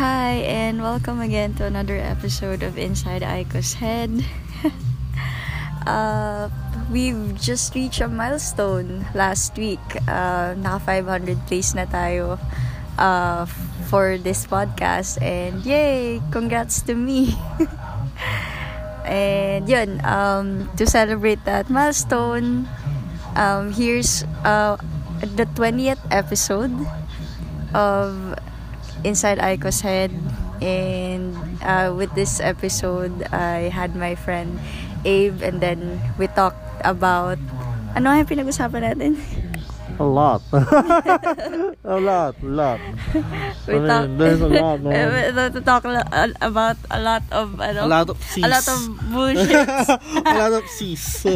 Hi, 0.00 0.40
and 0.48 0.80
welcome 0.80 1.20
again 1.20 1.52
to 1.60 1.68
another 1.68 2.00
episode 2.00 2.64
of 2.64 2.80
Inside 2.80 3.20
Aiko's 3.20 3.76
Head. 3.76 4.24
uh, 5.86 6.48
we've 6.88 7.36
just 7.36 7.74
reached 7.74 8.00
a 8.00 8.08
milestone 8.08 9.04
last 9.12 9.52
week. 9.60 9.84
Uh, 10.08 10.56
naka 10.56 11.04
500 11.04 11.36
plays 11.44 11.76
na 11.76 11.84
tayo 11.84 12.40
uh, 12.96 13.44
for 13.92 14.16
this 14.16 14.48
podcast. 14.48 15.20
And 15.20 15.60
yay! 15.60 16.24
Congrats 16.32 16.80
to 16.88 16.96
me! 16.96 17.36
and 19.04 19.68
yun, 19.68 20.00
um, 20.08 20.72
to 20.80 20.88
celebrate 20.88 21.44
that 21.44 21.68
milestone, 21.68 22.64
um, 23.36 23.76
here's 23.76 24.24
uh, 24.48 24.80
the 25.20 25.44
20th 25.52 26.00
episode 26.08 26.72
of 27.76 28.40
Inside 29.04 29.38
Aiko's 29.38 29.80
Head. 29.80 30.10
And 30.62 31.34
uh, 31.62 31.90
with 31.96 32.14
this 32.14 32.38
episode, 32.38 33.26
I 33.34 33.66
had 33.68 33.96
my 33.96 34.14
friend 34.14 34.60
Abe 35.04 35.42
and 35.42 35.60
then 35.60 35.98
we 36.18 36.28
talked 36.30 36.62
about 36.86 37.38
ano 37.98 38.14
yung 38.14 38.26
pinag-usapan 38.26 38.82
natin? 38.94 39.12
A 40.00 40.06
lot. 40.06 40.40
a 41.84 41.98
lot, 42.00 42.34
a 42.40 42.46
lot. 42.48 42.80
We 43.68 43.74
I 43.74 43.78
mean, 43.78 43.86
talked 43.86 44.18
there's 44.18 44.40
a 44.40 44.48
lot, 44.48 44.80
we 44.86 44.90
man. 44.90 45.52
to 45.52 45.60
talk 45.60 45.84
about 45.84 46.76
a 46.90 46.98
lot 46.98 47.22
of 47.30 47.60
ano, 47.60 47.80
A 47.84 47.90
lot 47.90 48.08
of 48.08 48.16
a 48.38 48.48
lot 48.48 48.66
of 48.66 48.80
bullshit. 49.12 49.68
a 50.26 50.32
lot 50.34 50.52
of 50.56 50.64
C's. 50.66 51.26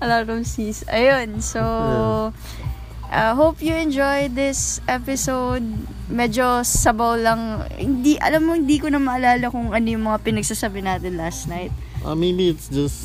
a 0.00 0.06
lot 0.06 0.28
of 0.30 0.46
C's. 0.46 0.84
Ayun, 0.88 1.42
so 1.42 2.32
uh, 3.14 3.32
hope 3.32 3.62
you 3.62 3.72
enjoy 3.72 4.26
this 4.28 4.82
episode. 4.84 5.62
Medyo 6.04 6.60
sabaw 6.60 7.14
lang. 7.16 7.40
Hindi, 7.72 8.18
alam 8.18 8.44
mo, 8.44 8.52
hindi 8.52 8.76
ko 8.76 8.90
na 8.90 8.98
maalala 8.98 9.48
kung 9.48 9.70
ano 9.70 9.86
yung 9.86 10.04
mga 10.04 10.18
pinagsasabi 10.20 10.82
natin 10.82 11.14
last 11.14 11.46
night. 11.46 11.70
uh, 12.04 12.12
maybe 12.12 12.50
it's 12.50 12.68
just 12.68 13.00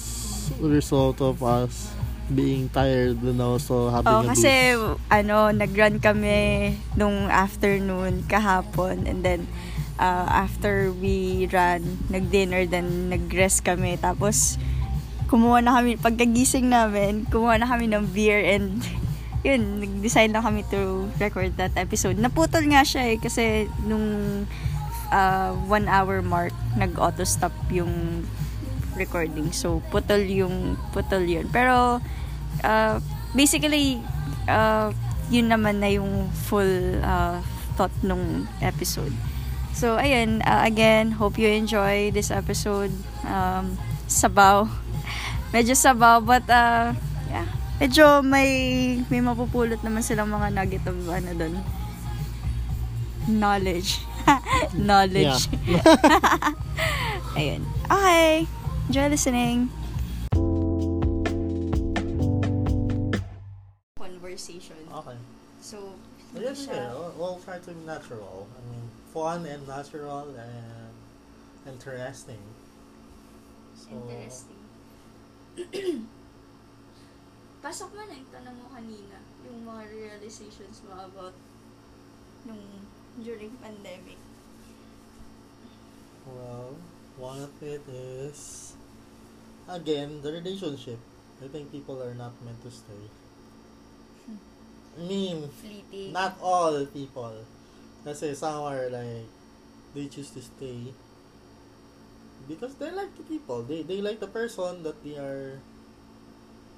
a 0.59 0.67
result 0.67 1.21
of 1.21 1.39
us 1.39 1.87
being 2.27 2.67
tired 2.69 3.15
and 3.23 3.39
also 3.39 3.87
having 3.87 4.11
Oh, 4.11 4.21
a 4.21 4.35
kasi 4.35 4.75
boost. 4.75 4.99
ano, 5.09 5.49
nag-run 5.49 5.97
kami 5.97 6.37
nung 6.93 7.25
afternoon 7.25 8.27
kahapon 8.27 9.07
and 9.07 9.23
then 9.23 9.47
uh, 9.95 10.27
after 10.27 10.91
we 10.91 11.47
ran, 11.47 11.81
nag-dinner 12.09 12.67
then 12.67 13.09
nag-rest 13.09 13.63
kami 13.63 13.95
tapos 13.95 14.59
kumuha 15.25 15.63
na 15.63 15.73
kami 15.73 15.95
pagkagising 15.95 16.67
namin, 16.67 17.23
kumuha 17.25 17.55
na 17.55 17.65
kami 17.65 17.87
ng 17.87 18.05
beer 18.11 18.43
and 18.43 18.83
yun, 19.43 19.79
nag-decide 19.79 20.31
na 20.31 20.43
kami 20.43 20.67
to 20.67 21.07
record 21.19 21.55
that 21.55 21.71
episode. 21.79 22.19
Naputol 22.19 22.67
nga 22.67 22.83
siya 22.83 23.15
eh 23.15 23.17
kasi 23.17 23.71
nung 23.87 24.43
uh, 25.11 25.51
one 25.67 25.87
hour 25.87 26.19
mark, 26.19 26.51
nag-auto 26.75 27.23
stop 27.23 27.53
yung 27.71 28.25
recording. 28.99 29.55
So, 29.55 29.79
putol 29.89 30.27
yung, 30.27 30.75
putol 30.91 31.23
yun. 31.23 31.47
Pero, 31.47 32.03
uh, 32.63 32.95
basically, 33.31 34.03
uh, 34.49 34.91
yun 35.31 35.47
naman 35.47 35.79
na 35.79 35.89
yung 35.93 36.27
full 36.49 36.99
uh, 36.99 37.39
thought 37.79 37.95
nung 38.03 38.43
episode. 38.59 39.15
So, 39.71 39.95
ayun, 39.95 40.43
uh, 40.43 40.67
again, 40.67 41.15
hope 41.15 41.39
you 41.39 41.47
enjoy 41.47 42.11
this 42.11 42.27
episode. 42.27 42.91
Um, 43.23 43.79
sabaw. 44.11 44.67
Medyo 45.55 45.79
sabaw, 45.79 46.19
but, 46.19 46.43
uh. 46.51 46.91
Medyo 47.79 48.19
may, 48.19 48.51
may 49.07 49.23
mapupulot 49.23 49.79
naman 49.79 50.03
silang 50.03 50.27
mga 50.27 50.51
nugget 50.51 50.83
of, 50.83 50.99
ano 51.07 51.31
dun, 51.31 51.55
knowledge. 53.31 54.03
knowledge. 54.75 55.47
ayun. 57.39 57.63
Okay. 57.87 58.43
Enjoy 58.91 59.07
listening. 59.07 59.71
Conversation. 63.95 64.75
Okay. 64.91 65.15
So, 65.63 65.95
Well, 66.35 66.43
yes, 66.43 66.67
yeah, 66.67 66.91
we'll, 66.91 67.15
we'll 67.15 67.39
try 67.47 67.63
to 67.63 67.71
be 67.71 67.79
natural. 67.87 68.51
I 68.53 68.61
mean, 68.67 68.91
fun 69.15 69.47
and 69.47 69.63
natural 69.63 70.27
and 70.35 70.91
interesting. 71.63 72.43
So, 73.71 73.95
Interesting. 74.03 74.59
Pasok 77.59 77.91
mo 77.91 78.01
na 78.07 78.15
yung 78.15 78.31
tanong 78.31 78.55
mo 78.55 78.67
kanina, 78.71 79.19
yung 79.43 79.67
mga 79.67 79.83
realizations 79.91 80.79
mo 80.87 80.95
about 80.95 81.35
nung 82.47 82.63
during 83.19 83.51
pandemic. 83.59 84.15
Well, 86.23 86.79
one 87.19 87.43
of 87.43 87.51
it 87.59 87.83
is 87.91 88.71
again 89.67 90.23
the 90.23 90.31
relationship. 90.31 90.99
I 91.43 91.51
think 91.51 91.71
people 91.71 91.99
are 91.99 92.15
not 92.15 92.31
meant 92.43 92.63
to 92.63 92.71
stay. 92.71 93.11
I 94.99 95.01
mean, 95.03 95.47
Fleeting. 95.59 96.11
not 96.11 96.39
all 96.39 96.75
people. 96.87 97.43
Kasi 98.07 98.35
some 98.35 98.63
are 98.63 98.87
like 98.87 99.27
they 99.91 100.07
choose 100.07 100.31
to 100.31 100.41
stay 100.43 100.95
because 102.47 102.75
they 102.79 102.91
like 102.91 103.11
the 103.19 103.27
people. 103.27 103.67
They 103.67 103.83
they 103.83 103.99
like 103.99 104.23
the 104.23 104.31
person 104.31 104.83
that 104.87 105.03
they 105.03 105.19
are 105.19 105.59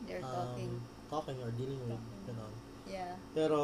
They're 0.07 0.23
um, 0.23 0.33
talking. 0.33 0.73
talking 1.09 1.37
or 1.43 1.51
dealing 1.53 1.81
with. 1.85 1.99
Talking. 1.99 2.35
know. 2.37 2.51
Yeah. 2.87 3.13
Pero 3.35 3.61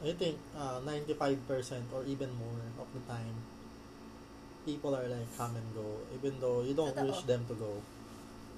I 0.00 0.12
think 0.16 0.38
uh, 0.56 0.80
95% 0.82 1.92
or 1.92 2.02
even 2.08 2.30
more 2.40 2.60
of 2.80 2.88
the 2.96 3.02
time 3.04 3.36
people 4.64 4.92
are 4.94 5.08
like 5.08 5.28
come 5.36 5.56
and 5.56 5.68
go 5.72 6.04
even 6.12 6.36
though 6.40 6.60
you 6.60 6.74
don't 6.74 6.94
Totoo. 6.96 7.12
wish 7.12 7.22
them 7.24 7.44
to 7.48 7.54
go. 7.56 7.80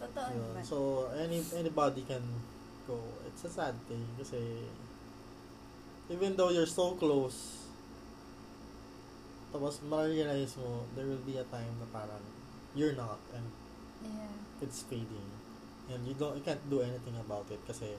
Totoo 0.03 0.35
naman. 0.35 0.63
So 0.63 1.11
any 1.15 1.43
anybody 1.55 2.03
can 2.07 2.23
go. 2.87 2.99
It's 3.27 3.43
a 3.47 3.51
sad 3.51 3.75
thing 3.87 4.07
kasi 4.19 4.67
even 6.11 6.35
though 6.37 6.51
you're 6.51 6.69
so 6.69 6.95
close 6.99 7.63
tapos 9.53 9.85
ma-realize 9.85 10.57
mo 10.57 10.89
there 10.97 11.05
will 11.05 11.21
be 11.29 11.37
a 11.37 11.47
time 11.53 11.77
na 11.77 11.87
parang 11.93 12.25
you're 12.73 12.97
not 12.97 13.21
and 13.37 13.45
yeah. 14.01 14.33
it's 14.65 14.81
fading 14.89 15.32
and 15.89 16.01
you 16.05 16.15
don't 16.15 16.35
you 16.35 16.43
can't 16.43 16.63
do 16.69 16.81
anything 16.81 17.17
about 17.19 17.47
it 17.49 17.59
kasi 17.65 17.97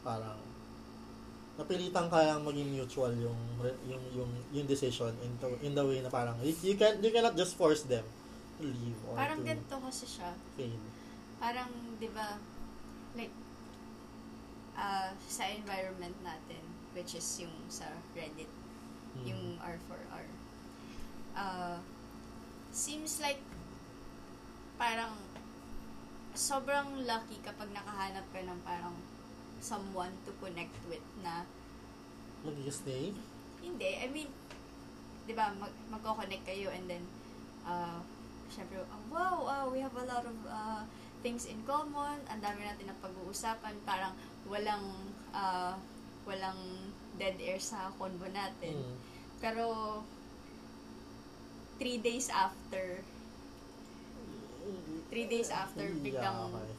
parang 0.00 0.36
napilitan 1.54 2.10
kayang 2.10 2.42
maging 2.42 2.66
mutual 2.74 3.14
yung 3.14 3.38
yung 3.86 4.02
yung 4.12 4.30
yung 4.50 4.66
decision 4.66 5.14
in 5.22 5.30
the, 5.38 5.48
in 5.62 5.72
the 5.72 5.84
way 5.86 6.02
na 6.02 6.10
parang 6.10 6.34
you, 6.42 6.50
you 6.60 6.74
can 6.74 6.98
you 6.98 7.08
cannot 7.08 7.32
just 7.34 7.54
force 7.54 7.86
them 7.86 8.02
to 8.58 8.66
leave 8.66 8.98
or 9.06 9.14
Parang 9.14 9.38
to 9.38 9.46
ganito 9.46 9.76
kasi 9.80 10.04
siya. 10.04 10.30
fade. 10.54 10.78
Parang, 11.36 11.66
di 11.98 12.06
ba, 12.08 12.38
like, 13.12 13.34
uh, 14.72 15.10
sa 15.26 15.44
environment 15.50 16.14
natin, 16.22 16.62
which 16.94 17.14
is 17.14 17.26
yung 17.38 17.52
sa 17.66 17.84
Reddit, 18.14 18.48
Mm. 19.14 19.26
yung 19.30 19.42
R4R. 19.62 20.26
Uh, 21.34 21.78
seems 22.70 23.22
like 23.22 23.38
parang 24.74 25.14
sobrang 26.34 27.06
lucky 27.06 27.38
kapag 27.40 27.70
nakahanap 27.70 28.26
ka 28.34 28.42
ng 28.42 28.60
parang 28.66 28.94
someone 29.62 30.12
to 30.26 30.34
connect 30.42 30.74
with 30.90 31.02
na 31.22 31.46
Mag-stay? 32.44 33.16
hindi, 33.64 33.90
I 33.96 34.06
mean, 34.12 34.28
di 35.24 35.32
ba, 35.32 35.48
mag 35.56 35.72
magko-connect 35.88 36.44
kayo 36.44 36.68
and 36.68 36.84
then, 36.84 37.04
uh, 37.64 37.96
syempre, 38.52 38.84
oh, 38.84 39.04
wow, 39.08 39.48
uh, 39.48 39.66
we 39.72 39.80
have 39.80 39.96
a 39.96 40.04
lot 40.04 40.28
of 40.28 40.36
uh, 40.44 40.84
things 41.24 41.48
in 41.48 41.56
common, 41.64 42.20
ang 42.28 42.40
dami 42.44 42.68
natin 42.68 42.92
na 42.92 42.96
pag-uusapan, 43.00 43.72
parang 43.88 44.12
walang, 44.44 44.84
uh, 45.32 45.72
walang 46.28 46.92
dead 47.16 47.40
air 47.40 47.56
sa 47.56 47.88
convo 47.96 48.28
natin. 48.28 48.76
Mm. 48.76 48.96
Pero, 49.40 49.64
three 51.80 51.96
days 51.96 52.28
after, 52.28 53.00
three 55.08 55.26
days 55.26 55.48
after, 55.48 55.84
biglang 56.00 56.22
Yeah, 56.24 56.48
okay. 56.50 56.74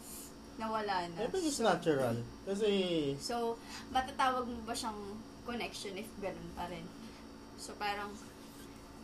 nawala 0.56 0.96
na. 1.12 1.18
I 1.20 1.28
think 1.28 1.46
it's 1.46 1.60
So, 1.60 1.68
natural. 1.68 2.16
Kasi, 2.44 2.70
So, 3.20 3.60
matatawag 3.90 4.46
mo 4.46 4.60
ba 4.64 4.72
siyang 4.72 5.20
connection 5.44 5.96
if 5.96 6.10
ganun 6.18 6.52
pa 6.54 6.66
rin? 6.68 6.84
So, 7.56 7.76
parang, 7.76 8.12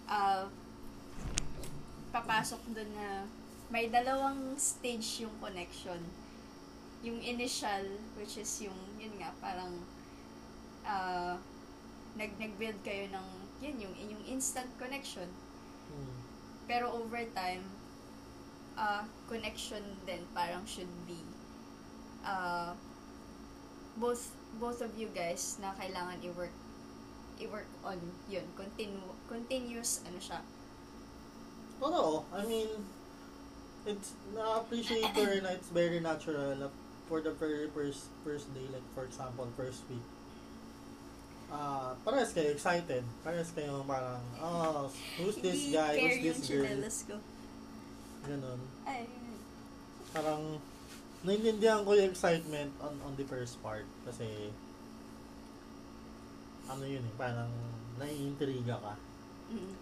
ah, 0.07 0.47
papasok 2.12 2.59
dun 2.75 2.91
na 2.91 3.23
may 3.71 3.88
dalawang 3.88 4.56
stage 4.59 5.23
yung 5.23 5.31
connection. 5.39 6.00
Yung 7.01 7.18
initial, 7.18 7.88
which 8.15 8.35
is 8.35 8.51
yung, 8.62 8.75
yun 9.00 9.15
nga, 9.15 9.31
parang, 9.39 9.79
ah, 10.83 11.39
nag, 12.15 12.35
nag-build 12.35 12.79
kayo 12.83 13.07
ng, 13.07 13.27
yun, 13.63 13.75
yung, 13.79 13.95
yung 14.12 14.23
instant 14.27 14.68
connection. 14.75 15.27
mm, 15.88 16.15
Pero 16.68 16.91
over 16.91 17.23
time, 17.31 17.63
uh, 18.81 19.06
connection 19.30 19.86
din 20.10 20.25
parang 20.33 20.66
should 20.66 20.89
be 21.06 21.22
uh, 22.25 22.74
both 24.01 24.33
both 24.57 24.81
of 24.81 24.89
you 24.98 25.07
guys 25.13 25.62
na 25.62 25.78
kailangan 25.78 26.18
i-work 26.25 26.54
i-work 27.42 27.69
on 27.86 27.98
yun. 28.30 28.45
Continue, 28.54 29.01
continuous, 29.25 30.06
ano 30.06 30.22
siya. 30.22 30.42
Totoo. 31.81 32.22
I 32.30 32.45
mean, 32.45 32.69
it's 33.89 34.13
na-appreciate 34.38 35.10
ko 35.18 35.25
rin 35.25 35.42
na 35.42 35.57
it's 35.57 35.74
very 35.74 35.98
natural 35.98 36.69
for 37.10 37.18
the 37.25 37.33
very 37.33 37.66
first 37.74 38.13
first 38.22 38.45
day, 38.54 38.69
like 38.69 38.86
for 38.94 39.10
example, 39.10 39.50
first 39.57 39.81
week. 39.89 40.06
Ah, 41.50 41.98
parehas 42.06 42.31
kayo 42.31 42.54
excited. 42.54 43.04
Parehas 43.25 43.51
kayo 43.51 43.83
parang, 43.83 44.24
oh, 44.39 44.88
who's 45.18 45.36
this 45.42 45.74
guy? 45.74 45.98
Who's 46.00 46.22
this 46.22 46.39
girl? 47.10 47.19
Ganun. 48.21 48.59
Ay, 48.85 49.07
Parang, 50.12 50.59
naiintindihan 51.23 51.81
ko 51.81 51.95
yung 51.95 52.12
excitement 52.12 52.71
on 52.77 52.94
on 53.01 53.13
the 53.15 53.23
first 53.23 53.56
part. 53.59 53.88
Kasi, 54.03 54.51
ano 56.68 56.83
yun 56.83 57.01
eh, 57.01 57.15
parang 57.15 57.51
naiintriga 57.95 58.75
ka. 58.77 58.94
mm. 59.50 59.73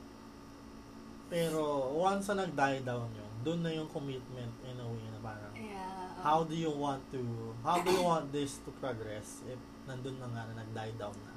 Pero, 1.30 1.62
once 1.94 2.26
na 2.28 2.44
nag-die 2.44 2.82
down 2.82 3.06
yun, 3.12 3.32
dun 3.42 3.60
na 3.62 3.70
yung 3.70 3.86
commitment 3.88 4.50
in 4.64 4.76
a 4.76 4.86
way 4.86 5.06
na 5.08 5.20
parang, 5.20 5.54
Yeah. 5.54 6.18
oo. 6.18 6.22
how 6.22 6.40
do 6.44 6.52
you 6.52 6.68
want 6.70 7.00
to 7.10 7.22
how 7.64 7.80
do 7.80 7.90
you 7.90 8.02
want 8.02 8.28
this 8.30 8.60
to 8.60 8.74
progress 8.78 9.40
if 9.48 9.56
nandun 9.86 10.20
na 10.20 10.28
nga 10.28 10.44
na 10.50 10.60
nag-die 10.60 10.92
down 10.96 11.16
na 11.24 11.32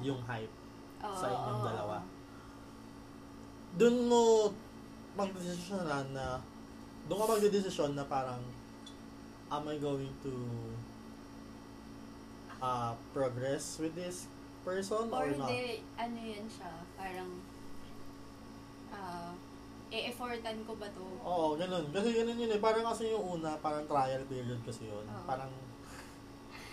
yung 0.00 0.16
hype 0.22 0.48
Oo, 0.98 1.12
sa 1.12 1.26
inyong 1.28 1.60
oo, 1.60 1.66
dalawa. 1.66 1.96
dun 3.74 3.96
mo 4.06 4.22
magdesisyonan 5.12 6.06
na 6.16 6.40
doon 7.08 7.18
ka 7.20 7.26
magdedesisyon 7.36 7.92
na 7.92 8.04
parang 8.06 8.40
am 9.52 9.64
I 9.68 9.76
going 9.76 10.08
to 10.24 10.32
uh, 12.62 12.94
progress 13.12 13.76
with 13.76 13.92
this 13.92 14.30
person 14.64 15.10
or, 15.12 15.26
Or 15.26 15.34
not? 15.36 15.50
hindi, 15.50 15.82
ano 15.98 16.16
yun 16.22 16.46
siya, 16.48 16.70
parang, 16.96 17.30
ah, 18.94 19.34
e-effortan 19.92 20.64
ko 20.64 20.72
ba 20.78 20.88
to? 20.94 21.04
Oo, 21.20 21.58
ganun. 21.60 21.84
Kasi 21.92 22.16
ganun 22.16 22.40
yun 22.40 22.48
eh. 22.56 22.60
Parang 22.62 22.86
kasi 22.88 23.12
yung 23.12 23.36
una, 23.36 23.60
parang 23.60 23.84
trial 23.84 24.24
period 24.24 24.56
kasi 24.64 24.88
yun. 24.88 25.04
Oo. 25.04 25.26
Parang 25.28 25.52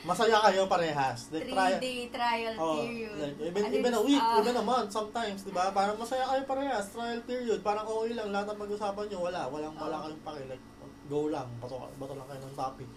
masaya 0.08 0.38
kayo 0.48 0.64
parehas. 0.66 1.28
Like, 1.32 1.50
trial, 1.50 1.76
Three-day 1.76 2.00
trial 2.08 2.54
Oh, 2.56 2.80
period. 2.80 3.16
like, 3.20 3.38
even, 3.40 3.64
Ano 3.66 3.76
even 3.76 3.94
a 3.94 4.04
week, 4.04 4.24
Ah, 4.24 4.40
even 4.40 4.56
a 4.56 4.64
month, 4.64 4.90
sometimes, 4.92 5.40
di 5.44 5.52
ba? 5.52 5.72
Parang 5.72 6.00
masaya 6.00 6.24
kayo 6.24 6.44
parehas, 6.48 6.86
trial 6.92 7.20
period. 7.28 7.60
Parang 7.60 7.84
okay 7.84 8.16
lang, 8.16 8.32
lahat 8.32 8.56
ng 8.56 8.60
mag-usapan 8.64 9.06
nyo, 9.12 9.20
wala. 9.28 9.42
Walang, 9.52 9.76
wala 9.76 9.96
Oo. 10.00 10.04
kayong 10.08 10.24
pake. 10.24 10.44
Like, 10.48 10.64
go 11.10 11.22
lang, 11.28 11.48
bato, 11.60 11.76
bato 11.98 12.14
lang 12.16 12.28
kayo 12.30 12.42
ng 12.46 12.56
topic. 12.56 12.88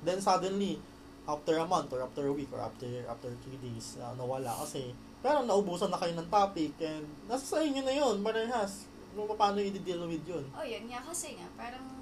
Then 0.00 0.18
suddenly, 0.22 0.78
after 1.26 1.58
a 1.58 1.66
month, 1.66 1.90
or 1.92 2.00
after 2.06 2.24
a 2.24 2.32
week, 2.32 2.48
or 2.54 2.62
after 2.62 2.86
after 3.10 3.34
three 3.42 3.58
days, 3.58 3.98
uh, 3.98 4.14
nawala 4.14 4.54
kasi, 4.62 4.94
pero 5.18 5.42
naubusan 5.42 5.90
na 5.90 5.98
kayo 5.98 6.14
ng 6.14 6.30
topic, 6.30 6.78
and 6.78 7.02
nasa 7.26 7.42
sa 7.42 7.58
inyo 7.58 7.82
na 7.82 7.90
yun, 7.90 8.22
parehas. 8.22 8.86
Kung 9.16 9.32
paano 9.32 9.58
i-deal 9.58 10.04
with 10.04 10.22
yun. 10.28 10.44
Oh, 10.52 10.60
yun 10.60 10.86
nga 10.86 11.00
kasi 11.00 11.40
nga, 11.40 11.48
parang 11.56 11.95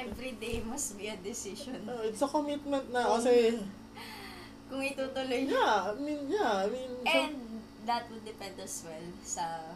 everyday 0.00 0.64
must 0.64 0.96
be 0.96 1.08
a 1.08 1.16
decision. 1.20 1.84
Uh, 1.84 2.00
it's 2.08 2.22
a 2.22 2.28
commitment 2.28 2.88
na, 2.88 3.04
kasi, 3.04 3.58
Kung 4.70 4.80
itutuloy 4.80 5.50
niya. 5.50 5.58
yeah, 5.58 5.90
I 5.90 5.94
mean, 5.98 6.20
yeah, 6.30 6.52
I 6.62 6.68
mean, 6.70 6.92
so- 7.02 7.10
And 7.10 7.36
that 7.84 8.06
would 8.08 8.22
depend 8.22 8.54
as 8.60 8.86
well 8.86 9.06
sa 9.24 9.74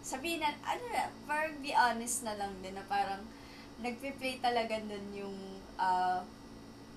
sabihin 0.00 0.40
na, 0.40 0.56
ano 0.64 0.82
na, 0.88 1.12
parang 1.28 1.52
be 1.60 1.74
honest 1.76 2.24
na 2.24 2.32
lang 2.38 2.54
din 2.64 2.72
na 2.72 2.84
parang 2.88 3.20
nagpe-play 3.78 4.40
talaga 4.40 4.80
dun 4.80 5.06
yung 5.12 5.36
ah, 5.76 6.24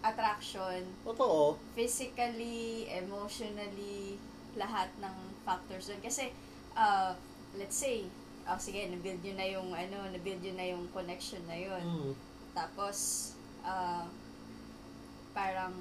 attraction, 0.01 0.81
totoo, 1.06 1.59
physically, 1.77 2.88
emotionally, 2.89 4.18
lahat 4.57 4.89
ng 4.98 5.15
factors 5.44 5.92
dun. 5.92 6.00
Kasi, 6.00 6.31
ah, 6.74 7.13
let's 7.59 7.75
say, 7.77 8.07
oh, 8.51 8.59
sige, 8.59 8.92
nabuild 8.92 9.24
nyo 9.24 9.33
na 9.33 9.48
yung, 9.48 9.69
ano, 9.71 9.98
nabuild 10.12 10.42
nyo 10.44 10.53
na 10.56 10.68
yung 10.68 10.83
connection 10.92 11.39
na 11.48 11.56
yun. 11.56 11.80
mm, 11.81 12.12
Tapos, 12.51 13.31
ah, 13.63 14.06
parang, 15.31 15.71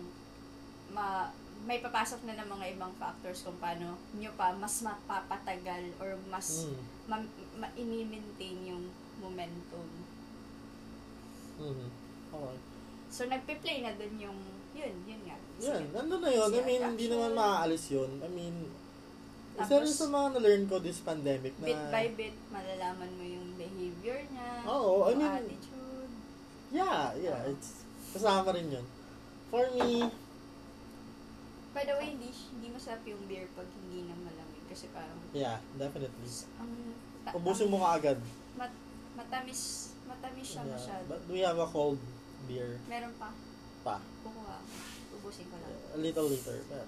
ma, 0.95 1.35
may 1.61 1.83
papasok 1.83 2.25
na 2.25 2.39
ng 2.39 2.49
mga 2.49 2.67
ibang 2.79 2.95
factors 2.97 3.45
kung 3.45 3.59
paano 3.61 3.93
nyo 4.17 4.33
pa 4.33 4.49
mas 4.57 4.81
mapapatagal 4.81 5.93
or 6.01 6.17
mas 6.33 6.65
mm, 6.65 6.81
ma, 7.05 7.17
ma, 7.59 7.69
ini-maintain 7.77 8.57
yung 8.65 8.89
momentum. 9.19 9.87
mm, 11.61 11.89
okay. 12.33 12.57
So, 13.11 13.27
nagpe-play 13.27 13.83
na 13.83 13.99
dun 13.99 14.15
yung, 14.17 14.39
yun, 14.71 14.95
yun 15.03 15.21
nga. 15.27 15.37
Yan, 15.61 15.83
nandun 15.91 16.23
na 16.23 16.31
yun. 16.31 16.49
I 16.55 16.63
mean, 16.63 16.81
hindi 16.95 17.11
naman 17.11 17.35
maaalis 17.35 17.91
yun. 17.91 18.23
I 18.23 18.31
mean, 18.31 18.71
isa 19.61 19.69
Tapos, 19.69 19.83
rin 19.83 19.95
sa 19.95 20.07
mga 20.09 20.27
na-learn 20.35 20.65
ko 20.65 20.75
this 20.79 21.01
pandemic 21.01 21.53
na... 21.59 21.67
Bit 21.67 21.83
by 21.89 22.07
bit, 22.15 22.37
malalaman 22.49 23.11
mo 23.15 23.23
yung 23.23 23.49
behavior 23.55 24.19
niya, 24.27 24.49
Oo, 24.65 25.05
I 25.05 25.13
yung 25.13 25.19
mean, 25.19 25.35
attitude. 25.45 26.13
Yeah, 26.71 27.13
yeah. 27.15 27.41
It's, 27.47 27.85
kasama 28.11 28.51
rin 28.51 28.71
yun. 28.71 28.87
For 29.49 29.69
me, 29.75 30.09
By 31.71 31.87
the 31.87 31.95
way, 31.95 32.11
hindi, 32.11 32.31
hindi 32.51 32.67
masarap 32.69 33.05
yung 33.05 33.23
beer 33.25 33.47
pag 33.55 33.69
hindi 33.69 34.03
na 34.03 34.15
malamig. 34.17 34.65
Kasi 34.67 34.91
parang, 34.91 35.15
yeah, 35.31 35.59
definitely. 35.77 36.27
ang, 36.57 36.71
ta- 37.23 37.35
Ubusin 37.35 37.71
mo 37.71 37.79
ka 37.79 37.95
agad. 37.95 38.19
mat, 38.55 38.75
matamis, 39.15 39.95
matamis 40.05 40.47
siya 40.47 40.63
Yeah. 40.63 40.75
masyado. 40.75 41.03
But 41.07 41.23
we 41.27 41.39
have 41.41 41.59
a 41.59 41.67
cold 41.67 41.99
beer 42.47 42.75
Meron 42.87 43.15
pa. 43.15 43.31
pa. 43.83 43.97
Kukuha. 44.27 44.59
Ubusin 45.15 45.47
ko 45.47 45.57
lang. 45.59 45.71
A 45.95 45.99
little 45.99 46.27
later. 46.27 46.59
But, 46.67 46.87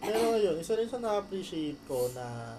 pero 0.00 0.36
yun, 0.36 0.56
isa 0.60 0.76
rin 0.76 0.88
sa 0.88 1.00
na-appreciate 1.00 1.80
ko 1.88 2.08
na 2.12 2.56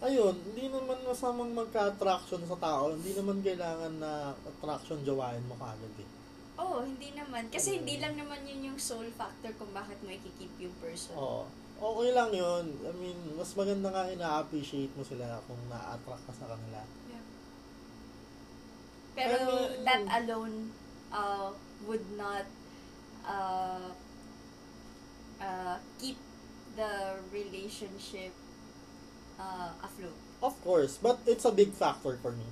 ayun, 0.00 0.32
hindi 0.32 0.72
naman 0.72 0.96
masamang 1.04 1.52
magka-attraction 1.52 2.40
sa 2.48 2.56
tao. 2.56 2.96
Hindi 2.96 3.12
naman 3.12 3.44
kailangan 3.44 4.00
na 4.00 4.32
attraction 4.48 5.04
jawain 5.04 5.44
mo 5.44 5.54
kagad 5.60 5.94
eh. 6.00 6.08
Oo, 6.60 6.80
oh, 6.80 6.82
hindi 6.84 7.12
naman. 7.12 7.48
Kasi 7.52 7.76
Mm. 7.76 7.76
hindi 7.84 7.94
lang 8.00 8.14
naman 8.16 8.40
yun 8.48 8.72
yung 8.72 8.80
soul 8.80 9.08
factor 9.16 9.52
kung 9.56 9.72
bakit 9.72 9.96
mo 10.00 10.08
ikikip 10.12 10.52
yung 10.60 10.72
person. 10.80 11.16
Oo. 11.16 11.44
Okay 11.80 12.12
lang 12.12 12.28
yun. 12.32 12.76
I 12.84 12.92
mean, 13.00 13.16
mas 13.40 13.56
maganda 13.56 13.88
nga 13.88 14.12
ina-appreciate 14.12 14.92
mo 14.92 15.00
sila 15.00 15.40
kung 15.48 15.56
na-attract 15.72 16.24
ka 16.28 16.32
sa 16.36 16.48
kanila. 16.52 16.84
Pero 19.16 19.36
I 19.36 19.44
mean- 19.48 19.84
that 19.84 20.04
alone 20.22 20.56
uh, 21.12 21.50
would 21.84 22.04
not 22.16 22.46
uh, 23.24 23.90
uh, 25.40 25.76
keep 25.98 26.16
the 26.76 27.16
relationship 27.32 28.32
uh, 29.40 29.72
afloat. 29.82 30.16
Of 30.40 30.54
course, 30.64 30.96
but 31.00 31.20
it's 31.26 31.44
a 31.44 31.52
big 31.52 31.72
factor 31.72 32.16
for 32.20 32.32
me. 32.32 32.48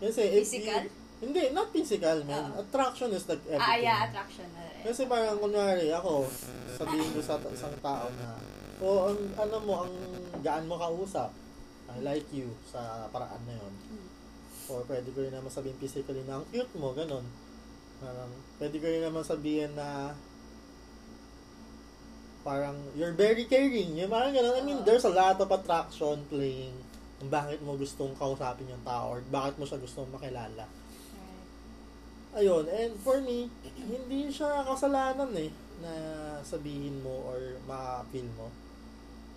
Kasi 0.00 0.22
if 0.40 0.48
Physical? 0.48 0.84
you... 0.84 1.04
Hindi, 1.16 1.48
not 1.56 1.72
physical, 1.72 2.28
man. 2.28 2.52
Oo. 2.52 2.60
Attraction 2.60 3.08
is 3.16 3.24
like 3.24 3.40
everything. 3.48 3.64
Ah, 3.64 3.80
yeah, 3.80 4.04
attraction 4.04 4.44
rin. 4.52 4.84
Kasi 4.84 5.08
parang 5.08 5.40
kunwari, 5.40 5.88
ako, 5.88 6.28
sabihin 6.76 7.08
ko 7.16 7.20
sa 7.24 7.40
isang 7.48 7.72
tao 7.80 8.12
na, 8.20 8.36
o 8.84 9.08
ang 9.08 9.20
ano 9.40 9.56
mo, 9.64 9.74
ang 9.88 9.96
gaan 10.44 10.68
mo 10.68 10.76
kausap. 10.76 11.32
I 11.88 12.04
like 12.04 12.28
you 12.36 12.52
sa 12.68 13.08
paraan 13.08 13.40
na 13.48 13.56
yon. 13.56 13.74
Mm. 13.96 14.08
Or 14.68 14.84
pwede 14.84 15.08
ko 15.16 15.24
rin 15.24 15.32
naman 15.32 15.48
sabihin 15.48 15.80
physically 15.80 16.20
na 16.28 16.36
ang 16.36 16.46
cute 16.52 16.76
mo, 16.76 16.92
ganun. 16.92 17.24
Parang, 17.96 18.28
pwede 18.60 18.76
ko 18.76 18.84
rin 18.84 19.00
naman 19.08 19.24
sabihin 19.24 19.72
na 19.72 20.12
parang, 22.46 22.78
you're 22.94 23.12
very 23.18 23.50
caring. 23.50 23.98
Yung 23.98 24.06
parang 24.06 24.30
ganun. 24.30 24.54
I 24.54 24.62
mean, 24.62 24.78
Oo. 24.80 24.86
there's 24.86 25.02
a 25.02 25.10
lot 25.10 25.34
of 25.42 25.50
attraction 25.50 26.22
playing 26.30 26.70
kung 27.18 27.26
bakit 27.26 27.58
mo 27.66 27.74
gustong 27.74 28.14
kausapin 28.14 28.70
yung 28.70 28.84
tao 28.86 29.18
or 29.18 29.20
bakit 29.26 29.58
mo 29.58 29.66
siya 29.66 29.82
gustong 29.82 30.06
makilala. 30.14 30.70
Ayun, 32.36 32.68
and 32.68 32.92
for 33.00 33.18
me, 33.24 33.48
hindi 33.74 34.28
siya 34.28 34.60
kasalanan 34.62 35.32
eh 35.34 35.48
na 35.80 35.92
sabihin 36.44 37.00
mo 37.00 37.24
or 37.26 37.56
ma-feel 37.64 38.28
mo. 38.36 38.52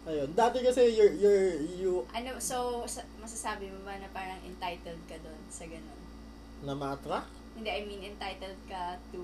Ayun, 0.04 0.36
dati 0.36 0.60
kasi 0.60 0.92
you're, 0.92 1.16
you're, 1.16 1.64
you, 1.80 2.04
Ano, 2.12 2.36
so, 2.44 2.84
sa- 2.86 3.08
masasabi 3.24 3.72
mo 3.72 3.88
ba 3.88 3.96
na 3.96 4.12
parang 4.12 4.40
entitled 4.44 5.00
ka 5.08 5.16
doon 5.24 5.42
sa 5.48 5.64
ganun? 5.66 6.00
na 6.60 6.76
ma-attract? 6.76 7.32
Hindi, 7.56 7.72
I 7.72 7.82
mean, 7.88 8.04
entitled 8.04 8.60
ka 8.68 9.00
to 9.16 9.24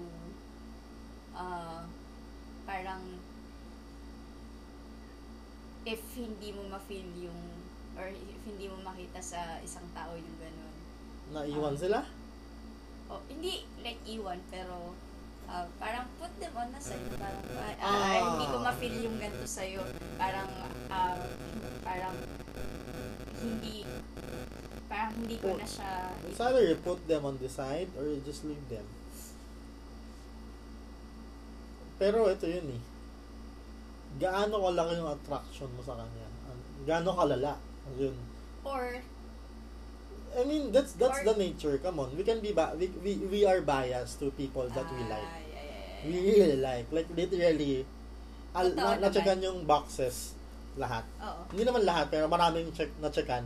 uh, 1.35 1.83
parang 2.63 3.03
if 5.85 6.01
hindi 6.17 6.49
mo 6.49 6.65
ma-feel 6.67 7.05
yung 7.21 7.39
or 7.95 8.09
if 8.09 8.41
hindi 8.43 8.67
mo 8.67 8.81
makita 8.81 9.21
sa 9.21 9.61
isang 9.61 9.85
tao 9.93 10.17
yung 10.17 10.37
ganun. 10.41 10.75
Naiwan 11.31 11.77
Ah. 11.77 11.79
sila? 11.79 11.99
O, 13.05 13.21
hindi 13.29 13.63
like 13.79 14.01
iwan, 14.03 14.41
pero 14.49 14.97
ah, 15.45 15.69
parang 15.77 16.09
put 16.17 16.33
them 16.41 16.57
on 16.57 16.73
na 16.73 16.81
sa'yo. 16.81 17.05
Parang, 17.21 17.45
ah, 17.77 17.77
Ah. 17.85 18.17
hindi 18.33 18.45
ko 18.49 18.57
ma-feel 18.59 18.97
yung 19.05 19.17
ganito 19.21 19.45
sa'yo. 19.45 19.85
Parang, 20.17 20.49
ah, 20.89 21.21
parang, 21.85 22.17
hindi, 23.45 23.85
parang 24.89 25.13
hindi 25.21 25.37
ko 25.37 25.53
na 25.53 25.63
siya, 25.63 26.17
It's 26.25 26.41
either 26.41 26.65
you 26.65 26.75
put 26.81 26.97
them 27.05 27.29
on 27.29 27.37
the 27.37 27.45
side 27.45 27.93
or 27.93 28.09
you 28.09 28.25
just 28.25 28.41
leave 28.43 28.65
them. 28.73 28.89
Pero 31.95 32.27
ito 32.27 32.49
yun 32.49 32.75
eh. 32.75 32.81
Gaano 34.15 34.55
kalaki 34.63 34.93
yung 34.99 35.11
attraction 35.11 35.69
mo 35.75 35.81
sa 35.83 35.99
kanya. 35.99 36.27
Gaano 36.85 37.11
kalala. 37.15 37.53
Yun. 37.99 38.15
Or, 38.65 38.97
I 40.35 40.41
mean, 40.43 40.71
that's 40.71 40.93
that's 40.99 41.21
Or- 41.21 41.27
the 41.31 41.35
nature. 41.37 41.75
Come 41.79 41.99
on. 41.99 42.11
We 42.15 42.23
can 42.23 42.39
be 42.39 42.51
ba- 42.51 42.75
we, 42.75 42.91
we 43.03 43.15
we 43.29 43.39
are 43.45 43.61
biased 43.63 44.19
to 44.23 44.31
people 44.35 44.67
that 44.71 44.87
we 44.91 45.03
like. 45.07 45.23
Ah, 45.23 45.39
yeah, 45.47 45.63
yeah, 45.63 46.03
yeah, 46.03 46.07
We 46.07 46.15
really 46.35 46.59
like. 46.59 46.87
Like 46.91 47.09
literally 47.13 47.87
al, 48.55 48.71
na, 48.71 48.95
naman. 48.95 49.03
na-checkan 49.03 49.39
yung 49.43 49.63
boxes 49.67 50.35
lahat. 50.75 51.03
Oo. 51.23 51.41
Hindi 51.55 51.63
naman 51.67 51.83
lahat, 51.87 52.11
pero 52.11 52.27
maraming 52.27 52.71
check 52.75 52.91
na-checkan 52.99 53.43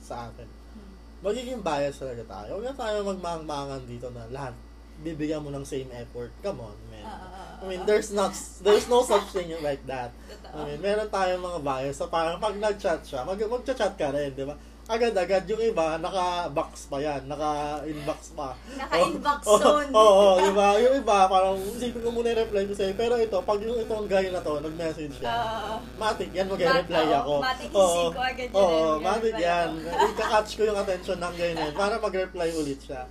sa 0.00 0.32
akin. 0.32 0.48
Hmm. 0.48 0.92
Magiging 1.24 1.60
bias 1.60 2.00
talaga 2.00 2.24
tayo. 2.24 2.56
Huwag 2.56 2.72
na 2.72 2.76
tayo 2.76 2.96
magmangmangan 3.04 3.82
dito 3.84 4.08
na 4.12 4.24
lahat 4.32 4.56
bibigyan 5.00 5.40
mo 5.40 5.48
ng 5.48 5.64
same 5.64 5.88
effort. 5.96 6.28
Come 6.44 6.60
on, 6.60 6.76
man. 7.00 7.08
Oo, 7.08 7.26
oo, 7.26 7.28
oo. 7.32 7.60
I 7.60 7.64
mean, 7.68 7.82
there's 7.84 8.10
not 8.10 8.32
there's 8.64 8.88
no 8.88 9.00
such 9.02 9.26
thing 9.32 9.52
like 9.66 9.84
that. 9.84 10.12
I 10.50 10.64
mean, 10.64 10.80
meron 10.80 11.08
tayong 11.08 11.40
mga 11.40 11.60
bias 11.60 11.96
sa 11.98 12.08
parang 12.08 12.40
pag 12.40 12.56
nag-chat 12.56 13.04
siya, 13.04 13.22
mag 13.22 13.38
magcha-chat 13.38 13.94
ka 13.94 14.10
rin, 14.10 14.34
di 14.34 14.42
ba? 14.42 14.56
Agad-agad 14.90 15.46
yung 15.46 15.62
iba, 15.62 16.02
naka-box 16.02 16.90
pa 16.90 16.98
yan, 16.98 17.30
naka-inbox 17.30 18.34
pa. 18.34 18.58
Naka-inbox 18.74 19.40
Oo, 19.46 19.58
zone. 19.62 19.90
Oo, 19.94 20.34
oh, 20.34 20.42
di 20.42 20.50
ba? 20.50 20.74
Yung 20.82 20.98
iba, 20.98 21.30
parang 21.30 21.54
isipin 21.62 22.02
ko 22.02 22.10
muna 22.10 22.34
i-reply 22.34 22.66
ko 22.66 22.74
sa'yo. 22.74 22.98
Pero 22.98 23.14
ito, 23.14 23.38
pag 23.38 23.62
yung 23.62 23.78
itong 23.78 24.10
guy 24.10 24.34
na 24.34 24.42
to, 24.42 24.58
nag-message 24.58 25.14
siya, 25.22 25.30
Oo. 25.30 25.72
matik 25.94 26.34
yan, 26.34 26.50
mag-reply 26.50 27.06
Mat- 27.06 27.22
ako. 27.22 27.34
matik 27.38 27.70
isip 27.70 28.10
ko 28.10 28.18
agad 28.18 28.48
yun, 28.50 28.58
Oo, 28.58 28.98
mag-reply 28.98 29.06
matik 29.06 29.34
yan. 29.38 29.68
Ika-catch 30.10 30.50
ko 30.58 30.62
yung 30.66 30.78
attention 30.82 31.18
ng 31.22 31.34
guy 31.38 31.50
na 31.54 31.62
yun 31.70 31.76
para 31.78 31.94
mag-reply 32.02 32.48
ulit 32.58 32.80
siya. 32.82 33.06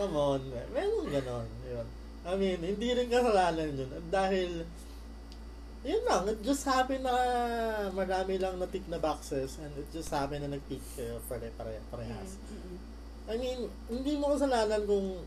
Come 0.00 0.16
on, 0.16 0.40
meron 0.72 1.04
ganon. 1.12 1.46
I 2.30 2.34
mean, 2.36 2.58
hindi 2.62 2.94
rin 2.94 3.10
kasalanan 3.10 3.74
yun. 3.74 3.90
Dahil, 4.06 4.62
yun 5.82 6.02
lang, 6.04 6.28
it 6.28 6.38
just 6.40 6.62
happened 6.62 7.02
na 7.02 7.14
marami 7.90 8.38
lang 8.38 8.54
na-tick 8.56 8.86
na 8.86 8.96
boxes 8.96 9.58
and 9.58 9.72
it 9.74 9.88
just 9.90 10.08
happened 10.08 10.46
na 10.46 10.54
nag-tick 10.54 10.82
kayo 10.94 11.18
pare, 11.26 11.50
pare, 11.56 11.82
parehas. 11.90 12.38
Mm, 12.46 12.54
mm, 12.54 12.62
mm. 12.68 12.78
I 13.26 13.34
mean, 13.36 13.58
hindi 13.88 14.12
mo 14.14 14.34
kasalanan 14.34 14.84
kung 14.84 15.18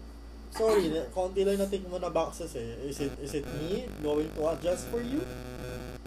sorry, 0.54 0.88
konti 1.12 1.42
lang 1.42 1.58
na-tick 1.58 1.84
mo 1.88 1.98
na 1.98 2.08
boxes 2.08 2.54
eh. 2.54 2.86
Is 2.86 3.00
it 3.00 3.14
is 3.20 3.34
it 3.34 3.48
me 3.58 3.84
going 4.00 4.30
to 4.32 4.42
adjust 4.48 4.86
for 4.88 5.02
you? 5.02 5.24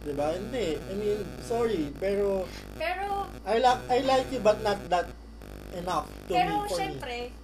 'Di 0.01 0.13
ba? 0.15 0.31
Hindi. 0.31 0.79
I 0.79 0.93
mean, 0.95 1.19
sorry, 1.43 1.91
pero 1.99 2.47
Pero, 2.79 3.27
I 3.43 3.59
like 3.59 3.81
I 3.91 3.99
like 4.01 4.27
you 4.31 4.39
but 4.39 4.63
not 4.63 4.79
that 4.87 5.11
enough 5.75 6.07
to 6.27 6.31
pero 6.31 6.63
me 6.63 6.69
for 6.69 6.77
syempre, 6.79 7.15
i- 7.17 7.27
i- 7.27 7.35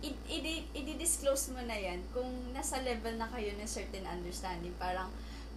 i-disclose 0.00 1.52
mo 1.52 1.60
na 1.64 1.76
yan 1.76 2.00
kung 2.10 2.28
nasa 2.56 2.80
level 2.80 3.14
na 3.20 3.28
kayo 3.28 3.52
ng 3.56 3.68
certain 3.68 4.04
understanding. 4.08 4.72
Parang, 4.80 5.08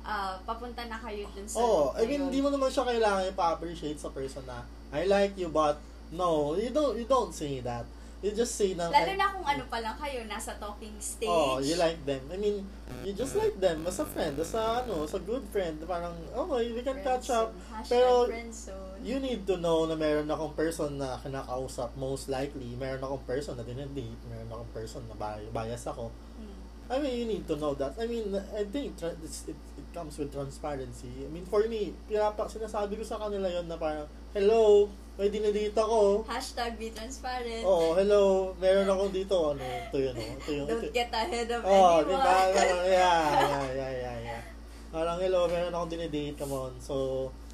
ah, 0.03 0.35
papunta 0.43 0.83
na 0.87 0.99
kayo 0.99 1.27
dun 1.31 1.47
sa... 1.47 1.59
Oh, 1.59 1.95
I 1.95 2.03
mean, 2.05 2.27
hindi 2.27 2.43
mo 2.43 2.51
naman 2.51 2.69
siya 2.69 2.87
kailangan 2.87 3.31
ipa-appreciate 3.31 3.99
sa 3.99 4.11
person 4.11 4.43
na 4.43 4.67
I 4.93 5.09
like 5.09 5.33
you 5.41 5.49
but 5.49 5.81
no, 6.13 6.53
you 6.53 6.69
don't 6.69 6.93
you 6.93 7.09
don't 7.09 7.33
say 7.33 7.57
that. 7.65 7.89
You 8.23 8.31
just 8.31 8.55
say 8.55 8.71
na 8.71 8.87
Lalo 8.87 9.11
na 9.19 9.35
kung 9.35 9.43
ano 9.43 9.67
pa 9.67 9.83
lang 9.83 9.99
kayo, 9.99 10.23
nasa 10.31 10.55
talking 10.55 10.95
stage. 10.95 11.27
Oh, 11.27 11.59
you 11.59 11.75
like 11.75 11.99
them. 12.07 12.23
I 12.31 12.39
mean, 12.39 12.63
you 13.03 13.11
just 13.11 13.35
like 13.35 13.59
them 13.59 13.83
as 13.83 13.99
a 13.99 14.07
friend, 14.07 14.39
as 14.39 14.55
a, 14.55 14.79
ano, 14.79 15.03
as 15.03 15.11
a 15.11 15.19
good 15.19 15.43
friend. 15.51 15.75
Parang, 15.83 16.15
okay, 16.31 16.71
we 16.71 16.79
can 16.87 17.03
catch 17.03 17.27
up. 17.35 17.51
Friendzone. 17.51 17.75
Hashtag 17.75 17.91
Pero, 17.91 18.11
friendzone. 18.31 18.97
You 19.03 19.19
need 19.19 19.43
to 19.51 19.59
know 19.59 19.83
na 19.91 19.99
meron 19.99 20.31
akong 20.31 20.55
person 20.55 21.03
na 21.03 21.19
kinakausap, 21.19 21.99
most 21.99 22.31
likely. 22.31 22.79
Meron 22.79 23.03
akong 23.03 23.27
person 23.27 23.59
na 23.59 23.67
dinedate. 23.67 24.23
Meron 24.31 24.47
akong 24.47 24.71
person 24.71 25.03
na 25.11 25.19
bi- 25.19 25.51
bias 25.51 25.83
ako. 25.83 26.07
Hmm. 26.39 26.55
I 26.95 27.03
mean, 27.03 27.15
you 27.19 27.27
need 27.27 27.43
to 27.51 27.59
know 27.59 27.75
that. 27.75 27.99
I 27.99 28.07
mean, 28.07 28.31
I 28.55 28.63
think 28.71 28.95
tra- 28.95 29.19
it's, 29.19 29.51
it, 29.51 29.59
it 29.75 29.87
comes 29.91 30.15
with 30.15 30.31
transparency. 30.31 31.11
I 31.19 31.27
mean, 31.27 31.43
for 31.43 31.67
me, 31.67 31.91
pinapa, 32.07 32.47
sinasabi 32.47 32.95
ko 32.95 33.03
sa 33.03 33.19
kanila 33.19 33.51
yon 33.51 33.67
na 33.67 33.75
parang, 33.75 34.07
hello, 34.31 34.87
may 35.13 35.29
dinedate 35.29 35.77
ako. 35.77 36.25
Hashtag 36.25 36.73
be 36.75 36.89
transparent. 36.89 37.61
Oo, 37.63 37.93
hello, 37.93 38.21
meron 38.57 38.89
akong 38.89 39.13
dito. 39.13 39.53
Ano, 39.53 39.61
ito 39.61 39.97
yun, 39.97 40.15
oh. 40.15 40.33
ito 40.33 40.49
yung, 40.51 40.67
Don't 40.67 40.81
ito, 40.81 40.89
get 40.89 41.11
ahead 41.13 41.45
of 41.47 41.61
Oh, 41.61 42.01
anyone. 42.01 42.03
di 42.03 42.15
ba? 42.17 42.33
Parang, 42.49 42.83
yeah, 42.97 43.21
yeah, 43.29 43.65
yeah, 43.69 43.91
yeah, 43.93 44.17
yeah. 44.25 44.41
Parang, 44.89 45.17
hello, 45.21 45.45
meron 45.45 45.69
akong 45.69 45.91
dinidate, 45.91 46.33
come 46.33 46.53
on. 46.55 46.73
So, 46.81 46.93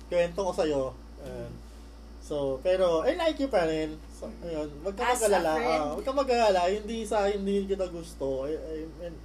kwento 0.08 0.40
ko 0.40 0.52
sa'yo. 0.56 0.84
And, 1.20 1.52
so, 2.24 2.64
pero, 2.64 3.04
I 3.04 3.20
like 3.20 3.36
you 3.38 3.52
pa 3.52 3.68
rin. 3.68 4.00
So, 4.16 4.32
ayun, 4.40 4.72
wag 4.80 4.96
ka 4.96 5.12
mag-alala. 5.12 5.52
ah, 5.60 5.92
wag 5.96 6.06
ka 6.08 6.14
mag-alala. 6.16 6.62
Hindi 6.68 7.04
sa, 7.04 7.28
hindi 7.28 7.68
kita 7.68 7.92
gusto. 7.92 8.48
I, 8.48 8.56
I, 8.56 8.76
and, 9.04 9.16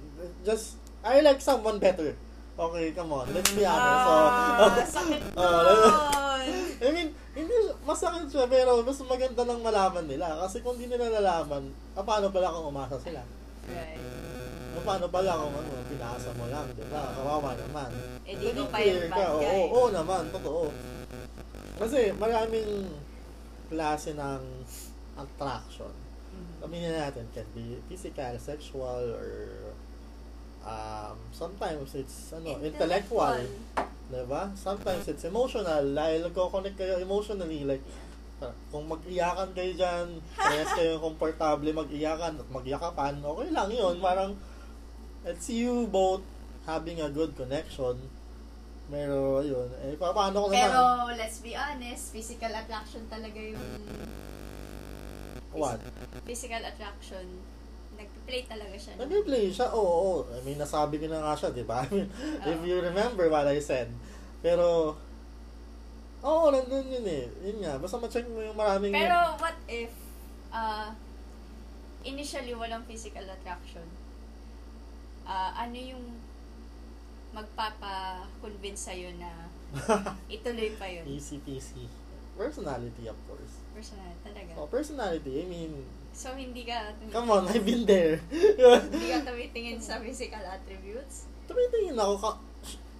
just, 0.43 0.75
I 0.99 1.23
like 1.23 1.39
someone 1.39 1.79
better. 1.79 2.11
Okay, 2.55 2.91
come 2.91 3.11
on. 3.11 3.27
Let's 3.31 3.51
be 3.51 3.63
honest. 3.63 4.03
So, 4.03 4.13
Ah, 4.55 4.75
sakit 4.83 5.21
nun. 5.35 6.43
I 6.85 6.89
mean, 6.91 7.09
hindi, 7.35 7.55
masakit 7.83 8.31
siya, 8.31 8.47
pero 8.47 8.79
mas 8.79 8.99
maganda 9.03 9.43
lang 9.43 9.59
malaman 9.59 10.05
nila. 10.07 10.39
Kasi 10.47 10.63
kung 10.63 10.79
hindi 10.79 10.87
nila 10.87 11.19
nalaman, 11.19 11.67
ah, 11.93 12.03
paano 12.03 12.31
pala 12.31 12.55
kung 12.55 12.71
umasa 12.71 12.95
sila? 13.03 13.21
Right. 13.67 13.99
O 14.75 14.83
paano 14.87 15.11
pala 15.11 15.35
kung 15.43 15.51
ano, 15.51 15.71
pinasa 15.91 16.31
mo 16.39 16.47
lang, 16.47 16.67
di 16.71 16.85
ba? 16.87 17.11
Kawawa 17.11 17.51
naman. 17.59 17.91
Eh, 18.23 18.39
di 18.39 18.55
ko 18.55 18.71
pa 18.71 18.79
yung 18.79 19.11
bad 19.11 19.27
Oo, 19.27 19.39
guy. 19.43 19.51
oo, 19.51 19.65
oo 19.67 19.89
naman, 19.91 20.23
totoo. 20.31 20.71
Kasi 21.75 22.15
maraming 22.15 22.87
klase 23.67 24.15
ng 24.15 24.41
attraction. 25.19 25.91
Mhm. 26.31 26.55
Sabihin 26.63 26.91
na 26.91 27.11
natin, 27.11 27.25
can 27.35 27.47
be 27.51 27.83
physical, 27.91 28.31
sexual, 28.39 29.11
or 29.11 29.27
um, 30.63 31.15
sometimes 31.31 31.95
it's 31.95 32.31
ano, 32.31 32.59
intellectual. 32.63 33.43
Diba? 34.05 34.53
Sometimes 34.53 35.09
it's 35.09 35.25
emotional. 35.25 35.81
Dahil 35.81 36.29
nagko-connect 36.29 36.77
kayo 36.77 37.01
emotionally. 37.01 37.65
Like, 37.65 37.81
uh, 38.41 38.53
kung 38.69 38.85
mag-iyakan 38.85 39.49
kayo 39.57 39.71
dyan, 39.73 40.07
parehas 40.37 40.71
kayo 40.77 41.01
komportable 41.01 41.73
mag-iyakan 41.73 42.37
at 42.37 42.47
mag-iyakapan, 42.53 43.17
okay 43.21 43.49
lang 43.49 43.69
yun. 43.73 43.97
Parang, 43.97 44.37
it's 45.25 45.49
you 45.49 45.89
both 45.89 46.21
having 46.69 47.01
a 47.01 47.09
good 47.09 47.33
connection. 47.33 47.97
Pero, 48.85 49.41
yun. 49.41 49.65
Eh, 49.81 49.97
pa- 49.97 50.13
paano 50.13 50.45
ko 50.45 50.47
naman? 50.53 50.69
Pero, 50.69 50.81
let's 51.17 51.41
be 51.41 51.57
honest, 51.57 52.13
physical 52.13 52.53
attraction 52.53 53.01
talaga 53.09 53.41
yung... 53.41 53.65
What? 55.55 55.81
Physical 56.29 56.61
attraction. 56.61 57.25
Nag-play 58.25 58.49
talaga 58.49 58.73
siya. 58.73 58.93
Nag-play 58.97 59.45
siya, 59.53 59.69
oo, 59.69 59.85
oo. 59.85 60.13
I 60.33 60.41
mean, 60.41 60.57
nasabi 60.57 60.97
ko 60.97 61.05
na 61.05 61.21
nga 61.21 61.37
siya, 61.37 61.53
di 61.53 61.61
ba? 61.61 61.85
I 61.85 61.89
mean, 61.93 62.09
if 62.41 62.57
Oo. 62.57 62.65
you 62.65 62.81
remember 62.81 63.29
what 63.29 63.45
I 63.45 63.61
said. 63.61 63.93
Pero, 64.41 64.97
oo, 66.25 66.45
nandun 66.49 66.89
yun 66.89 67.05
eh. 67.05 67.29
Yun 67.45 67.61
nga, 67.61 67.77
basta 67.77 68.01
ma-check 68.01 68.25
mo 68.25 68.41
yung 68.41 68.57
maraming... 68.57 68.97
Pero, 68.97 69.37
what 69.37 69.53
if, 69.69 69.93
uh, 70.49 70.89
initially, 72.01 72.57
walang 72.57 72.81
physical 72.89 73.29
attraction? 73.29 73.85
Ah, 75.29 75.53
ano 75.61 75.77
yung 75.77 76.05
magpapa-convince 77.29 78.89
sa'yo 78.89 79.13
na 79.21 79.53
ituloy 80.33 80.73
pa 80.81 80.89
yun? 80.89 81.05
Easy 81.05 81.37
peasy. 81.45 81.85
Personality, 82.33 83.05
of 83.05 83.21
course. 83.29 83.61
Personal, 83.69 84.17
talaga. 84.25 84.57
Oh, 84.57 84.65
personality, 84.65 85.45
I 85.45 85.45
mean, 85.45 85.85
So, 86.15 86.31
hindi 86.31 86.63
ka 86.63 86.95
tumitingin, 86.95 87.11
come 87.11 87.27
on, 87.27 87.43
I've 87.51 87.67
been 87.67 87.83
there. 87.83 88.23
hindi 88.31 89.07
ka 89.11 89.19
tumitingin 89.27 89.83
sa 89.83 89.99
physical 89.99 90.39
attributes? 90.47 91.27
Tumitingin 91.43 91.99
ako, 91.99 92.13
ka, 92.23 92.31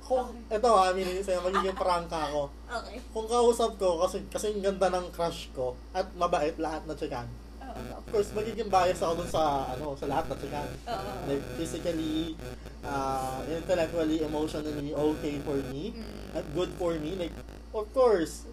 kung, 0.06 0.36
eto 0.52 0.70
ha, 0.76 0.92
aminin 0.92 1.24
sa'yo, 1.24 1.40
magiging 1.42 1.80
prangka 1.80 2.28
ako. 2.30 2.52
Okay. 2.68 3.00
Kung 3.16 3.28
kausap 3.32 3.72
ko, 3.80 4.04
kasi, 4.04 4.20
kasi 4.28 4.52
yung 4.52 4.62
ganda 4.62 4.92
ng 4.92 5.10
crush 5.16 5.48
ko, 5.56 5.80
at 5.96 6.12
mabait 6.14 6.60
lahat 6.60 6.84
na 6.84 6.94
chikan. 6.94 7.26
Oo. 7.64 7.82
Of 7.98 8.06
course, 8.12 8.30
magiging 8.36 8.68
bias 8.68 9.00
ako 9.00 9.24
dun 9.24 9.32
sa, 9.32 9.74
ano, 9.74 9.96
sa 9.96 10.06
lahat 10.12 10.30
na 10.30 10.36
chikan. 10.36 10.70
Oo. 10.86 11.12
Like, 11.26 11.44
physically, 11.56 12.36
uh, 12.84 13.42
intellectually, 13.48 14.22
emotionally, 14.22 14.92
okay 14.92 15.36
for 15.42 15.58
me, 15.72 15.96
Mm. 15.96 16.38
at 16.38 16.46
good 16.52 16.70
for 16.76 16.94
me. 17.00 17.16
Like, 17.16 17.34
of 17.72 17.88
course, 17.96 18.44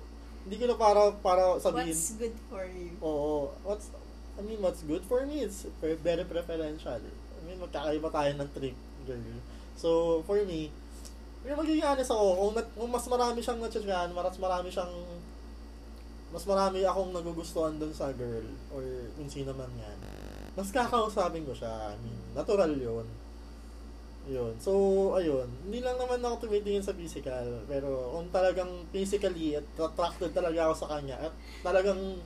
hindi 0.46 0.56
ko 0.56 0.70
na 0.70 0.78
para, 0.78 1.12
para 1.18 1.58
sabihin, 1.58 1.92
What's 1.92 2.14
good 2.14 2.36
for 2.46 2.62
you? 2.64 2.94
Oo. 3.02 3.52
What's, 3.66 3.90
I 4.38 4.40
mean, 4.40 4.60
what's 4.64 4.82
good 4.82 5.04
for 5.04 5.24
me, 5.28 5.44
pre- 5.80 6.00
very 6.00 6.24
preferential. 6.24 7.00
I 7.02 7.40
mean, 7.44 7.60
magkakaiba 7.60 8.08
tayo 8.08 8.30
ng 8.40 8.50
trip, 8.56 8.76
girl. 9.04 9.38
So, 9.76 10.20
for 10.24 10.40
me, 10.46 10.72
yung 11.42 11.58
magiging 11.58 11.84
honest 11.84 12.14
ako, 12.14 12.26
kung, 12.38 12.52
nat, 12.56 12.68
kung 12.72 12.90
mas 12.92 13.06
marami 13.10 13.38
siyang 13.42 13.60
natsagan, 13.60 14.08
mas 14.14 14.38
marami 14.38 14.68
siyang, 14.72 14.94
mas 16.32 16.44
marami 16.48 16.80
akong 16.86 17.12
nagugustuhan 17.12 17.76
dun 17.76 17.92
sa 17.92 18.08
girl, 18.14 18.46
or 18.72 18.84
kung 19.18 19.28
sino 19.28 19.52
man 19.52 19.68
yan, 19.76 19.98
mas 20.56 20.68
kakausapin 20.72 21.44
ko 21.44 21.52
siya. 21.52 21.92
I 21.92 21.96
mean, 22.00 22.16
natural 22.32 22.72
yun. 22.72 23.06
Yun. 24.30 24.54
So, 24.62 24.72
ayun. 25.18 25.50
Hindi 25.66 25.82
lang 25.82 25.98
naman 25.98 26.22
ako 26.22 26.46
tumitingin 26.46 26.84
sa 26.84 26.94
physical. 26.94 27.66
Pero, 27.66 28.14
kung 28.14 28.30
talagang 28.30 28.70
physically 28.94 29.58
at 29.58 29.66
attracted 29.74 30.30
talaga 30.30 30.70
ako 30.70 30.74
sa 30.86 30.90
kanya, 30.94 31.18
at 31.26 31.34
talagang 31.66 32.22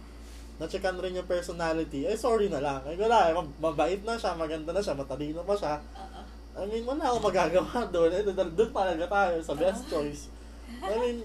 na-checkan 0.56 0.96
rin 0.96 1.12
yung 1.14 1.28
personality, 1.28 2.04
eh, 2.04 2.16
sorry 2.16 2.48
na 2.48 2.58
lang. 2.58 2.80
Ay, 2.82 2.96
wala. 2.96 3.28
Eh, 3.28 3.34
mab- 3.34 3.58
mabait 3.60 4.00
na 4.00 4.16
siya, 4.16 4.32
maganda 4.32 4.72
na 4.72 4.80
siya, 4.80 4.92
matalino 4.92 5.44
pa 5.44 5.52
siya. 5.52 5.76
Oo. 5.76 6.20
I 6.56 6.64
mean, 6.64 6.84
wala 6.84 7.04
akong 7.06 7.28
magagawa 7.28 7.68
doon. 7.94 8.10
Eh, 8.10 8.24
doon 8.24 8.72
talaga 8.72 9.04
tayo 9.04 9.36
sa 9.40 9.52
best 9.52 9.84
Ah. 9.84 9.90
choice. 9.90 10.32
I 10.80 10.94
mean, 10.96 11.18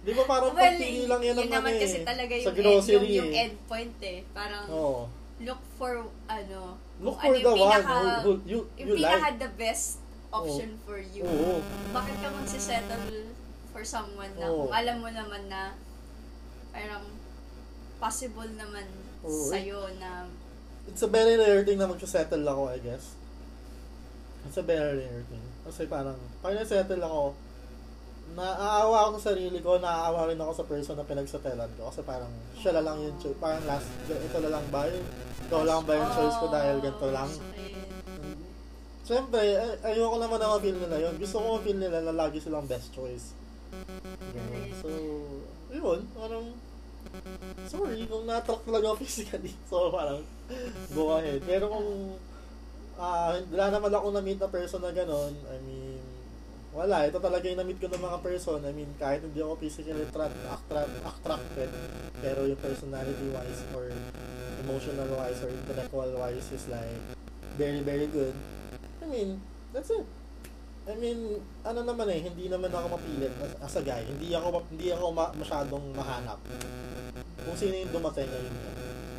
di 0.00 0.12
ba 0.12 0.24
parang 0.24 0.50
well, 0.50 0.64
pagpili 0.64 1.04
lang 1.04 1.20
yan 1.20 1.36
yun 1.36 1.52
naman 1.52 1.70
ano 1.70 1.78
kasi 1.78 1.98
eh, 2.00 2.04
talaga 2.08 2.32
sa 2.32 2.40
yung, 2.40 2.48
end, 2.48 2.56
grocery 2.58 2.96
yung, 2.96 3.12
yung 3.14 3.30
eh. 3.30 3.42
end 3.42 3.56
point 3.68 3.96
eh. 4.00 4.18
Parang 4.32 4.64
Oo. 4.66 5.04
look 5.38 5.60
for, 5.76 5.92
ano, 6.26 6.60
Look 6.98 7.16
for 7.16 7.28
ano 7.28 7.36
the 7.36 7.44
yung 7.46 7.60
one 7.60 7.72
pinaka, 7.76 7.92
who, 7.92 8.08
who 8.18 8.32
you, 8.44 8.58
yung 8.74 8.88
you 8.88 8.94
pinaka 8.96 9.28
like. 9.28 9.38
the 9.38 9.50
best 9.54 10.00
option 10.32 10.80
for 10.82 10.96
you. 10.96 11.22
Oo. 11.22 11.60
Bakit 11.92 12.16
ka 12.16 12.28
magsisettle 12.32 13.28
for 13.70 13.84
someone 13.84 14.32
na 14.34 14.48
Oo. 14.48 14.64
kung 14.64 14.72
alam 14.72 14.96
mo 14.98 15.08
naman 15.08 15.44
na 15.46 15.76
parang 16.70 17.04
possible 18.00 18.48
naman 18.56 18.88
Oo. 19.22 19.52
sa'yo 19.52 19.86
na 20.00 20.26
It's 20.88 21.04
a 21.04 21.10
very 21.12 21.36
rare 21.36 21.62
thing 21.62 21.78
na 21.78 21.86
magsasettle 21.86 22.42
ako, 22.42 22.72
I 22.72 22.80
guess. 22.80 23.14
It's 24.48 24.56
a 24.56 24.64
very 24.64 25.04
rare 25.04 25.22
thing. 25.28 25.44
Kasi 25.62 25.84
parang, 25.86 26.16
pag 26.40 26.56
nasettle 26.56 27.04
ako, 27.04 27.36
naaawa 28.34 28.96
ako 29.06 29.20
sa 29.20 29.30
sarili 29.30 29.60
ko, 29.60 29.76
naaawa 29.76 30.26
rin 30.32 30.40
ako 30.40 30.52
sa 30.56 30.64
person 30.66 30.96
na 30.96 31.06
pinagsetellan 31.06 31.70
ko. 31.76 31.92
Kasi 31.92 32.00
parang, 32.02 32.32
siya 32.56 32.74
na 32.80 32.82
lang 32.82 32.96
yung 33.04 33.14
choice. 33.20 33.38
Parang 33.38 33.62
last, 33.68 33.86
ito 34.08 34.38
na 34.40 34.50
lang 34.50 34.64
ba 34.72 34.88
yun? 34.88 35.04
Ikaw 35.46 35.62
lang 35.62 35.84
ba 35.84 35.92
yung 35.94 36.12
choice 36.16 36.36
ko 36.40 36.46
dahil 36.48 36.76
ganito 36.80 37.08
lang? 37.12 37.30
Siyempre, 39.04 39.42
ay- 39.42 39.78
ayoko 39.94 40.16
naman 40.22 40.38
na 40.38 40.54
ma-feel 40.56 40.78
nila 40.80 40.96
yun. 40.96 41.14
Gusto 41.20 41.42
ko 41.42 41.46
ma-feel 41.58 41.78
nila 41.78 41.98
na 42.02 42.14
lagi 42.14 42.38
silang 42.38 42.66
best 42.66 42.94
choice. 42.94 43.36
Ganun. 44.32 44.64
So, 44.80 44.88
yun, 45.70 46.00
parang, 46.14 46.46
sorry 47.66 48.06
kung 48.06 48.24
na-attract 48.26 48.64
talaga 48.66 48.98
physically. 48.98 49.54
So, 49.70 49.90
parang, 49.94 50.22
go 50.94 51.16
ahead. 51.16 51.40
Pero 51.46 51.70
kung, 51.70 52.18
ah, 52.98 53.34
wala 53.38 53.66
naman 53.72 53.92
ako 53.94 54.06
na-meet 54.14 54.40
na 54.40 54.50
person 54.50 54.80
na 54.82 54.92
gano'n, 54.92 55.34
I 55.48 55.58
mean, 55.64 56.02
wala. 56.70 57.06
Ito 57.06 57.18
talaga 57.18 57.50
yung 57.50 57.58
na-meet 57.58 57.82
ko 57.82 57.90
ng 57.90 58.02
mga 58.02 58.18
person. 58.22 58.62
I 58.62 58.72
mean, 58.74 58.90
kahit 58.98 59.26
hindi 59.26 59.42
ako 59.42 59.58
physically 59.58 60.06
attract, 60.06 60.36
attract, 60.46 60.94
attracted, 61.02 61.70
pero 62.22 62.46
yung 62.46 62.60
personality-wise 62.62 63.60
or 63.74 63.90
emotional-wise 64.62 65.40
or 65.42 65.50
intellectual-wise 65.50 66.46
is 66.54 66.64
like, 66.70 66.98
very, 67.58 67.82
very 67.82 68.06
good. 68.06 68.34
I 69.02 69.06
mean, 69.10 69.42
that's 69.74 69.90
it. 69.90 70.06
I 70.90 70.98
mean, 70.98 71.38
ano 71.62 71.86
naman 71.86 72.10
eh, 72.10 72.18
hindi 72.18 72.50
naman 72.50 72.74
ako 72.74 72.98
mapilit 72.98 73.30
as, 73.62 73.78
a 73.78 73.82
guy. 73.86 74.02
Hindi 74.02 74.34
ako 74.34 74.66
hindi 74.74 74.90
ako 74.90 75.14
ma- 75.14 75.34
masyadong 75.38 75.94
mahanap. 75.94 76.42
Kung 77.46 77.54
sino 77.54 77.78
yung 77.78 77.94
dumating 77.94 78.26
ngayon. 78.26 78.54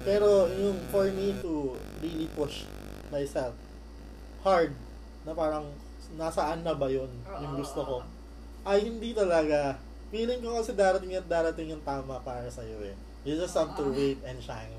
Pero 0.03 0.51
yung 0.51 0.75
for 0.91 1.07
me 1.07 1.31
to 1.39 1.79
really 2.03 2.27
push 2.35 2.67
myself 3.07 3.55
hard 4.41 4.73
na 5.23 5.31
parang 5.31 5.69
nasaan 6.17 6.65
na 6.65 6.73
ba 6.73 6.89
yun 6.89 7.07
yung 7.39 7.53
gusto 7.55 7.83
ko 7.85 7.97
ay 8.65 8.83
hindi 8.83 9.13
talaga 9.13 9.77
feeling 10.09 10.41
ko 10.43 10.59
kasi 10.59 10.73
darating 10.75 11.13
at 11.15 11.27
darating 11.29 11.71
yung 11.71 11.83
tama 11.85 12.19
para 12.25 12.49
sa 12.51 12.65
iyo 12.65 12.81
eh 12.83 12.95
you 13.23 13.37
just 13.37 13.53
have 13.53 13.71
to 13.77 13.85
wait 13.93 14.17
and 14.25 14.41
shine 14.41 14.71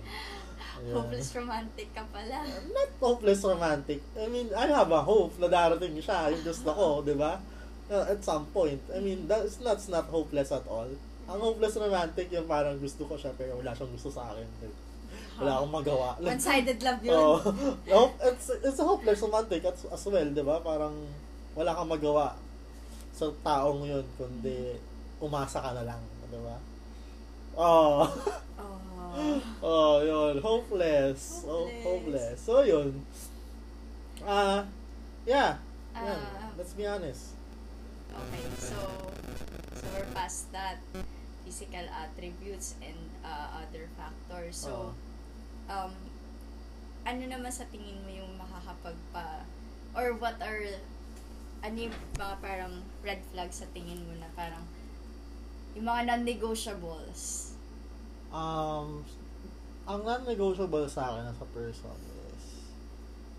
Hopeless 0.90 1.30
romantic 1.38 1.88
ka 1.94 2.02
pala. 2.10 2.42
not 2.74 2.90
hopeless 2.98 3.46
romantic. 3.46 4.02
I 4.18 4.26
mean, 4.26 4.50
I 4.50 4.66
have 4.66 4.90
a 4.90 4.98
hope 4.98 5.38
na 5.38 5.46
darating 5.46 5.94
siya. 6.02 6.34
Yung 6.34 6.42
gusto 6.42 6.74
ko, 6.74 6.86
di 7.06 7.14
ba? 7.14 7.38
Uh, 7.86 8.10
at 8.10 8.18
some 8.26 8.50
point. 8.50 8.82
I 8.90 8.98
mean, 8.98 9.30
that's 9.30 9.62
not, 9.62 9.78
not 9.86 10.10
hopeless 10.10 10.50
at 10.50 10.66
all. 10.66 10.90
Ang 11.30 11.38
hopeless 11.38 11.78
romantic 11.78 12.26
yung 12.34 12.50
parang 12.50 12.82
gusto 12.82 13.06
ko 13.06 13.14
siya 13.14 13.30
pero 13.38 13.62
wala 13.62 13.70
siyang 13.70 13.94
gusto 13.94 14.10
sa 14.10 14.34
akin. 14.34 14.48
Wala 15.38 15.62
akong 15.62 15.72
magawa. 15.72 16.08
One-sided 16.34 16.82
love 16.82 17.00
yun. 17.06 17.14
Oh, 17.14 17.38
no, 17.86 18.00
it's, 18.26 18.50
it's 18.50 18.80
a 18.82 18.86
hopeless 18.86 19.22
romantic 19.22 19.62
as, 19.62 19.86
as 19.86 20.02
well, 20.10 20.26
di 20.26 20.42
ba? 20.42 20.58
Parang 20.58 20.98
wala 21.54 21.70
kang 21.78 21.90
magawa 21.92 22.34
sa 23.12 23.28
taong 23.44 23.86
yun, 23.86 24.02
kundi 24.18 24.74
umasa 25.22 25.62
ka 25.62 25.70
na 25.76 25.86
lang, 25.86 26.02
di 26.26 26.40
ba? 26.42 26.56
Oh. 27.54 28.02
Oh. 28.02 28.08
Oh, 29.62 30.00
yun. 30.02 30.40
Hopeless. 30.42 31.44
Oh, 31.46 31.68
Hopeless. 31.68 31.84
hopeless. 31.84 32.36
So, 32.40 32.62
yun. 32.64 33.04
Ah, 34.24 34.64
yeah. 35.26 35.60
Yan. 35.94 36.16
Ah. 36.16 36.48
Let's 36.56 36.72
be 36.72 36.86
honest. 36.86 37.36
Okay, 38.12 38.44
so 38.60 38.76
so 39.72 39.84
we're 39.96 40.08
past 40.12 40.52
that 40.52 40.80
physical 41.44 41.84
attributes 41.88 42.76
and 42.84 42.96
uh, 43.24 43.60
other 43.60 43.88
factors. 43.96 44.56
So, 44.68 44.92
um, 45.68 45.92
ano 47.08 47.22
naman 47.24 47.48
sa 47.48 47.64
tingin 47.72 47.98
mo 48.04 48.10
yung 48.12 48.32
makakapagpa 48.36 49.48
or 49.96 50.12
what 50.20 50.36
are 50.44 50.60
ano 51.64 51.76
yung 51.88 51.94
mga 52.20 52.36
parang 52.44 52.84
red 53.00 53.20
flags 53.32 53.64
sa 53.64 53.66
tingin 53.72 54.00
mo 54.04 54.12
na 54.20 54.28
parang 54.36 54.62
yung 55.72 55.88
mga 55.88 56.12
non-negotiables. 56.12 57.51
Um, 58.32 59.04
ang 59.84 60.00
non-negotiable 60.08 60.88
sa 60.88 61.12
akin 61.12 61.28
as 61.28 61.36
a 61.36 61.48
person 61.52 61.96
is 62.32 62.44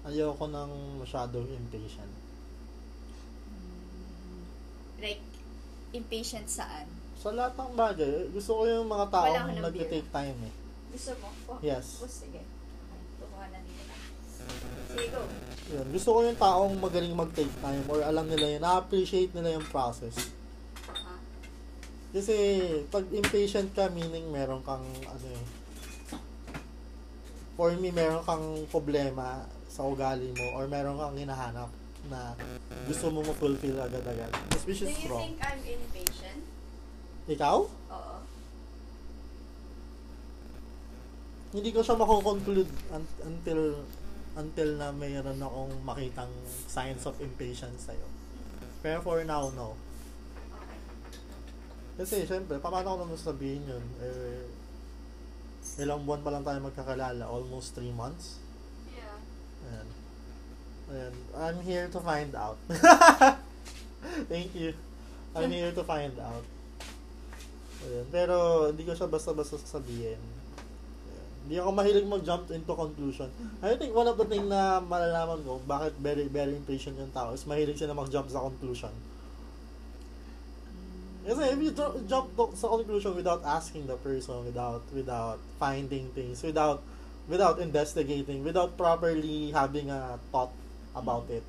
ayoko 0.05 0.45
nang 0.45 1.01
masyadong 1.01 1.49
impatient. 1.49 2.13
Like, 5.01 5.23
impatient 5.97 6.45
saan? 6.45 6.85
Sa 7.17 7.33
lahat 7.33 7.57
ng 7.57 7.73
bagay, 7.73 8.29
gusto 8.31 8.61
ko 8.61 8.63
yung 8.69 8.85
mga 8.85 9.05
tao 9.09 9.33
ng 9.49 9.65
nag-take 9.65 10.09
time 10.13 10.37
eh. 10.45 10.53
Gusto 10.93 11.11
mo? 11.23 11.27
Oh, 11.49 11.57
Yes. 11.63 12.03
Oh, 12.03 12.07
sige. 12.07 12.43
Okay, 12.43 13.01
kukuha 13.17 13.45
na 13.49 13.57
dito 13.65 13.83
na. 13.89 13.95
Sige, 14.93 15.05
go. 15.09 15.21
Yun. 15.73 15.87
Gusto 15.89 16.09
ko 16.13 16.19
yung 16.21 16.37
taong 16.37 16.73
magaling 16.77 17.15
mag-take 17.17 17.55
time 17.63 17.83
or 17.89 18.05
alam 18.05 18.29
nila 18.29 18.45
yun, 18.45 18.61
na-appreciate 18.61 19.33
nila 19.33 19.57
yung 19.57 19.67
process. 19.71 20.32
Kasi 22.13 22.35
pag 22.87 23.09
impatient 23.09 23.73
ka, 23.73 23.89
meaning 23.89 24.29
meron 24.29 24.61
kang 24.61 24.85
ano 25.03 25.27
eh, 25.27 25.43
for 27.53 27.73
me, 27.73 27.89
meron 27.89 28.21
kang 28.21 28.41
problema 28.69 29.41
sa 29.65 29.81
ugali 29.83 30.29
mo 30.31 30.53
or 30.53 30.69
meron 30.69 30.95
kang 30.95 31.17
hinahanap 31.17 31.69
na 32.05 32.37
gusto 32.85 33.09
mo 33.09 33.21
ma-fulfill 33.21 33.79
agad-agad. 33.79 34.29
Which 34.63 34.81
Do 34.81 34.87
you 34.87 35.09
wrong. 35.09 35.25
think 35.25 35.37
I'm 35.41 35.57
impatient? 35.59 36.41
Ikaw? 37.25 37.57
Oo. 37.65 38.15
Hindi 41.51 41.69
ko 41.69 41.81
siya 41.81 41.95
mako-conclude 41.95 42.69
un- 42.89 43.13
until 43.23 43.81
until 44.33 44.69
na 44.75 44.89
mayroon 44.89 45.37
akong 45.37 45.69
makitang 45.85 46.33
signs 46.65 47.05
of 47.05 47.13
impatience 47.19 47.85
sa'yo. 47.85 48.05
Pero 48.81 48.97
for 48.99 49.21
now, 49.23 49.53
no. 49.53 49.77
Kasi, 51.93 52.25
syempre, 52.25 52.57
paano 52.57 52.97
ko 52.97 52.99
naman 53.05 53.19
sabihin 53.21 53.61
yun? 53.69 53.85
Eh, 54.01 54.41
ilang 55.85 56.01
buwan 56.01 56.25
pa 56.25 56.33
lang 56.33 56.41
tayo 56.41 56.57
magkakalala? 56.65 57.21
Almost 57.29 57.77
three 57.77 57.93
months? 57.93 58.41
Yeah. 58.89 59.17
Ayan. 59.69 59.87
Ayan. 60.89 61.13
I'm 61.37 61.59
here 61.61 61.85
to 61.93 61.99
find 62.01 62.33
out. 62.33 62.57
Thank 64.31 64.57
you. 64.57 64.73
I'm 65.37 65.53
here 65.53 65.69
to 65.69 65.83
find 65.85 66.17
out. 66.17 66.45
Ayan. 67.85 68.05
Pero, 68.09 68.67
hindi 68.73 68.89
ko 68.89 68.97
siya 68.97 69.05
basta-basta 69.05 69.61
sasabihin. 69.61 70.17
Ayan. 70.17 71.29
Hindi 71.45 71.55
ako 71.61 71.69
mahilig 71.77 72.09
mag-jump 72.09 72.49
into 72.49 72.73
conclusion. 72.73 73.29
I 73.61 73.77
think 73.77 73.93
one 73.93 74.09
of 74.09 74.17
the 74.17 74.25
thing 74.25 74.49
na 74.49 74.81
malalaman 74.81 75.45
ko, 75.45 75.61
bakit 75.69 75.93
very, 76.01 76.25
very 76.25 76.57
impatient 76.57 76.97
yung 76.97 77.13
tao, 77.13 77.37
is 77.37 77.45
mahilig 77.45 77.77
sila 77.77 77.93
mag-jump 77.93 78.33
sa 78.33 78.41
conclusion. 78.41 79.12
Kasi 81.23 81.41
if 81.55 81.59
you 81.63 81.71
ju- 81.71 82.03
jump 82.03 82.35
to- 82.35 82.51
sa 82.53 82.67
conclusion 82.67 83.15
without 83.15 83.39
asking 83.47 83.87
the 83.87 83.95
person, 83.95 84.43
without 84.43 84.83
without 84.91 85.39
finding 85.55 86.11
things, 86.11 86.43
without 86.43 86.83
without 87.31 87.63
investigating, 87.63 88.43
without 88.43 88.75
properly 88.75 89.55
having 89.55 89.87
a 89.87 90.19
thought 90.35 90.51
about 90.91 91.31
it, 91.31 91.47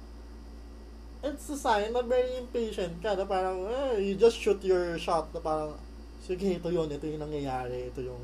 it's 1.25 1.51
a 1.51 1.59
sign 1.59 1.91
na 1.91 2.05
very 2.05 2.37
impatient 2.37 3.01
ka, 3.01 3.17
na 3.17 3.25
parang, 3.25 3.67
eh, 3.67 3.99
you 3.99 4.15
just 4.15 4.37
shoot 4.37 4.61
your 4.63 4.95
shot, 5.01 5.33
na 5.33 5.41
parang, 5.41 5.75
sige, 6.21 6.61
ito 6.61 6.69
yun, 6.69 6.87
ito 6.93 7.09
yung 7.09 7.25
nangyayari, 7.25 7.89
ito 7.89 8.05
yung, 8.05 8.23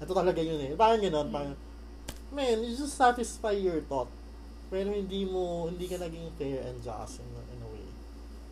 ito 0.00 0.12
talaga 0.14 0.40
yun 0.40 0.62
eh. 0.62 0.72
Parang 0.78 1.02
gano'n, 1.02 1.28
parang, 1.28 1.54
man, 2.32 2.62
you 2.62 2.72
just 2.72 2.94
satisfy 2.94 3.52
your 3.52 3.82
thought. 3.84 4.08
Pero 4.70 4.94
hindi 4.94 5.26
mo, 5.26 5.66
hindi 5.66 5.90
ka 5.90 5.98
naging 5.98 6.30
fair 6.38 6.62
and 6.62 6.78
just 6.78 7.18
way. 7.34 7.39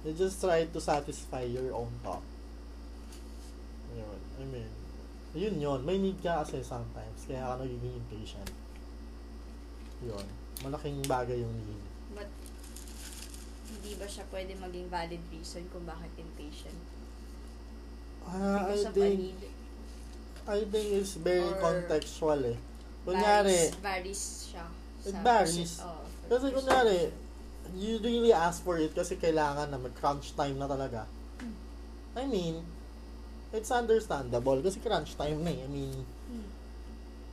You 0.08 0.16
just 0.16 0.40
try 0.40 0.64
to 0.64 0.80
satisfy 0.80 1.44
your 1.44 1.68
own 1.76 1.92
thought. 2.00 2.24
Yun. 3.92 4.20
I 4.40 4.44
mean, 4.48 4.70
yun 5.36 5.60
yun. 5.60 5.84
May 5.84 6.00
need 6.00 6.16
ka 6.24 6.40
kasi 6.40 6.64
sometimes. 6.64 7.28
Kaya 7.28 7.44
ka 7.44 7.60
nagiging 7.60 7.92
impatient. 8.00 8.48
Yun. 10.00 10.24
Malaking 10.64 11.04
bagay 11.04 11.44
yung 11.44 11.52
need. 11.60 11.84
But, 12.16 12.24
hindi 13.68 14.00
ba 14.00 14.08
siya 14.08 14.24
pwede 14.32 14.56
maging 14.56 14.88
valid 14.88 15.20
reason 15.28 15.68
kung 15.68 15.84
bakit 15.84 16.08
impatient? 16.16 16.80
I 18.24 18.64
Because 18.64 18.88
of 18.88 18.96
a 18.96 18.96
think, 18.96 19.16
need? 19.20 19.40
I 20.48 20.58
think 20.64 20.88
it's 21.04 21.20
very 21.20 21.44
Or 21.44 21.60
contextual 21.60 22.40
eh. 22.48 22.56
Kunyari, 23.04 23.76
varies, 23.76 23.76
varies 23.84 24.22
siya. 24.48 24.64
It 25.04 25.16
varies. 25.20 25.76
person- 25.76 25.84
oh, 25.84 26.04
kasi 26.32 26.48
person. 26.48 27.27
You 27.76 27.98
really 28.00 28.32
ask 28.32 28.62
for 28.62 28.78
it 28.78 28.94
kasi 28.94 29.18
kailangan 29.18 29.68
na 29.68 29.76
mag-crunch 29.76 30.32
time 30.32 30.56
na 30.56 30.64
talaga. 30.64 31.04
I 32.16 32.24
mean, 32.24 32.64
it's 33.52 33.68
understandable 33.68 34.60
kasi 34.60 34.80
crunch 34.80 35.16
time 35.16 35.44
na 35.44 35.52
eh. 35.52 35.64
I 35.64 35.68
mean, 35.68 35.92
Hmm. 36.28 36.48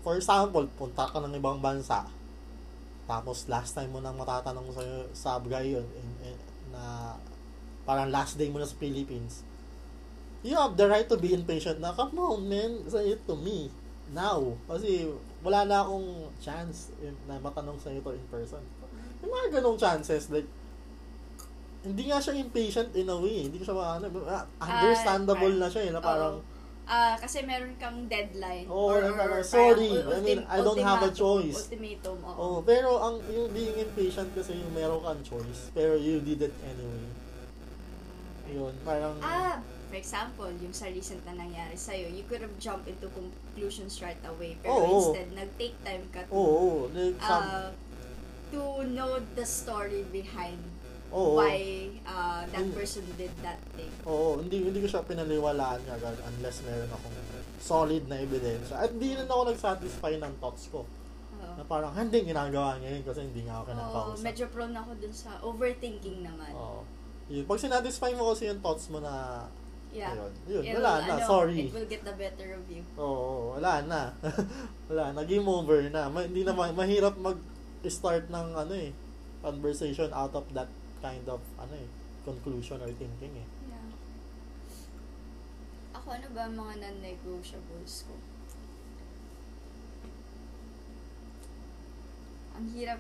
for 0.02 0.16
example, 0.16 0.64
punta 0.80 1.04
ka 1.08 1.20
ng 1.20 1.36
ibang 1.36 1.60
bansa, 1.60 2.08
tapos 3.06 3.46
last 3.46 3.76
time 3.76 3.92
mo 3.92 4.00
nang 4.00 4.16
matatanong 4.16 4.72
sa 4.72 4.84
sa 5.12 5.30
guy 5.44 5.76
yun, 5.76 5.84
in- 5.94 6.20
in- 6.26 6.44
na 6.72 7.14
parang 7.84 8.10
last 8.10 8.40
day 8.40 8.48
mo 8.50 8.58
na 8.58 8.66
sa 8.66 8.76
Philippines, 8.76 9.46
you 10.42 10.56
have 10.56 10.74
the 10.74 10.86
right 10.86 11.06
to 11.06 11.18
be 11.18 11.34
impatient 11.34 11.78
na, 11.78 11.94
come 11.94 12.18
on 12.18 12.42
man, 12.46 12.82
say 12.88 13.14
it 13.14 13.22
to 13.26 13.36
me 13.36 13.70
now. 14.10 14.54
Kasi 14.66 15.10
wala 15.42 15.66
na 15.66 15.82
akong 15.84 16.30
chance 16.40 16.90
in- 17.02 17.18
na 17.26 17.38
matanong 17.38 17.78
sa 17.78 17.90
ito 17.90 18.10
in 18.10 18.26
person. 18.30 18.62
Yung 19.26 19.34
mga 19.34 19.48
ganong 19.58 19.80
chances, 19.82 20.30
like, 20.30 20.46
hindi 21.82 22.10
nga 22.10 22.22
siya 22.22 22.38
impatient 22.38 22.94
in 22.94 23.10
a 23.10 23.18
way. 23.18 23.50
Hindi 23.50 23.58
ko 23.58 23.66
siya 23.66 23.78
maano. 23.78 24.06
ah, 24.30 24.46
Understandable 24.62 25.54
right. 25.58 25.62
na 25.66 25.68
siya 25.70 25.82
eh, 25.90 25.92
na 25.92 26.02
parang, 26.02 26.38
Oo. 26.38 26.54
Ah, 26.86 27.18
kasi 27.18 27.42
meron 27.42 27.74
kang 27.82 28.06
deadline. 28.06 28.70
Oo, 28.70 28.94
or, 28.94 29.02
parang, 29.10 29.42
or 29.42 29.42
sorry, 29.42 29.90
parang 29.90 30.14
I 30.14 30.20
mean, 30.22 30.42
I 30.46 30.62
don't 30.62 30.78
have 30.78 31.02
a 31.02 31.10
choice. 31.10 31.66
Ultimatum, 31.66 32.22
oo. 32.22 32.38
Oh, 32.38 32.58
pero 32.62 33.02
ang 33.02 33.18
yung 33.26 33.50
being 33.50 33.74
impatient 33.74 34.30
kasi 34.38 34.54
yung 34.54 34.70
meron 34.70 35.02
kang 35.02 35.18
choice, 35.26 35.74
pero 35.74 35.98
you 35.98 36.22
did 36.22 36.46
it 36.46 36.54
anyway. 36.62 37.10
Yun, 38.54 38.74
parang 38.86 39.18
Ah, 39.18 39.58
for 39.90 39.98
example, 39.98 40.46
yung 40.62 40.70
sa 40.70 40.86
recent 40.86 41.26
na 41.26 41.34
nangyari 41.34 41.74
sa'yo, 41.74 42.06
you 42.06 42.22
could 42.30 42.46
have 42.46 42.54
jumped 42.62 42.86
into 42.86 43.10
conclusions 43.10 43.98
right 44.06 44.22
away. 44.30 44.54
Pero 44.62 44.78
Oo. 44.78 44.90
instead, 45.02 45.34
nag-take 45.34 45.74
time 45.82 46.06
ka 46.14 46.22
to, 46.30 46.38
oo, 46.38 46.46
oh, 46.46 46.78
like 46.94 47.18
some, 47.18 47.50
uh, 47.50 47.70
to 48.56 48.64
know 48.88 49.20
the 49.34 49.44
story 49.44 50.08
behind 50.10 50.60
oo, 51.12 51.36
why 51.36 51.60
uh, 52.04 52.44
that 52.46 52.64
Mm. 52.64 52.72
person 52.74 53.04
did 53.14 53.32
that 53.40 53.60
thing. 53.74 53.92
oo, 54.04 54.40
hindi 54.40 54.64
hindi 54.64 54.80
ko 54.80 54.88
siya 54.90 55.04
pinaliwalaan 55.04 55.84
agad 55.86 56.16
unless 56.26 56.64
meron 56.64 56.88
akong 56.90 57.16
solid 57.58 58.06
na 58.06 58.16
ebidensya. 58.18 58.78
At 58.78 58.92
hindi 58.92 59.12
rin 59.14 59.26
ako 59.26 59.42
nag-satisfy 59.50 60.16
ng 60.18 60.34
thoughts 60.38 60.70
ko. 60.70 60.86
Oo. 61.36 61.54
Na 61.56 61.64
parang, 61.64 61.92
hindi 61.92 62.22
ginagawa 62.24 62.78
niya 62.78 62.94
yun 62.94 63.04
kasi 63.04 63.20
hindi 63.24 63.42
nga 63.42 63.58
ako 63.58 63.64
Oo, 63.64 63.70
kinakausap. 63.72 64.24
medyo 64.24 64.46
prone 64.48 64.76
ako 64.76 64.92
dun 64.96 65.14
sa 65.14 65.30
overthinking 65.42 66.20
naman. 66.22 66.52
Oo. 66.54 66.82
Yun. 67.26 67.44
Pag 67.44 67.58
sinatisfy 67.60 68.14
mo 68.14 68.30
kasi 68.32 68.48
yung 68.48 68.62
thoughts 68.62 68.86
mo 68.88 69.00
na, 69.00 69.46
Yeah. 69.90 70.12
ayun, 70.12 70.32
yun, 70.46 70.64
wala 70.76 70.92
na, 71.02 71.14
ano, 71.16 71.24
sorry. 71.26 71.58
It 71.58 71.74
will 71.74 71.88
get 71.88 72.04
the 72.04 72.12
better 72.14 72.52
of 72.52 72.68
you. 72.68 72.84
Oo, 73.00 73.56
wala 73.56 73.80
na. 73.82 74.02
wala 74.92 75.04
na, 75.10 75.24
game 75.24 75.48
over 75.48 75.80
na. 75.88 76.06
Ma- 76.06 76.22
hindi 76.22 76.44
na 76.44 76.52
ma- 76.52 76.76
mahirap 76.76 77.16
mag-start 77.86 78.34
ng 78.34 78.58
ano 78.58 78.74
eh, 78.74 78.90
conversation 79.46 80.10
out 80.10 80.34
of 80.34 80.50
that 80.58 80.66
kind 81.06 81.22
of 81.30 81.38
ano 81.62 81.78
eh, 81.78 81.86
conclusion 82.26 82.82
or 82.82 82.90
thinking 82.90 83.30
eh. 83.38 83.48
Yeah. 83.70 83.90
Ako, 85.94 86.18
ano 86.18 86.28
ba 86.34 86.50
mga 86.50 86.82
non-negotiables 86.82 88.10
ko? 88.10 88.18
Ang 92.58 92.74
hirap 92.74 92.98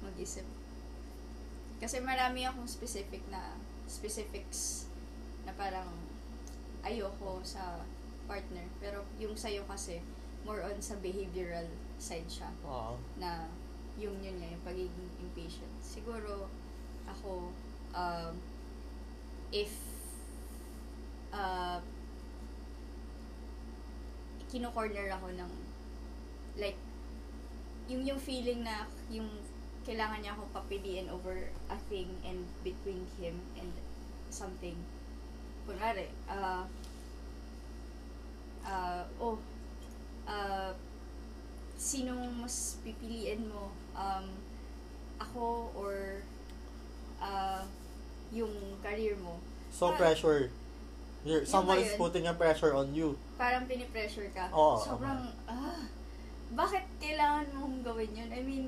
mag-isip. 0.00 0.48
Kasi 1.76 2.00
marami 2.00 2.48
akong 2.48 2.64
specific 2.64 3.20
na 3.28 3.60
specifics 3.84 4.88
na 5.44 5.52
parang 5.60 5.92
ayoko 6.80 7.44
sa 7.44 7.84
partner. 8.24 8.64
Pero 8.80 9.04
yung 9.20 9.36
sa'yo 9.36 9.68
kasi, 9.68 10.00
more 10.48 10.64
on 10.64 10.80
sa 10.80 10.96
behavioral 11.04 11.68
side 12.00 12.32
siya 12.32 12.48
Oo. 12.64 12.96
na 13.20 13.52
yung 14.00 14.16
yun 14.24 14.36
nga, 14.40 14.48
yung 14.48 14.64
pagiging 14.64 15.10
impatient. 15.20 15.72
Siguro, 15.84 16.48
ako, 17.04 17.52
um, 17.92 18.34
if 19.52 19.72
uh, 21.32 21.80
kino-corner 24.52 25.08
ako 25.12 25.32
ng 25.32 25.52
like 26.60 26.76
yung 27.88 28.04
yung 28.04 28.20
feeling 28.20 28.60
na 28.64 28.84
yung 29.08 29.28
kailangan 29.82 30.20
niya 30.20 30.36
ako 30.36 30.44
papiliin 30.52 31.08
over 31.08 31.48
a 31.72 31.78
thing 31.88 32.08
and 32.22 32.44
between 32.60 33.08
him 33.16 33.40
and 33.56 33.72
something 34.28 34.76
kunwari 35.64 36.06
uh, 36.28 36.64
uh, 38.62 39.02
oh 39.18 39.40
uh, 40.28 40.76
sinong 41.82 42.38
mas 42.38 42.78
pipiliin 42.80 43.50
mo 43.50 43.74
um, 43.92 44.26
ako 45.18 45.66
or 45.74 46.22
uh, 47.18 47.66
yung 48.30 48.54
career 48.78 49.18
mo 49.18 49.42
So 49.72 49.90
Ah. 49.90 49.98
pressure. 49.98 50.52
You're, 51.24 51.42
someone 51.42 51.78
is 51.80 51.94
putting 51.96 52.26
a 52.26 52.34
pressure 52.34 52.74
on 52.74 52.92
you. 52.92 53.14
parang 53.34 53.66
pinipressure 53.66 54.30
ka. 54.30 54.46
Oo, 54.52 54.78
Sobrang, 54.78 55.32
ah, 55.48 55.86
bakit 56.52 56.82
kailangan 56.98 57.46
mong 57.52 57.80
gawin 57.80 58.10
yun? 58.12 58.30
I 58.30 58.42
mean, 58.42 58.66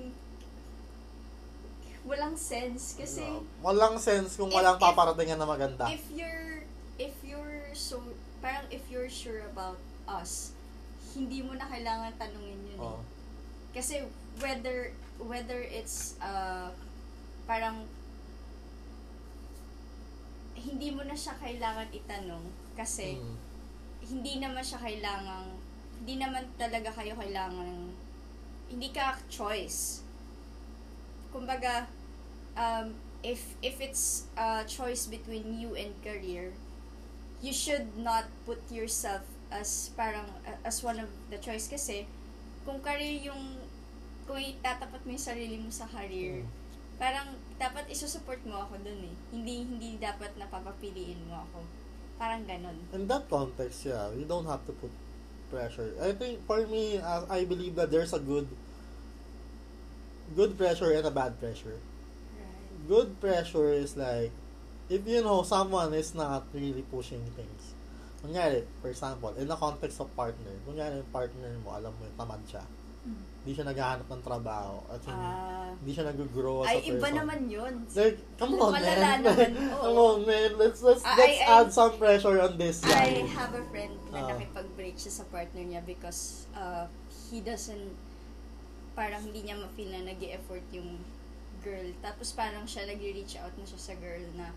walang 2.06 2.36
sense. 2.36 2.94
Kasi, 2.96 3.20
No. 3.26 3.44
walang 3.62 3.98
sense 3.98 4.36
kung 4.36 4.48
If- 4.48 4.56
walang 4.56 4.78
paparatingan 4.78 5.38
na 5.38 5.46
maganda. 5.46 5.84
if 5.90 6.04
you're, 6.10 6.62
if 6.96 7.14
you're 7.22 7.68
so, 7.74 8.00
parang 8.38 8.64
if 8.70 8.86
you're 8.88 9.10
sure 9.10 9.42
about 9.46 9.76
us, 10.06 10.52
hindi 11.14 11.42
mo 11.42 11.54
na 11.54 11.66
kailangan 11.66 12.12
tanungin 12.18 12.58
yun 12.68 12.76
eh. 12.76 12.82
Oo. 12.82 13.00
Kasi, 13.74 14.02
whether, 14.38 14.90
whether 15.18 15.62
it's, 15.62 16.14
uh, 16.18 16.70
parang, 17.46 17.86
hindi 20.54 20.88
mo 20.90 21.04
na 21.04 21.12
siya 21.12 21.36
kailangan 21.38 21.90
itanong 21.92 22.44
kasi 22.72 23.20
Mm. 23.20 23.36
hindi 24.04 24.32
naman 24.40 24.64
siya 24.64 24.80
kailangang 24.80 25.52
hindi 26.00 26.14
naman 26.16 26.44
talaga 26.56 26.88
kayo 26.94 27.12
kailangan 27.14 27.92
hindi 28.72 28.88
ka 28.90 29.20
choice 29.28 30.00
kumbaga 31.30 31.84
um, 32.56 32.96
if 33.20 33.54
if 33.60 33.76
it's 33.82 34.24
a 34.40 34.64
choice 34.64 35.04
between 35.06 35.60
you 35.60 35.76
and 35.76 35.92
career 36.00 36.56
you 37.44 37.52
should 37.52 37.92
not 38.00 38.24
put 38.48 38.60
yourself 38.72 39.22
as 39.54 39.94
parang 39.94 40.26
as 40.66 40.82
one 40.82 40.98
of 40.98 41.06
the 41.30 41.38
choice 41.38 41.70
kasi 41.70 42.04
kung 42.66 42.82
career 42.82 43.30
yung 43.30 43.62
kung 44.26 44.40
itatapat 44.40 44.98
mo 45.06 45.14
yung 45.14 45.22
sarili 45.22 45.56
mo 45.62 45.70
sa 45.70 45.86
career 45.86 46.42
Mm. 46.42 46.50
parang 46.96 47.28
dapat 47.54 47.86
isusupport 47.90 48.38
mo 48.46 48.66
ako 48.66 48.82
dun 48.82 48.98
eh 49.02 49.14
hindi 49.30 49.62
hindi 49.62 49.88
dapat 49.98 50.34
napapapiliin 50.34 51.22
mo 51.26 51.46
ako 51.46 51.62
parang 52.14 52.42
ganon 52.46 52.78
In 52.94 53.06
that 53.10 53.26
context, 53.26 53.82
yeah, 53.86 54.10
you 54.14 54.22
don't 54.24 54.46
have 54.46 54.62
to 54.66 54.72
put 54.74 54.90
pressure. 55.50 55.90
I 55.98 56.14
think 56.14 56.42
for 56.46 56.62
me, 56.66 56.98
uh, 56.98 57.26
I 57.26 57.42
believe 57.44 57.74
that 57.74 57.90
there's 57.90 58.14
a 58.14 58.22
good 58.22 58.46
good 60.34 60.56
pressure 60.56 60.90
and 60.90 61.06
a 61.06 61.10
bad 61.10 61.38
pressure. 61.38 61.78
right 62.38 62.88
Good 62.88 63.20
pressure 63.20 63.70
is 63.70 63.96
like 63.96 64.30
if 64.88 65.02
you 65.06 65.22
know 65.22 65.42
someone 65.42 65.92
is 65.94 66.14
not 66.14 66.46
really 66.54 66.82
pushing 66.86 67.22
things. 67.34 67.73
Kunyari, 68.24 68.64
for 68.80 68.88
example, 68.88 69.36
in 69.36 69.44
the 69.44 69.54
context 69.54 70.00
of 70.00 70.08
partner, 70.16 70.48
kunyari 70.64 70.96
yung 70.96 71.12
partner 71.12 71.52
mo, 71.60 71.76
alam 71.76 71.92
mo 71.92 72.02
yung 72.02 72.16
tamad 72.16 72.40
siya. 72.48 72.64
Hindi 73.44 73.52
siya 73.52 73.68
naghahanap 73.68 74.08
ng 74.08 74.22
trabaho 74.24 74.80
at 74.88 74.96
hindi, 75.04 75.28
Ah. 75.28 75.68
hindi 75.76 75.92
siya 75.92 76.08
nag-grow 76.08 76.64
as 76.64 76.66
a 76.66 76.70
Ay, 76.72 76.76
person. 76.80 76.96
iba 76.96 77.08
naman 77.12 77.40
yun. 77.44 77.74
Like, 77.92 78.16
come 78.40 78.56
on, 78.56 78.72
Malala 78.72 78.96
man. 79.04 79.18
naman, 79.20 79.50
oo. 79.60 79.82
come 79.84 79.98
on, 80.00 80.18
man. 80.24 80.50
Let's, 80.56 80.80
let's, 80.80 81.04
I- 81.04 81.12
let's 81.14 81.36
I- 81.38 81.48
add 81.52 81.68
some 81.68 81.92
pressure 82.00 82.40
on 82.40 82.56
this 82.56 82.80
guy. 82.80 83.20
I 83.20 83.28
have 83.28 83.52
a 83.52 83.60
friend 83.68 83.92
na 84.08 84.24
Ah. 84.24 84.28
nakipag-break 84.32 84.96
siya 84.96 85.12
sa 85.12 85.24
partner 85.28 85.60
niya 85.60 85.84
because 85.84 86.48
uh, 86.56 86.88
he 87.28 87.44
doesn't, 87.44 87.92
parang 88.96 89.20
hindi 89.20 89.44
niya 89.44 89.60
ma-feel 89.60 89.92
na 89.92 90.08
nag 90.08 90.24
effort 90.24 90.64
yung 90.72 90.96
girl. 91.60 91.84
Tapos 92.00 92.32
parang 92.32 92.64
siya 92.64 92.88
nag-reach 92.88 93.36
out 93.36 93.52
na 93.54 93.68
siya 93.68 93.76
sa 93.76 93.92
girl 94.00 94.24
na 94.32 94.48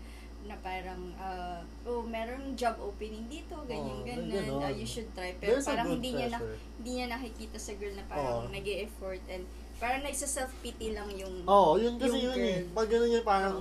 na 0.44 0.54
parang, 0.58 1.12
uh, 1.16 1.60
oh, 1.84 2.00
merong 2.02 2.54
job 2.54 2.78
opening 2.78 3.26
dito, 3.26 3.58
ganyan, 3.66 3.98
Oo, 4.00 4.06
ganyan, 4.06 4.46
ganon. 4.48 4.62
uh, 4.62 4.72
you 4.72 4.86
should 4.86 5.08
try. 5.12 5.34
Pero 5.36 5.58
There's 5.58 5.66
parang 5.66 5.90
hindi 5.90 6.14
niya, 6.14 6.28
na, 6.30 6.38
pressure. 6.38 6.58
hindi 6.78 6.90
niya 6.94 7.06
nakikita 7.10 7.58
sa 7.58 7.72
girl 7.74 7.94
na 7.94 8.04
parang 8.06 8.46
Oo. 8.46 8.52
nag 8.52 8.66
effort 8.66 9.22
and 9.26 9.44
parang 9.78 10.02
nagsa-self-pity 10.02 10.94
lang 10.94 11.10
yung 11.14 11.42
Oo, 11.44 11.76
yun 11.76 11.98
kasi 11.98 12.18
yun 12.18 12.38
eh. 12.38 12.62
Pag 12.70 12.88
ganun 12.88 13.10
yun, 13.10 13.24
parang, 13.24 13.56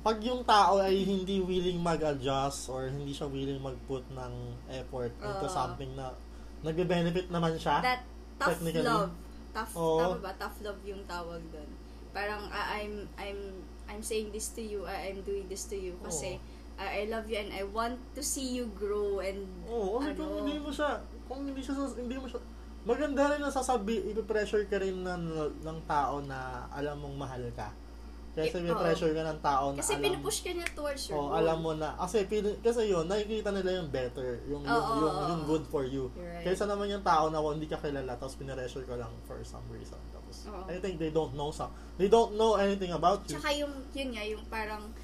pag 0.00 0.16
yung 0.24 0.40
tao 0.44 0.80
ay 0.80 0.96
hindi 1.04 1.44
willing 1.44 1.76
mag-adjust 1.76 2.72
or 2.72 2.88
hindi 2.88 3.12
siya 3.12 3.28
willing 3.28 3.60
mag-put 3.60 4.04
ng 4.08 4.32
effort 4.72 5.12
into 5.12 5.44
Oo. 5.44 5.52
something 5.52 5.92
na 5.92 6.16
nagbe-benefit 6.60 7.28
naman 7.28 7.56
siya. 7.56 7.84
that 7.84 8.00
tough 8.40 8.60
love. 8.64 9.12
Tough, 9.52 9.72
Oo. 9.76 9.98
tama 10.00 10.16
ba? 10.22 10.32
Tough 10.38 10.56
love 10.62 10.80
yung 10.86 11.04
tawag 11.04 11.42
doon. 11.52 11.68
Parang 12.10 12.48
I- 12.48 12.80
I'm 12.80 12.94
I'm 13.18 13.40
I'm 13.90 14.06
saying 14.06 14.30
this 14.30 14.54
to 14.54 14.62
you, 14.62 14.86
I- 14.86 15.10
I'm 15.10 15.20
doing 15.26 15.50
this 15.50 15.66
to 15.68 15.76
you 15.76 15.98
kasi 16.06 16.38
I, 16.80 17.04
I 17.04 17.12
love 17.12 17.28
you 17.28 17.36
and 17.36 17.50
I 17.52 17.66
want 17.66 17.98
to 18.16 18.22
see 18.22 18.56
you 18.56 18.70
grow 18.78 19.20
and 19.20 19.44
Oo, 19.68 20.00
kasi 20.00 20.16
kung 20.16 20.30
ano. 20.30 20.46
hindi 20.46 20.56
mo 20.62 20.70
siya, 20.72 20.90
kung 21.28 21.44
hindi 21.44 21.60
siya, 21.60 21.74
hindi 21.98 22.16
mo 22.16 22.26
siya, 22.30 22.40
maganda 22.88 23.22
rin 23.36 23.44
na 23.44 23.52
sasabi, 23.52 24.00
ipipressure 24.08 24.64
ka 24.64 24.80
rin 24.80 25.04
ng, 25.04 25.24
ng 25.60 25.78
tao 25.84 26.24
na 26.24 26.70
alam 26.72 26.96
mong 27.04 27.16
mahal 27.18 27.44
ka. 27.52 27.68
Kasi 28.30 28.62
may 28.62 28.72
pressure 28.72 29.10
ka 29.10 29.22
ng 29.26 29.40
tao 29.42 29.74
na 29.74 29.82
Kasi 29.82 29.98
alam, 29.98 30.06
pinupush 30.06 30.40
ka 30.46 30.50
niya 30.54 30.66
towards 30.70 31.02
your 31.10 31.18
oh, 31.18 31.28
goal. 31.28 31.34
alam 31.34 31.58
mo 31.60 31.72
na. 31.74 31.98
Kasi, 31.98 32.30
pin- 32.30 32.62
kasi 32.62 32.86
yun, 32.86 33.04
nakikita 33.10 33.50
nila 33.50 33.82
yung 33.82 33.90
better. 33.90 34.38
Yung, 34.46 34.62
yung, 34.62 34.70
Oo, 34.70 34.94
yung, 35.02 35.14
oo, 35.18 35.28
yung 35.34 35.42
oo. 35.44 35.50
good 35.50 35.64
for 35.66 35.82
you. 35.82 36.08
Right. 36.14 36.46
Kaysa 36.46 36.70
naman 36.70 36.86
yung 36.88 37.02
tao 37.02 37.26
na 37.28 37.42
hindi 37.42 37.66
ka 37.66 37.82
kilala, 37.82 38.14
tapos 38.14 38.38
pinaressure 38.38 38.86
ka 38.86 38.94
lang 38.94 39.10
for 39.26 39.42
some 39.42 39.66
reason. 39.74 39.98
Tapos, 40.30 40.46
Oo. 40.46 40.70
I 40.70 40.78
think 40.78 41.02
they 41.02 41.10
don't 41.10 41.34
know 41.34 41.50
some, 41.50 41.74
they 41.98 42.06
don't 42.06 42.38
know 42.38 42.54
anything 42.54 42.94
about 42.94 43.26
you. 43.26 43.34
Tsaka 43.34 43.50
yung, 43.58 43.74
yun 43.90 44.08
nga, 44.14 44.24
yung 44.24 44.44
parang, 44.46 44.94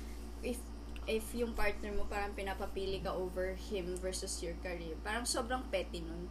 if 0.41 0.62
if 1.07 1.23
yung 1.39 1.55
partner 1.55 1.95
mo 1.95 2.03
parang 2.11 2.35
pinapapili 2.35 2.99
ka 2.99 3.15
over 3.15 3.55
him 3.71 3.95
versus 3.99 4.43
your 4.43 4.55
career, 4.62 4.95
parang 5.07 5.23
sobrang 5.23 5.62
petty 5.71 6.03
nun. 6.03 6.27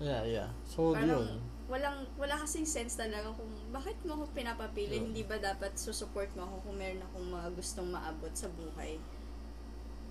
Yeah, 0.00 0.24
yeah. 0.24 0.48
So, 0.68 0.92
Parang, 0.96 1.24
yun. 1.24 1.40
walang, 1.68 2.04
wala 2.16 2.36
kasing 2.44 2.68
sense 2.68 2.96
talaga 2.96 3.32
kung 3.32 3.48
bakit 3.72 3.96
mo 4.04 4.20
ako 4.20 4.32
pinapapili, 4.32 5.00
Yun. 5.00 5.12
hindi 5.12 5.24
ba 5.24 5.36
dapat 5.40 5.76
susupport 5.76 6.28
mo 6.36 6.44
ako 6.48 6.56
kung 6.68 6.76
meron 6.80 7.04
akong 7.04 7.28
mga 7.28 7.48
gustong 7.56 7.88
maabot 7.92 8.32
sa 8.32 8.48
buhay. 8.52 8.96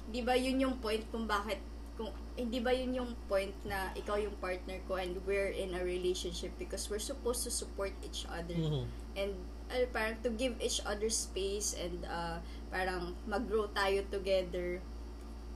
Di 0.09 0.21
ba 0.25 0.33
yun 0.37 0.61
yung 0.61 0.75
point 0.81 1.01
kung 1.13 1.25
bakit, 1.29 1.61
kung, 1.97 2.09
hindi 2.39 2.59
ba 2.59 2.71
yun 2.71 2.95
yung 2.95 3.11
point 3.27 3.53
na 3.67 3.91
ikaw 3.93 4.15
yung 4.15 4.33
partner 4.39 4.79
ko 4.87 4.95
and 4.95 5.19
we're 5.27 5.51
in 5.51 5.75
a 5.75 5.83
relationship 5.83 6.49
because 6.57 6.87
we're 6.89 7.03
supposed 7.03 7.43
to 7.43 7.51
support 7.51 7.91
each 8.01 8.23
other 8.31 8.55
Mhm. 8.55 8.85
and 9.15 9.31
uh, 9.69 9.83
parang 9.91 10.15
to 10.23 10.31
give 10.31 10.55
each 10.59 10.79
other 10.87 11.11
space 11.11 11.75
and 11.75 12.03
uh, 12.07 12.39
parang 12.71 13.13
mag-grow 13.27 13.67
tayo 13.75 14.01
together 14.09 14.79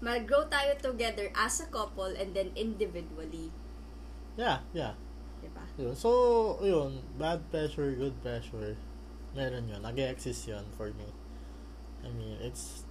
mag-grow 0.03 0.43
tayo 0.51 0.75
together 0.77 1.31
as 1.33 1.63
a 1.63 1.67
couple 1.71 2.11
and 2.19 2.35
then 2.35 2.51
individually 2.55 3.49
Yeah, 4.35 4.59
yeah. 4.75 4.99
diba? 5.39 5.63
Yun. 5.79 5.95
So, 5.95 6.59
yun, 6.59 6.99
bad 7.15 7.39
pressure, 7.47 7.95
good 7.95 8.19
pressure, 8.19 8.75
meron 9.31 9.71
yun. 9.71 9.79
Nag-exist 9.79 10.51
yun 10.51 10.67
for 10.75 10.91
me. 10.91 11.07
I 12.03 12.11
mean, 12.11 12.35
it's 12.43 12.83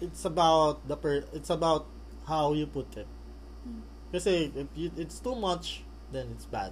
it's 0.00 0.24
about 0.24 0.80
the 0.88 0.96
per 0.96 1.20
it's 1.36 1.52
about 1.52 1.84
how 2.26 2.52
you 2.52 2.66
put 2.66 2.90
it. 2.98 3.08
Kasi 4.10 4.50
if 4.54 4.68
you, 4.74 4.90
it's 4.94 5.18
too 5.18 5.34
much, 5.34 5.82
then 6.10 6.30
it's 6.30 6.46
bad. 6.46 6.70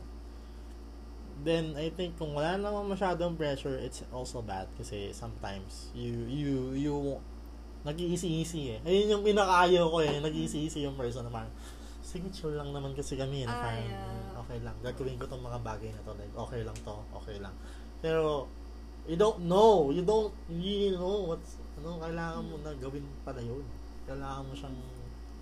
Then 1.43 1.75
I 1.75 1.91
think 1.91 2.15
kung 2.15 2.33
wala 2.33 2.55
namang 2.55 2.95
masyadong 2.95 3.35
pressure, 3.35 3.75
it's 3.75 4.07
also 4.15 4.39
bad 4.39 4.71
kasi 4.79 5.11
sometimes 5.11 5.91
you 5.91 6.15
you 6.31 6.55
you 6.79 6.95
nag-iisi-isi 7.85 8.79
eh. 8.79 8.81
Ayun 8.87 9.19
yung 9.19 9.25
pinakaayaw 9.27 9.87
ko 9.91 9.99
eh, 10.01 10.23
nag-iisi-isi 10.23 10.87
yung 10.87 10.97
person 10.97 11.27
na 11.27 11.33
parang 11.35 11.53
sige 12.01 12.31
chill 12.33 12.55
lang 12.55 12.71
naman 12.73 12.95
kasi 12.97 13.19
kami 13.19 13.45
Ah, 13.45 13.51
parang 13.51 13.83
yeah. 13.83 14.09
"Mm, 14.09 14.41
okay 14.41 14.59
lang. 14.63 14.77
Gagawin 14.81 15.19
ko 15.21 15.27
tong 15.29 15.43
mga 15.45 15.59
bagay 15.61 15.91
na 15.93 16.01
to. 16.07 16.15
Like, 16.17 16.33
okay 16.33 16.63
lang 16.65 16.77
to. 16.81 16.97
Okay 17.21 17.37
lang. 17.43 17.53
Pero, 18.01 18.47
you 19.05 19.19
don't 19.21 19.45
know. 19.45 19.91
You 19.93 20.01
don't 20.01 20.33
really 20.49 20.97
know 20.97 21.29
what's, 21.29 21.61
ano, 21.77 22.01
kailangan 22.01 22.41
mo 22.41 22.57
na 22.63 22.73
gawin 22.79 23.05
pala 23.21 23.43
yun. 23.43 23.65
Kailangan 24.09 24.49
mo 24.49 24.53
siyang 24.57 24.79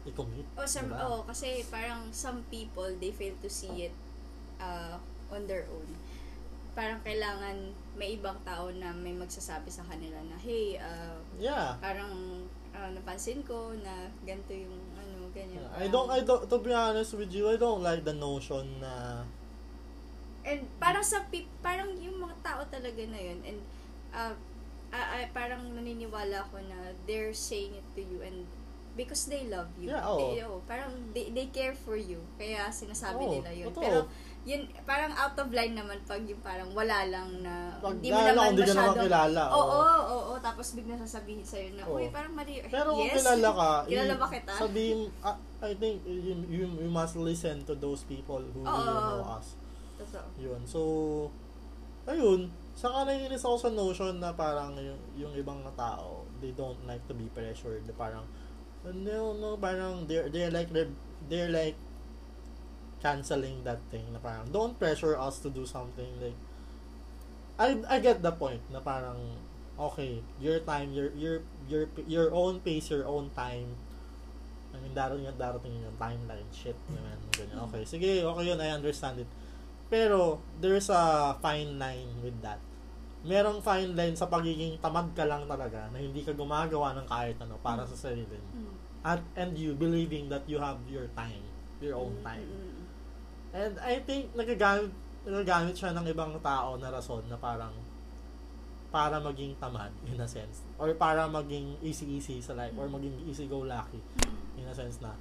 i-commit. 0.06 0.46
Oh, 0.58 0.66
some, 0.66 0.90
diba? 0.90 1.02
oh, 1.02 1.22
kasi 1.26 1.62
parang 1.70 2.10
some 2.10 2.42
people, 2.50 2.88
they 2.98 3.14
fail 3.14 3.34
to 3.42 3.50
see 3.50 3.90
it 3.90 3.94
uh, 4.58 4.98
on 5.30 5.46
their 5.46 5.66
own. 5.70 5.88
Parang 6.72 6.98
kailangan 7.04 7.74
may 7.94 8.16
ibang 8.16 8.38
tao 8.42 8.72
na 8.72 8.90
may 8.96 9.12
magsasabi 9.12 9.68
sa 9.68 9.84
kanila 9.86 10.18
na, 10.26 10.36
hey, 10.40 10.80
uh, 10.80 11.18
Yeah. 11.38 11.76
parang 11.78 12.44
uh, 12.72 12.90
napansin 12.90 13.44
ko 13.44 13.76
na 13.84 14.08
ganito 14.24 14.56
yung 14.56 14.78
ano, 14.96 15.28
ganyan. 15.30 15.62
I 15.76 15.86
don't, 15.92 16.08
I 16.08 16.24
don't, 16.24 16.48
to 16.48 16.58
be 16.58 16.72
honest 16.72 17.14
with 17.14 17.30
you, 17.30 17.46
I 17.52 17.60
don't 17.60 17.84
like 17.84 18.02
the 18.02 18.16
notion 18.16 18.80
na, 18.80 19.22
And 20.42 20.66
parang 20.82 21.06
sa 21.06 21.22
parang 21.62 21.94
yung 22.02 22.18
mga 22.18 22.34
tao 22.42 22.66
talaga 22.66 22.98
na 23.06 23.20
yun 23.20 23.38
and 23.46 23.60
uh, 24.10 24.34
ah, 24.90 25.06
ah, 25.16 25.26
parang 25.30 25.70
naniniwala 25.70 26.42
ako 26.42 26.58
na 26.66 26.92
they're 27.06 27.30
saying 27.30 27.78
it 27.78 27.86
to 27.94 28.02
you 28.02 28.18
and 28.26 28.44
because 28.92 29.24
they 29.28 29.48
love 29.48 29.68
you. 29.80 29.88
Yeah, 29.92 30.04
oo. 30.04 30.36
They, 30.36 30.44
oh, 30.44 30.60
parang 30.68 30.92
they, 31.16 31.32
they 31.32 31.48
care 31.48 31.72
for 31.72 31.96
you. 31.96 32.20
Kaya 32.36 32.68
sinasabi 32.68 33.24
Oo, 33.24 33.32
nila 33.40 33.50
yun. 33.52 33.72
totoo. 33.72 33.82
Pero 33.84 33.98
yun 34.42 34.66
parang 34.82 35.14
out 35.14 35.38
of 35.38 35.54
line 35.54 35.70
naman 35.78 36.02
pag 36.02 36.18
yung 36.26 36.42
parang 36.42 36.66
wala 36.74 37.06
lang 37.06 37.46
na 37.46 37.78
pag 37.78 37.94
hindi 37.94 38.10
mo 38.10 38.18
naman 38.18 38.52
kung 38.52 38.58
di 38.58 38.66
ka 38.66 38.74
naman 38.74 38.96
kilala. 39.06 39.42
Oo, 39.54 39.62
oo. 39.62 39.80
oo, 39.80 40.02
oo, 40.12 40.32
tapos 40.42 40.66
bigla 40.74 40.98
sasabihin 40.98 41.46
sa'yo 41.46 41.78
na, 41.78 41.86
Oo. 41.86 42.02
uy, 42.02 42.10
parang 42.10 42.34
mali. 42.34 42.58
Pero 42.66 42.90
kung 42.92 43.06
yes. 43.06 43.22
kilala 43.22 43.48
ka, 43.54 43.70
Kilala 43.90 44.12
you- 44.12 44.20
ba 44.20 44.26
kita? 44.28 44.52
Sabihin, 44.58 44.98
ah, 45.22 45.36
I 45.62 45.72
think 45.78 46.02
you, 46.04 46.34
you, 46.50 46.64
you 46.66 46.90
must 46.90 47.14
listen 47.14 47.62
to 47.64 47.78
those 47.78 48.02
people 48.04 48.42
who 48.42 48.60
really 48.66 48.92
Oo. 48.98 49.08
know 49.22 49.38
us. 49.38 49.54
Totoo. 50.02 50.26
Yun. 50.42 50.60
So, 50.66 50.80
ayun. 52.04 52.50
Saka 52.72 53.06
naiinis 53.06 53.44
ako 53.46 53.56
sa 53.56 53.70
notion 53.70 54.18
na 54.18 54.34
parang 54.34 54.74
yung, 54.74 54.98
yung 55.14 55.32
ibang 55.38 55.62
tao, 55.78 56.26
they 56.42 56.50
don't 56.56 56.82
like 56.82 57.04
to 57.06 57.14
be 57.14 57.30
pressured. 57.30 57.84
Parang, 57.94 58.26
no, 58.90 59.32
no, 59.38 59.56
parang 59.56 60.06
they're, 60.10 60.28
they're 60.28 60.50
like, 60.50 60.72
they're, 60.72 60.90
they're 61.30 61.50
like 61.50 61.78
canceling 63.02 63.62
that 63.62 63.78
thing 63.90 64.06
na 64.12 64.18
parang, 64.18 64.50
don't 64.50 64.78
pressure 64.78 65.18
us 65.18 65.38
to 65.38 65.50
do 65.50 65.66
something 65.66 66.10
like, 66.22 66.38
I, 67.58 67.78
I 67.86 68.00
get 68.00 68.22
the 68.22 68.32
point 68.32 68.62
na 68.72 68.80
parang, 68.80 69.18
okay, 69.78 70.22
your 70.40 70.58
time, 70.60 70.92
your, 70.92 71.10
your, 71.14 71.42
your, 71.68 71.86
your 72.06 72.28
own 72.34 72.60
pace, 72.60 72.90
your 72.90 73.06
own 73.06 73.30
time, 73.34 73.74
I 74.72 74.80
mean, 74.80 74.94
darating 74.94 75.26
at 75.26 75.36
darating 75.36 75.84
yung 75.84 75.98
timeline, 76.00 76.48
shit, 76.50 76.78
naman, 76.88 77.20
ganyan. 77.30 77.60
Okay, 77.68 77.84
sige, 77.84 78.24
okay 78.24 78.44
yun, 78.48 78.56
I 78.56 78.72
understand 78.72 79.20
it. 79.20 79.28
Pero, 79.92 80.40
there's 80.64 80.88
a 80.88 81.36
fine 81.44 81.76
line 81.76 82.08
with 82.24 82.40
that. 82.40 82.56
Merong 83.28 83.60
fine 83.60 83.92
line 83.92 84.16
sa 84.16 84.26
pagiging 84.26 84.80
tamad 84.80 85.12
ka 85.12 85.28
lang 85.28 85.44
talaga 85.44 85.92
na 85.92 86.00
hindi 86.00 86.24
ka 86.24 86.32
gumagawa 86.32 86.96
ng 86.96 87.06
kahit 87.06 87.36
ano 87.38 87.60
para 87.60 87.84
sa 87.84 88.08
sarili 88.08 88.34
mo. 88.40 88.71
At, 89.02 89.18
and 89.34 89.58
you 89.58 89.74
believing 89.74 90.30
that 90.30 90.46
you 90.46 90.62
have 90.62 90.78
your 90.86 91.10
time, 91.18 91.42
your 91.82 91.98
own 91.98 92.14
Mm, 92.22 92.24
time. 92.24 92.48
And 93.52 93.74
I 93.82 93.98
think 94.00 94.30
nagagamit, 94.32 94.94
nagagamit 95.26 95.74
siya 95.74 95.90
ng 95.92 96.06
ibang 96.06 96.38
tao 96.38 96.78
na 96.78 96.88
rason 96.88 97.26
na 97.26 97.36
parang 97.36 97.74
para 98.92 99.16
maging 99.18 99.56
tamad 99.56 99.90
in 100.04 100.20
a 100.20 100.28
sense 100.28 100.60
or 100.76 100.92
para 100.92 101.24
maging 101.24 101.80
easy-easy 101.80 102.44
sa 102.44 102.52
life 102.52 102.76
or 102.76 102.86
maging 102.92 103.16
easy-go-lucky 103.24 103.98
in 104.60 104.68
a 104.68 104.74
sense 104.76 105.00
na 105.00 105.16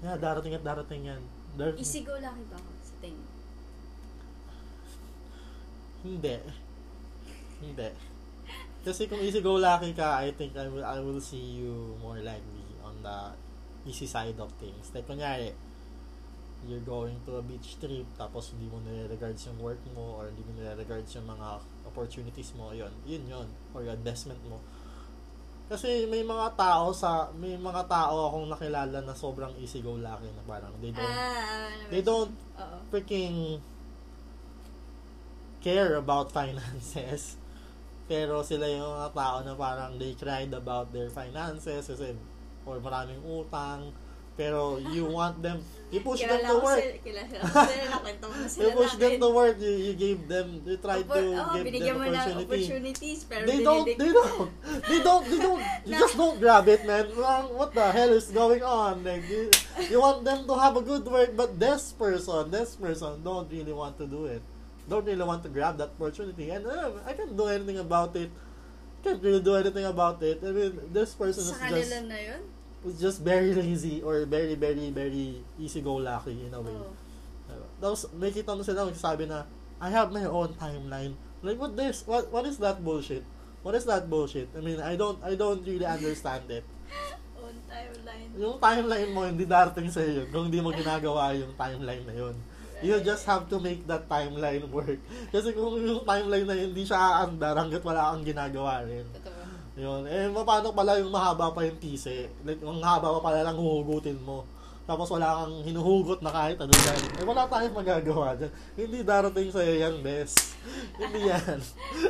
yeah, 0.00 0.16
darating 0.16 0.56
at 0.56 0.64
darating 0.64 1.08
yan. 1.08 1.20
Dar- 1.54 1.76
Easy 1.76 2.00
go 2.02 2.16
lucky 2.16 2.44
ba 2.50 2.56
sa 2.82 2.94
tingin? 3.00 3.24
Hindi. 6.04 6.36
Hindi. 7.64 7.88
Kasi 8.84 9.08
kung 9.08 9.20
easy-go-lucky 9.24 9.96
ka, 9.96 10.20
I 10.20 10.36
think 10.36 10.52
I 10.60 10.68
will, 10.68 10.84
I 10.84 11.00
will 11.00 11.20
see 11.20 11.40
you 11.64 11.96
more 12.04 12.20
likely 12.20 12.52
on 12.52 12.53
the 13.04 13.36
easy 13.84 14.08
side 14.08 14.40
of 14.40 14.48
things. 14.56 14.88
Like, 14.96 15.04
kunyari, 15.04 15.52
you're 16.64 16.80
going 16.80 17.20
to 17.28 17.36
a 17.36 17.42
beach 17.44 17.76
trip, 17.76 18.08
tapos 18.16 18.56
hindi 18.56 18.72
mo 18.72 18.80
nire-regards 18.80 19.44
yung 19.52 19.60
work 19.60 19.84
mo, 19.92 20.16
or 20.16 20.32
hindi 20.32 20.40
mo 20.48 20.56
nire-regards 20.56 21.12
yung 21.20 21.28
mga 21.28 21.60
opportunities 21.84 22.56
mo, 22.56 22.72
yun, 22.72 22.88
yun 23.04 23.20
yun, 23.28 23.44
or 23.76 23.84
yung 23.84 24.00
investment 24.00 24.40
mo. 24.48 24.56
Kasi 25.68 26.08
may 26.08 26.24
mga 26.24 26.56
tao 26.56 26.92
sa, 26.92 27.28
may 27.36 27.56
mga 27.56 27.84
tao 27.88 28.28
akong 28.32 28.48
nakilala 28.48 29.00
na 29.00 29.12
sobrang 29.12 29.52
easy-go-lucky 29.60 30.28
na 30.32 30.44
parang 30.48 30.72
they 30.80 30.92
don't, 30.92 31.04
Ah, 31.04 31.68
ano 31.68 31.84
they 31.92 32.00
don't 32.04 32.32
Oo. 32.60 32.76
freaking 32.88 33.60
care 35.64 35.96
about 35.96 36.32
finances. 36.36 37.36
Pero 38.04 38.44
sila 38.44 38.68
yung 38.68 38.84
mga 38.84 39.10
tao 39.16 39.36
na 39.40 39.56
parang 39.56 39.96
they 39.96 40.12
cried 40.12 40.52
about 40.52 40.92
their 40.92 41.08
finances 41.08 41.88
kasi 41.88 42.12
or 42.66 42.80
maraming 42.80 43.20
utang. 43.24 43.92
Pero 44.34 44.82
you 44.90 45.06
want 45.06 45.38
them, 45.38 45.62
you 45.94 46.02
push 46.02 46.18
them 46.18 46.42
to 46.42 46.58
work. 46.58 46.82
sila, 46.82 46.98
kilala 47.06 47.38
ko 47.38 47.54
sila, 47.54 47.86
nakwento 47.94 48.26
mo 48.26 48.34
na 48.34 48.48
sila 48.50 48.62
You 48.66 48.70
push 48.74 48.94
them 48.98 49.14
to 49.22 49.28
work. 49.30 49.56
You, 49.62 49.74
you 49.78 49.94
gave 49.94 50.26
them, 50.26 50.46
you 50.66 50.74
try 50.82 50.98
to 50.98 51.06
Opo- 51.06 51.38
oh, 51.38 51.54
give 51.54 51.70
them 51.70 52.02
opportunity. 52.02 52.42
opportunities, 52.42 53.20
pero 53.30 53.46
They 53.46 53.62
don't, 53.62 53.86
they 53.86 54.10
don't, 54.10 54.50
they 54.90 55.00
don't, 55.06 55.24
they 55.30 55.38
don't, 55.46 55.62
you 55.86 55.94
just 55.94 56.18
don't 56.18 56.42
grab 56.42 56.66
it, 56.66 56.82
man. 56.82 57.14
What 57.54 57.78
the 57.78 57.86
hell 57.94 58.10
is 58.10 58.34
going 58.34 58.66
on? 58.66 59.06
Like, 59.06 59.22
you, 59.30 59.54
you 59.86 60.02
want 60.02 60.26
them 60.26 60.50
to 60.50 60.54
have 60.58 60.74
a 60.74 60.82
good 60.82 61.06
work, 61.06 61.30
but 61.38 61.54
this 61.54 61.94
person, 61.94 62.50
this 62.50 62.74
person 62.74 63.22
don't 63.22 63.46
really 63.46 63.70
want 63.70 63.94
to 64.02 64.06
do 64.10 64.26
it. 64.26 64.42
Don't 64.90 65.06
really 65.06 65.22
want 65.22 65.46
to 65.46 65.48
grab 65.48 65.78
that 65.78 65.94
opportunity. 65.94 66.50
And 66.50 66.66
uh, 66.66 66.90
I 67.06 67.14
can't 67.14 67.38
do 67.38 67.46
anything 67.46 67.78
about 67.78 68.18
it. 68.18 68.34
Can't 69.06 69.22
really 69.22 69.46
do 69.46 69.54
anything 69.54 69.86
about 69.86 70.18
it. 70.26 70.42
I 70.42 70.50
mean, 70.50 70.90
this 70.90 71.14
person 71.14 71.46
Sa 71.46 71.54
is 71.54 71.62
kanila 71.62 71.86
just, 71.86 72.10
na 72.10 72.18
yun? 72.18 72.42
Is 72.86 73.00
just 73.00 73.20
very 73.24 73.52
lazy 73.56 74.04
or 74.04 74.24
very, 74.28 74.54
very, 74.54 74.90
very 74.92 75.40
easy-go-lucky 75.56 76.48
in 76.48 76.52
a 76.52 76.60
way. 76.60 76.76
Oo. 76.76 76.92
Diba? 77.48 77.66
Tapos, 77.80 78.00
may 78.16 78.32
kita 78.32 78.52
mo 78.52 78.64
sila 78.64 78.88
magsasabi 78.88 79.28
na, 79.28 79.48
I 79.80 79.88
have 79.92 80.12
my 80.12 80.24
own 80.24 80.56
timeline. 80.56 81.16
Like, 81.44 81.60
what 81.60 81.76
this? 81.76 82.04
What, 82.08 82.32
what 82.32 82.48
is 82.48 82.56
that 82.64 82.80
bullshit? 82.80 83.24
What 83.64 83.76
is 83.76 83.84
that 83.84 84.08
bullshit? 84.08 84.48
I 84.56 84.60
mean, 84.60 84.80
I 84.80 84.96
don't, 84.96 85.20
I 85.24 85.36
don't 85.36 85.60
really 85.64 85.84
understand 85.84 86.48
it. 86.48 86.64
On 87.44 87.52
timeline. 87.68 88.28
Yung 88.36 88.56
timeline 88.60 89.10
mo, 89.12 89.28
hindi 89.28 89.44
darating 89.44 89.92
sa 89.92 90.00
iyo 90.00 90.24
kung 90.32 90.48
hindi 90.48 90.60
mo 90.60 90.72
ginagawa 90.72 91.36
yung 91.36 91.52
timeline 91.56 92.04
na 92.08 92.16
yun. 92.16 92.36
You 92.84 93.00
just 93.00 93.24
have 93.24 93.48
to 93.48 93.56
make 93.60 93.88
that 93.88 94.04
timeline 94.08 94.68
work. 94.68 95.00
Kasi 95.32 95.56
kung 95.56 95.80
yung 95.80 96.04
timeline 96.04 96.44
na 96.44 96.56
yun, 96.56 96.72
hindi 96.72 96.84
siya 96.84 97.00
aandar 97.00 97.56
hanggat 97.56 97.80
wala 97.80 98.12
kang 98.12 98.24
ginagawa 98.24 98.84
rin. 98.84 99.04
Totoo. 99.20 99.33
Yun. 99.74 100.06
Eh, 100.06 100.30
paano 100.30 100.70
pala 100.70 101.02
yung 101.02 101.10
mahaba 101.10 101.50
pa 101.50 101.66
yung 101.66 101.78
tise? 101.82 102.30
Like, 102.46 102.62
ang 102.62 102.78
haba 102.78 103.18
pa 103.18 103.30
pala 103.30 103.42
lang 103.42 103.58
huhugutin 103.58 104.18
mo. 104.22 104.46
Tapos 104.84 105.08
wala 105.08 105.42
kang 105.42 105.64
hinuhugot 105.64 106.20
na 106.20 106.28
kahit 106.28 106.60
ano 106.60 106.70
yan. 106.70 107.00
Eh, 107.16 107.24
wala 107.24 107.48
tayong 107.48 107.72
magagawa 107.72 108.36
dyan. 108.36 108.52
Hindi 108.76 108.98
darating 109.00 109.48
sa'yo 109.48 109.74
yan, 109.80 109.94
bes. 110.04 110.36
hindi 111.00 111.20
yan. 111.24 111.58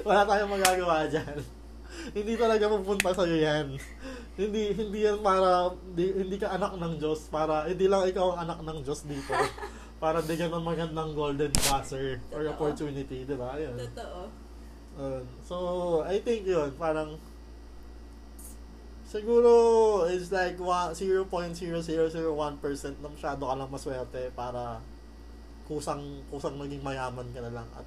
Wala 0.03 0.27
tayong 0.27 0.53
magagawa 0.53 1.07
dyan. 1.07 1.39
hindi 2.11 2.35
talaga 2.35 2.67
pupunta 2.67 3.15
sa'yo 3.15 3.37
yan. 3.39 3.67
Hindi 4.35 4.63
hindi 4.75 5.07
yan 5.07 5.23
para 5.23 5.71
hindi, 5.71 6.05
hindi 6.19 6.37
ka 6.37 6.51
anak 6.59 6.75
ng 6.75 6.95
Diyos 6.99 7.31
para 7.31 7.71
hindi 7.71 7.87
lang 7.87 8.03
ikaw 8.11 8.35
ang 8.35 8.51
anak 8.51 8.59
ng 8.67 8.79
Diyos 8.83 9.07
dito. 9.07 9.33
para 10.03 10.19
bigyan 10.21 10.53
ng 10.53 10.67
magandang 10.67 11.15
golden 11.15 11.55
buzzer 11.55 12.21
or 12.35 12.43
Totoo. 12.43 12.53
opportunity, 12.53 13.25
di 13.25 13.37
ba? 13.39 13.57
Yun. 13.57 13.79
Totoo. 13.79 14.21
Uh, 14.95 15.23
so, 15.41 15.57
I 16.05 16.21
think 16.21 16.45
yun, 16.45 16.75
parang 16.77 17.17
siguro 19.15 19.53
is 20.11 20.35
like 20.35 20.59
wa- 20.59 20.91
0.0001% 20.91 21.79
na 22.99 23.09
masyado 23.09 23.43
ka 23.47 23.55
lang 23.55 23.71
maswerte 23.71 24.35
para 24.35 24.83
kusang 25.65 26.03
kusang 26.29 26.59
maging 26.59 26.83
mayaman 26.83 27.25
ka 27.31 27.39
na 27.39 27.55
lang 27.55 27.69
at 27.73 27.87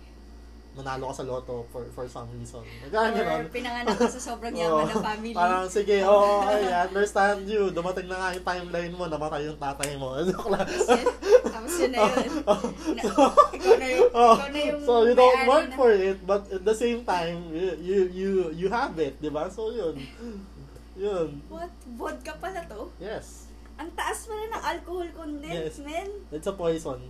manalo 0.74 1.10
ka 1.10 1.16
sa 1.16 1.26
loto 1.26 1.66
for 1.68 1.84
for 1.92 2.06
some 2.06 2.30
reason. 2.32 2.62
Kaya 2.88 3.10
Or 3.10 3.12
ganun. 3.12 3.50
pinanganak 3.50 3.98
ka 3.98 4.06
sa 4.08 4.22
sobrang 4.24 4.54
yaman 4.62 4.86
Oo. 4.86 4.88
ng 4.88 5.02
family. 5.04 5.34
Parang, 5.34 5.66
sige, 5.68 6.06
oo, 6.06 6.14
oh, 6.38 6.46
I 6.46 6.86
understand 6.86 7.50
you. 7.50 7.74
Dumating 7.74 8.06
na 8.06 8.14
nga 8.16 8.30
yung 8.32 8.46
timeline 8.46 8.94
mo, 8.94 9.10
namatay 9.10 9.50
yung 9.50 9.58
tatay 9.58 9.98
mo. 9.98 10.14
Tapos 11.50 11.74
yun, 11.76 11.90
na 11.90 11.98
yun. 12.00 12.30
Na, 12.94 13.04
ikaw 13.04 13.74
na 13.74 13.88
yung, 13.90 14.10
Oh, 14.14 14.36
ikaw 14.38 14.50
na 14.54 14.60
yung 14.64 14.82
so 14.86 14.94
you 15.02 15.14
don't 15.14 15.42
work 15.46 15.66
na- 15.68 15.76
for 15.76 15.90
it, 15.90 16.22
but 16.22 16.46
at 16.48 16.62
the 16.62 16.78
same 16.78 17.02
time, 17.04 17.50
you 17.50 17.68
you 17.82 17.98
you, 18.14 18.30
you 18.56 18.68
have 18.70 18.94
it, 18.98 19.18
di 19.18 19.34
ba? 19.34 19.50
So 19.50 19.74
yun. 19.74 19.98
Yun. 20.98 21.30
What? 21.48 21.70
Vodka 21.94 22.34
pala 22.42 22.66
to? 22.66 22.90
Yes. 22.98 23.54
Ang 23.78 23.94
taas 23.94 24.26
pala 24.26 24.50
ng 24.50 24.64
alcohol 24.66 25.10
content, 25.14 25.70
Yes. 25.70 25.78
men. 25.86 26.10
It's 26.34 26.50
a 26.50 26.56
poison. 26.58 27.06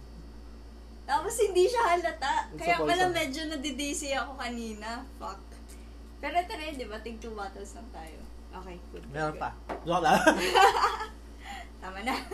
Tapos 1.08 1.40
hindi 1.40 1.72
siya 1.72 1.96
halata. 1.96 2.52
It's 2.52 2.60
Kaya 2.60 2.84
pala 2.84 3.08
medyo 3.08 3.48
nadidisi 3.48 4.12
ako 4.12 4.36
kanina. 4.36 5.08
Fuck. 5.16 5.40
Pero 6.20 6.36
ito 6.36 6.54
na 6.60 6.64
yun, 6.68 6.76
di 6.76 6.88
ba? 6.92 7.00
Tig 7.00 7.16
two 7.24 7.32
bottles 7.32 7.72
lang 7.80 7.88
tayo. 7.96 8.20
Okay, 8.60 8.76
good. 8.92 9.06
Meron 9.16 9.32
good. 9.32 9.40
pa. 9.40 9.50
Joke 9.88 10.04
lang. 10.04 10.20
Tama 11.82 12.00
na. 12.04 12.16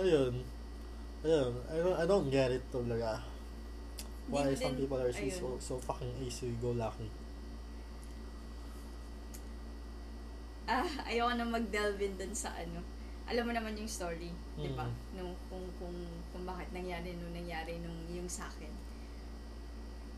Ayun. 0.00 0.32
Ayun. 1.20 1.52
I 1.68 1.76
don't, 1.76 1.96
I 2.00 2.04
don't 2.08 2.28
get 2.32 2.48
it 2.48 2.64
talaga. 2.72 3.20
Why 4.32 4.56
some 4.56 4.80
people 4.80 4.96
are 4.96 5.12
so, 5.12 5.60
so 5.60 5.76
fucking 5.76 6.08
easy 6.24 6.56
go 6.62 6.72
lucky. 6.72 7.10
Ah, 10.64 10.86
ayoko 11.04 11.34
na 11.34 11.44
mag-delve 11.44 11.98
in 12.00 12.14
dun 12.14 12.30
sa 12.32 12.54
ano. 12.54 12.80
Alam 13.26 13.48
mo 13.48 13.52
naman 13.54 13.78
yung 13.78 13.88
story, 13.88 14.30
di 14.58 14.70
ba? 14.74 14.86
Mm. 14.86 14.96
Nung 15.14 15.32
kung, 15.46 15.64
kung, 15.78 15.94
kung 16.34 16.44
bakit 16.44 16.68
nangyari 16.74 17.14
nung 17.14 17.30
nangyari 17.32 17.78
nung 17.78 17.96
yung 18.10 18.26
sa 18.26 18.50
akin. 18.50 18.70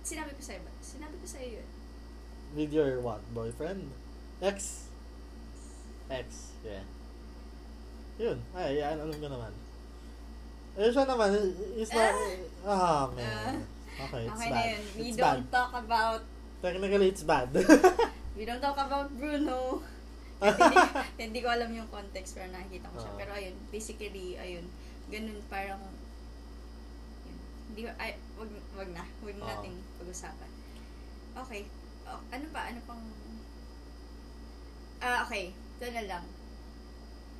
Sinabi 0.04 0.32
ko 0.36 0.40
sa'yo 0.40 0.60
ba? 0.64 0.72
Sinabi 0.80 1.16
ko 1.20 1.26
sa'yo 1.28 1.60
yun. 1.60 1.68
With 2.56 2.72
your 2.72 3.00
what? 3.00 3.20
Boyfriend? 3.32 3.88
Ex? 4.40 4.88
Ex, 6.12 6.52
yeah. 6.60 6.84
Yun. 8.20 8.38
Ay, 8.52 8.78
yan, 8.80 9.00
alam 9.00 9.16
ko 9.16 9.28
naman. 9.28 9.52
Eh, 10.74 10.90
siya 10.90 11.06
naman, 11.06 11.30
is 11.78 11.90
not, 11.92 12.14
ah, 12.66 13.08
man. 13.14 13.64
Okay, 13.94 14.26
it's 14.26 14.34
okay 14.34 14.50
bad. 14.50 14.58
na 14.58 14.70
yun. 14.74 14.82
We 14.98 15.02
It's 15.08 15.16
don't 15.16 15.46
bad. 15.46 15.54
talk 15.54 15.72
about 15.72 16.20
Technically, 16.64 17.08
it's 17.12 17.22
bad. 17.22 17.48
We 18.36 18.42
don't 18.42 18.58
talk 18.58 18.74
about 18.74 19.12
Bruno. 19.14 19.84
Hindi, 20.44 20.76
hindi 21.16 21.40
ko 21.40 21.48
alam 21.48 21.70
yung 21.72 21.88
context 21.88 22.36
pero 22.36 22.52
nakikita 22.52 22.92
ko 22.92 22.96
siya. 23.00 23.12
Oo. 23.12 23.18
Pero 23.18 23.30
ayun, 23.32 23.56
basically, 23.72 24.36
ayun, 24.36 24.66
ganun 25.08 25.40
parang, 25.48 25.80
yun. 27.24 27.38
Hindi 27.72 27.80
ko, 27.88 27.90
ay, 27.96 28.20
wag, 28.36 28.50
wag 28.76 28.90
na. 28.92 29.04
Wag 29.24 29.36
Oo. 29.40 29.48
nating 29.48 29.76
pag-usapan. 29.96 30.50
Okay. 31.34 31.62
O, 32.04 32.20
ano 32.20 32.46
pa? 32.52 32.60
Ano 32.68 32.80
pang, 32.84 33.02
ah, 35.00 35.24
okay. 35.24 35.56
Ito 35.80 35.86
na 35.90 36.04
lang. 36.04 36.24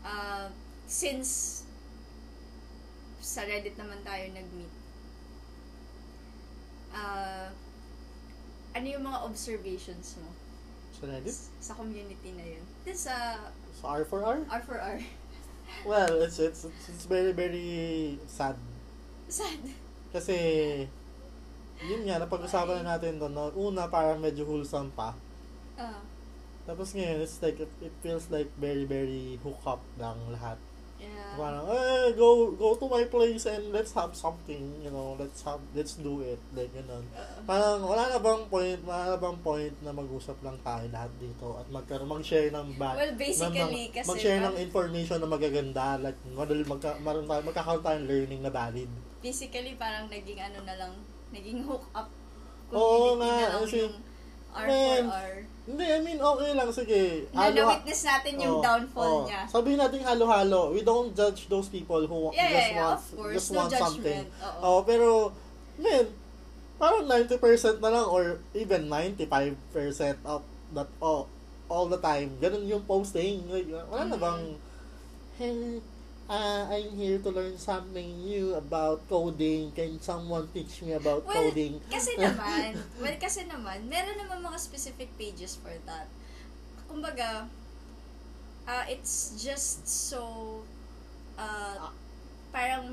Ah, 0.04 0.48
since, 0.88 1.62
sa 3.24 3.44
Reddit 3.44 3.76
naman 3.76 4.00
tayo 4.04 4.24
nag-meet, 4.32 4.72
ah, 6.92 7.48
ano 8.74 8.86
yung 8.90 9.04
mga 9.06 9.22
observations 9.24 10.18
mo? 10.18 10.30
Sa 10.94 11.06
Reddit? 11.06 11.36
sa 11.62 11.72
community 11.78 12.30
na 12.34 12.44
yun. 12.44 12.64
This 12.84 13.08
sa 13.08 13.40
Sa 13.74 13.96
R4R? 13.98 14.46
R4R. 14.46 14.98
Well, 15.84 16.22
it's, 16.22 16.38
it's, 16.38 16.64
it's, 16.64 16.88
it's 16.88 17.06
very, 17.08 17.32
very 17.32 18.16
sad. 18.28 18.56
Sad. 19.28 19.60
Kasi, 20.12 20.36
yun 21.82 22.06
nga, 22.06 22.22
napag-usapan 22.22 22.84
na 22.84 22.96
natin 22.96 23.18
doon. 23.18 23.32
No? 23.34 23.50
Una, 23.56 23.90
parang 23.90 24.20
medyo 24.20 24.46
wholesome 24.46 24.92
pa. 24.94 25.12
Ah, 25.74 26.00
Tapos 26.64 26.96
ngayon, 26.96 27.20
it's 27.20 27.42
like, 27.44 27.60
it, 27.60 27.68
it 27.84 27.92
feels 28.00 28.32
like 28.32 28.48
very, 28.56 28.88
very 28.88 29.36
hook 29.44 29.60
up 29.68 29.82
ng 30.00 30.32
lahat. 30.32 30.56
Parang, 31.34 31.66
eh, 31.68 32.06
go, 32.14 32.54
go 32.54 32.74
to 32.74 32.86
my 32.86 33.04
place 33.06 33.44
and 33.44 33.74
let's 33.74 33.92
have 33.92 34.14
something, 34.14 34.62
you 34.80 34.88
know, 34.88 35.18
let's 35.18 35.42
have, 35.42 35.60
let's 35.74 35.98
do 35.98 36.22
it. 36.22 36.40
Like, 36.54 36.70
ganun. 36.72 37.04
Uh, 37.10 37.42
Parang, 37.44 37.82
wala 37.84 38.08
na 38.08 38.18
bang 38.18 38.44
point, 38.48 38.80
wala 38.86 39.14
na 39.14 39.18
bang 39.18 39.38
point 39.42 39.74
na 39.82 39.90
mag-usap 39.90 40.38
lang 40.40 40.56
tayo 40.62 40.84
lahat 40.88 41.12
dito 41.18 41.58
at 41.58 41.66
magkaroon, 41.68 42.08
mag-share 42.08 42.50
ng 42.54 42.78
bad, 42.78 42.96
well, 42.96 43.14
basically, 43.18 43.90
ng- 43.90 43.94
kasi 43.94 44.08
mag-share 44.08 44.40
ng 44.42 44.56
information 44.58 45.18
na 45.20 45.28
magaganda, 45.28 45.84
like, 46.00 46.18
madali, 46.32 46.62
magka, 46.64 46.96
maroon 47.02 47.26
tayo, 47.26 47.42
magkakaroon 47.44 47.84
tayo 47.84 47.96
ng 48.00 48.08
learning 48.08 48.40
na 48.42 48.52
valid. 48.52 48.90
basically, 49.24 49.72
parang 49.80 50.04
naging 50.12 50.36
ano 50.36 50.60
na 50.68 50.74
lang, 50.76 50.92
naging 51.32 51.64
hook 51.64 51.88
up 51.96 52.12
Oo 52.74 53.16
nga, 53.20 53.32
na 53.54 53.60
lang 53.60 53.94
kasi, 54.54 54.70
yung 54.70 55.10
R4R. 55.10 55.34
Hindi, 55.64 55.84
I 55.88 56.00
mean, 56.00 56.20
okay 56.20 56.50
lang, 56.52 56.68
sige. 56.70 57.02
Na 57.32 57.48
Halo- 57.48 57.56
na-witness 57.72 58.00
natin 58.04 58.32
yung 58.36 58.56
Oo, 58.56 58.62
downfall 58.62 59.10
oo. 59.10 59.24
niya. 59.24 59.42
Sabihin 59.48 59.80
natin 59.80 60.00
halo-halo. 60.00 60.70
We 60.70 60.80
don't 60.80 61.10
judge 61.10 61.48
those 61.48 61.66
people 61.66 62.04
who 62.04 62.28
Yeah, 62.30 62.52
just 62.52 62.68
yeah, 62.68 62.78
want, 62.78 63.00
course. 63.10 63.34
just 63.34 63.48
No 63.50 63.58
want 63.58 63.72
something. 63.72 64.22
judgment. 64.22 64.28
Oo. 64.44 64.60
Oo, 64.60 64.80
pero, 64.84 65.08
man, 65.76 66.04
parang 66.76 67.04
90% 67.04 67.80
na 67.80 67.90
lang 67.90 68.06
or 68.06 68.22
even 68.52 68.86
95% 68.86 69.56
of 70.22 70.44
that 70.70 70.90
all, 71.00 71.32
all 71.66 71.88
the 71.88 71.96
time. 71.96 72.36
Ganun 72.38 72.68
yung 72.68 72.84
posting. 72.84 73.48
Like, 73.48 73.64
wala 73.88 74.04
na 74.04 74.14
Mhm. 74.14 74.20
bang, 74.20 74.42
hey, 75.34 75.80
uh, 76.28 76.62
I'm 76.70 76.96
here 76.96 77.18
to 77.18 77.30
learn 77.30 77.58
something 77.58 78.24
new 78.24 78.54
about 78.54 79.06
coding. 79.08 79.72
Can 79.72 80.00
someone 80.00 80.48
teach 80.54 80.82
me 80.82 80.92
about 80.92 81.24
Well, 81.26 81.50
coding? 81.50 81.80
kasi 81.90 82.16
naman, 82.22 82.78
well, 83.00 83.16
kasi 83.20 83.44
naman, 83.44 83.88
meron 83.88 84.16
naman 84.16 84.40
mga 84.40 84.58
specific 84.58 85.12
pages 85.18 85.56
for 85.60 85.72
that. 85.86 86.08
Kumbaga, 86.88 87.48
uh, 88.66 88.84
it's 88.88 89.36
just 89.36 89.84
so, 89.88 90.62
uh, 91.36 91.90
parang 92.54 92.86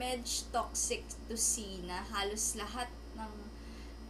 medj 0.00 0.48
toxic 0.50 1.04
to 1.28 1.36
see 1.36 1.84
na 1.84 2.00
halos 2.00 2.56
lahat 2.56 2.88
ng 3.12 3.32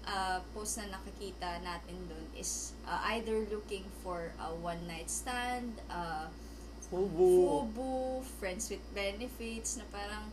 uh, 0.07 0.39
post 0.55 0.79
na 0.79 0.95
nakikita 0.95 1.59
natin 1.67 1.99
doon 2.07 2.27
is 2.39 2.71
uh, 2.87 3.03
either 3.15 3.43
looking 3.51 3.83
for 4.03 4.31
a 4.39 4.55
one 4.55 4.87
night 4.87 5.11
stand, 5.11 5.83
uh, 5.91 6.31
Fubu. 6.93 7.73
FUBU, 7.73 8.21
friends 8.37 8.69
with 8.69 8.85
benefits, 8.93 9.81
na 9.81 9.85
parang, 9.89 10.29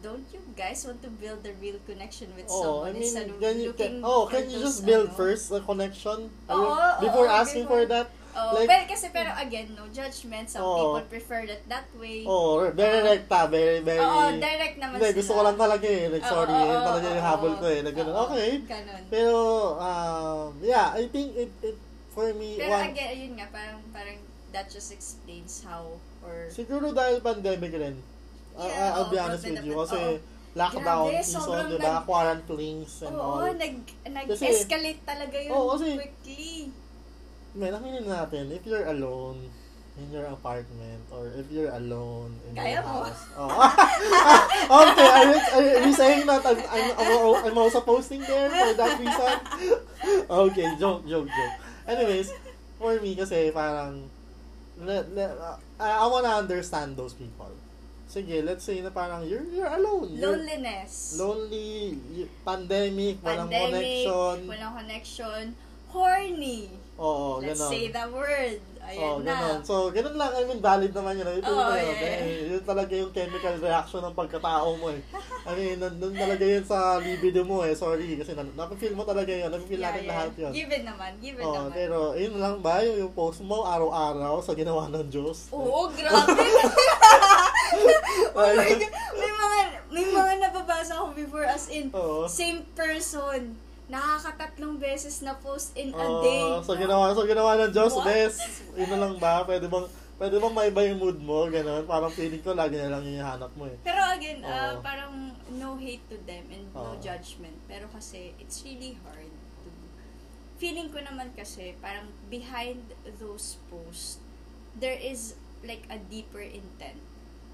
don't 0.00 0.24
you 0.32 0.40
guys 0.56 0.80
want 0.88 1.04
to 1.04 1.12
build 1.12 1.44
a 1.44 1.52
real 1.60 1.76
connection 1.84 2.32
with 2.32 2.48
Oh, 2.48 2.88
someone 2.88 2.88
I 2.88 2.92
mean, 2.96 3.02
instead 3.04 3.28
of 3.28 3.36
can 3.36 3.56
you, 3.60 3.68
looking 3.68 4.00
can, 4.00 4.04
oh, 4.04 4.24
can 4.24 4.48
you 4.48 4.58
just 4.60 4.80
build 4.80 5.12
ano? 5.12 5.16
first 5.16 5.52
a 5.52 5.60
connection? 5.60 6.32
Oo, 6.48 6.56
you- 6.56 6.72
oo, 6.72 7.00
before 7.04 7.28
oo, 7.28 7.36
asking 7.36 7.68
before. 7.68 7.84
for 7.84 7.92
that? 7.92 8.08
Oh, 8.34 8.58
Like- 8.58 8.66
pero 8.66 8.82
kasi 8.90 9.06
pero 9.14 9.30
again, 9.38 9.78
no 9.78 9.86
judgment. 9.94 10.50
Some 10.50 10.66
Oo. 10.66 10.98
people 10.98 11.06
prefer 11.06 11.46
that 11.46 11.62
that 11.70 11.86
way. 11.94 12.26
Oh, 12.26 12.64
very 12.66 12.98
Oo. 12.98 13.04
direct 13.06 13.24
ta, 13.30 13.46
very, 13.46 13.78
very... 13.78 14.02
Oo, 14.02 14.34
direct 14.42 14.76
naman 14.82 14.98
Hindi, 14.98 15.06
sila. 15.14 15.18
gusto 15.22 15.32
ko 15.36 15.40
lang 15.46 15.54
talaga 15.60 15.86
eh. 15.86 16.04
Like, 16.10 16.26
sorry, 16.26 16.50
yun 16.50 16.74
oo, 16.74 16.82
talaga 16.82 17.06
yung 17.12 17.20
oo, 17.22 17.30
habol 17.30 17.52
ko 17.60 17.66
eh. 17.70 17.80
Like, 17.84 17.94
ganun, 17.94 18.14
Oo, 18.16 18.24
okay. 18.26 18.50
Ganun. 18.66 19.02
Pero, 19.06 19.38
um, 19.78 20.48
yeah, 20.64 20.96
I 20.98 21.06
think 21.12 21.28
it, 21.38 21.52
it 21.62 21.76
for 22.10 22.26
me, 22.34 22.58
Pero 22.58 22.74
one, 22.74 22.90
again, 22.90 23.08
ayun 23.14 23.32
nga, 23.38 23.46
parang, 23.54 23.78
parang 23.94 24.18
that 24.54 24.70
just 24.70 24.94
explains 24.94 25.66
how, 25.66 25.98
or, 26.22 26.46
siguro 26.48 26.94
dahil 26.94 27.18
pandemic 27.18 27.74
rin. 27.74 27.98
Yeah, 28.54 28.94
I'll 28.94 29.10
be 29.10 29.18
oo, 29.18 29.24
honest 29.26 29.42
with 29.44 29.66
you. 29.66 29.74
oo. 29.74 29.82
Kasi, 29.82 30.00
lockdown 30.54 31.10
Grabe, 31.10 31.26
sobrang 31.26 31.66
di 31.74 31.78
ba? 31.82 31.90
nag- 31.98 32.06
Quarantines 32.06 32.92
and 33.02 33.16
oo, 33.18 33.42
all. 33.42 33.50
nag, 33.50 33.74
Kasi- 33.82 34.14
nag-escalate 34.14 35.02
talaga 35.02 35.36
yun 35.42 35.50
Oo, 35.50 35.74
kasi- 35.74 35.98
quickly. 35.98 36.46
Man, 37.54 37.74
aminin 37.74 38.06
natin, 38.06 38.54
if 38.54 38.62
you're 38.62 38.86
alone, 38.86 39.50
in 39.94 40.10
your 40.10 40.26
apartment 40.26 40.98
or 41.14 41.30
if 41.38 41.46
you're 41.54 41.70
alone 41.70 42.34
in 42.50 42.58
Kaya 42.58 42.82
your 42.82 42.82
mo. 42.82 43.06
house. 43.06 43.30
Oh. 43.38 43.46
okay, 44.90 45.06
are 45.06 45.26
you, 45.30 45.38
are 45.38 45.86
you 45.86 45.94
saying 45.94 46.26
that 46.26 46.42
I'm, 46.42 46.58
I'm, 46.66 47.46
I'm 47.46 47.58
also 47.58 47.78
posting 47.78 48.18
there 48.26 48.50
for 48.50 48.74
that 48.74 48.98
reason? 48.98 49.34
okay, 50.50 50.66
joke, 50.82 51.06
joke, 51.06 51.30
joke. 51.30 51.54
Anyways, 51.86 52.34
for 52.74 52.98
me 52.98 53.14
kasi 53.14 53.54
parang 53.54 54.10
let, 54.78 55.14
let, 55.14 55.30
uh, 55.38 55.56
I, 55.78 56.02
I 56.02 56.06
wanna 56.06 56.34
understand 56.34 56.96
those 56.96 57.12
people. 57.14 57.50
Sige, 58.04 58.44
let's 58.44 58.62
say 58.64 58.78
na 58.80 58.90
parang 58.90 59.26
you're, 59.26 59.42
you're 59.50 59.66
alone. 59.66 60.12
You're 60.14 60.36
Loneliness. 60.36 61.18
lonely, 61.18 61.98
y- 62.14 62.28
pandemic, 62.44 63.18
walang 63.24 63.50
Pandemic, 63.50 64.06
connection. 64.06 64.36
walang 64.46 64.74
connection, 64.78 65.42
horny. 65.90 66.68
Oo, 67.00 67.42
Let's 67.42 67.58
ganon. 67.58 67.70
say 67.74 67.88
the 67.90 68.06
word. 68.12 68.60
Ayan 68.84 69.00
Oh, 69.02 69.16
na. 69.18 69.32
ganun. 69.32 69.58
So, 69.62 69.74
ganun 69.88 70.12
lang. 70.14 70.30
I 70.30 70.44
mean, 70.44 70.60
valid 70.60 70.92
naman 70.92 71.16
yun. 71.16 71.26
Ito 71.34 71.48
Oo, 71.48 71.72
yun, 71.72 71.96
yeah, 71.96 72.20
yeah. 72.20 72.52
Yun 72.52 72.62
talaga 72.62 72.92
yung 72.92 73.10
chemical 73.10 73.56
reaction 73.56 74.00
ng 74.00 74.12
pagkatao 74.12 74.76
mo 74.76 74.86
eh. 74.88 75.00
I 75.42 75.52
mean, 75.54 75.76
nandun 75.78 76.12
talaga 76.12 76.44
yun 76.44 76.62
sa 76.62 76.78
libido 76.98 77.42
mo 77.42 77.62
eh. 77.62 77.72
Sorry, 77.72 78.04
kasi 78.14 78.32
napifeel 78.36 78.92
mo 78.92 79.02
talaga 79.02 79.28
yun. 79.28 79.48
Napifeel 79.48 79.78
Yeah, 79.78 79.88
natin 79.88 80.02
yeah. 80.02 80.12
lahat 80.12 80.30
yun. 80.36 80.52
Given 80.52 80.82
naman, 80.84 81.10
given 81.18 81.42
Oh, 81.42 81.54
naman. 81.54 81.72
pero 81.72 81.98
yun 82.14 82.34
lang 82.36 82.60
ba 82.60 82.80
yung, 82.80 82.98
yung 83.00 83.12
post 83.12 83.40
mo 83.40 83.64
araw-araw 83.64 84.38
sa 84.38 84.52
ginawa 84.52 84.86
ng 84.88 85.08
Diyos? 85.08 85.48
Oo, 85.50 85.88
grabe. 85.96 86.44
oh 88.34 88.52
my 88.52 88.68
God. 88.70 88.82
May 89.14 89.32
mga, 89.32 89.58
may 89.90 90.06
mga 90.06 90.32
nababasa 90.40 90.92
ako 90.94 91.14
before 91.14 91.44
as 91.44 91.66
in, 91.68 91.88
Oo. 91.90 92.26
same 92.26 92.62
person. 92.74 93.56
Nakakatatlong 93.84 94.80
beses 94.80 95.20
na 95.20 95.36
post 95.36 95.76
in 95.76 95.92
a 95.92 95.98
Oh, 95.98 96.24
day. 96.24 96.40
so 96.64 96.72
ginawa, 96.72 97.12
so 97.12 97.28
ginawa 97.28 97.60
ng 97.60 97.68
Diyos, 97.70 97.92
What? 97.92 98.08
Yun 98.74 98.88
na 98.88 98.98
lang 98.98 99.14
ba? 99.20 99.44
Pwede 99.44 99.68
bang, 99.68 99.84
pwede 100.16 100.40
bang 100.40 100.54
maiba 100.56 100.80
yung 100.82 100.98
mood 100.98 101.18
mo? 101.20 101.44
Ganun. 101.46 101.84
Parang 101.84 102.08
feeling 102.08 102.40
ko, 102.40 102.56
lagi 102.56 102.80
na 102.80 102.88
lang 102.88 103.04
yung 103.04 103.20
hanap 103.20 103.52
mo 103.52 103.68
eh. 103.68 103.76
Pero 103.84 104.00
again, 104.00 104.40
ah, 104.40 104.72
Oo. 104.72 104.80
parang 104.80 105.12
no 105.54 105.76
hate 105.76 106.00
to 106.08 106.16
them 106.24 106.48
and 106.48 106.64
no 106.72 106.96
Oo. 106.96 106.98
judgment. 106.98 107.52
Pero 107.68 107.84
kasi, 107.88 108.32
it's 108.40 108.64
really 108.64 108.96
hard 109.04 109.28
to... 109.60 109.68
Feeling 110.56 110.88
ko 110.88 111.04
naman 111.04 111.36
kasi, 111.36 111.76
parang 111.78 112.08
behind 112.26 112.80
those 113.20 113.60
posts, 113.68 114.16
there 114.72 114.96
is 114.96 115.36
like 115.60 115.84
a 115.86 116.00
deeper 116.00 116.40
intent 116.40 116.98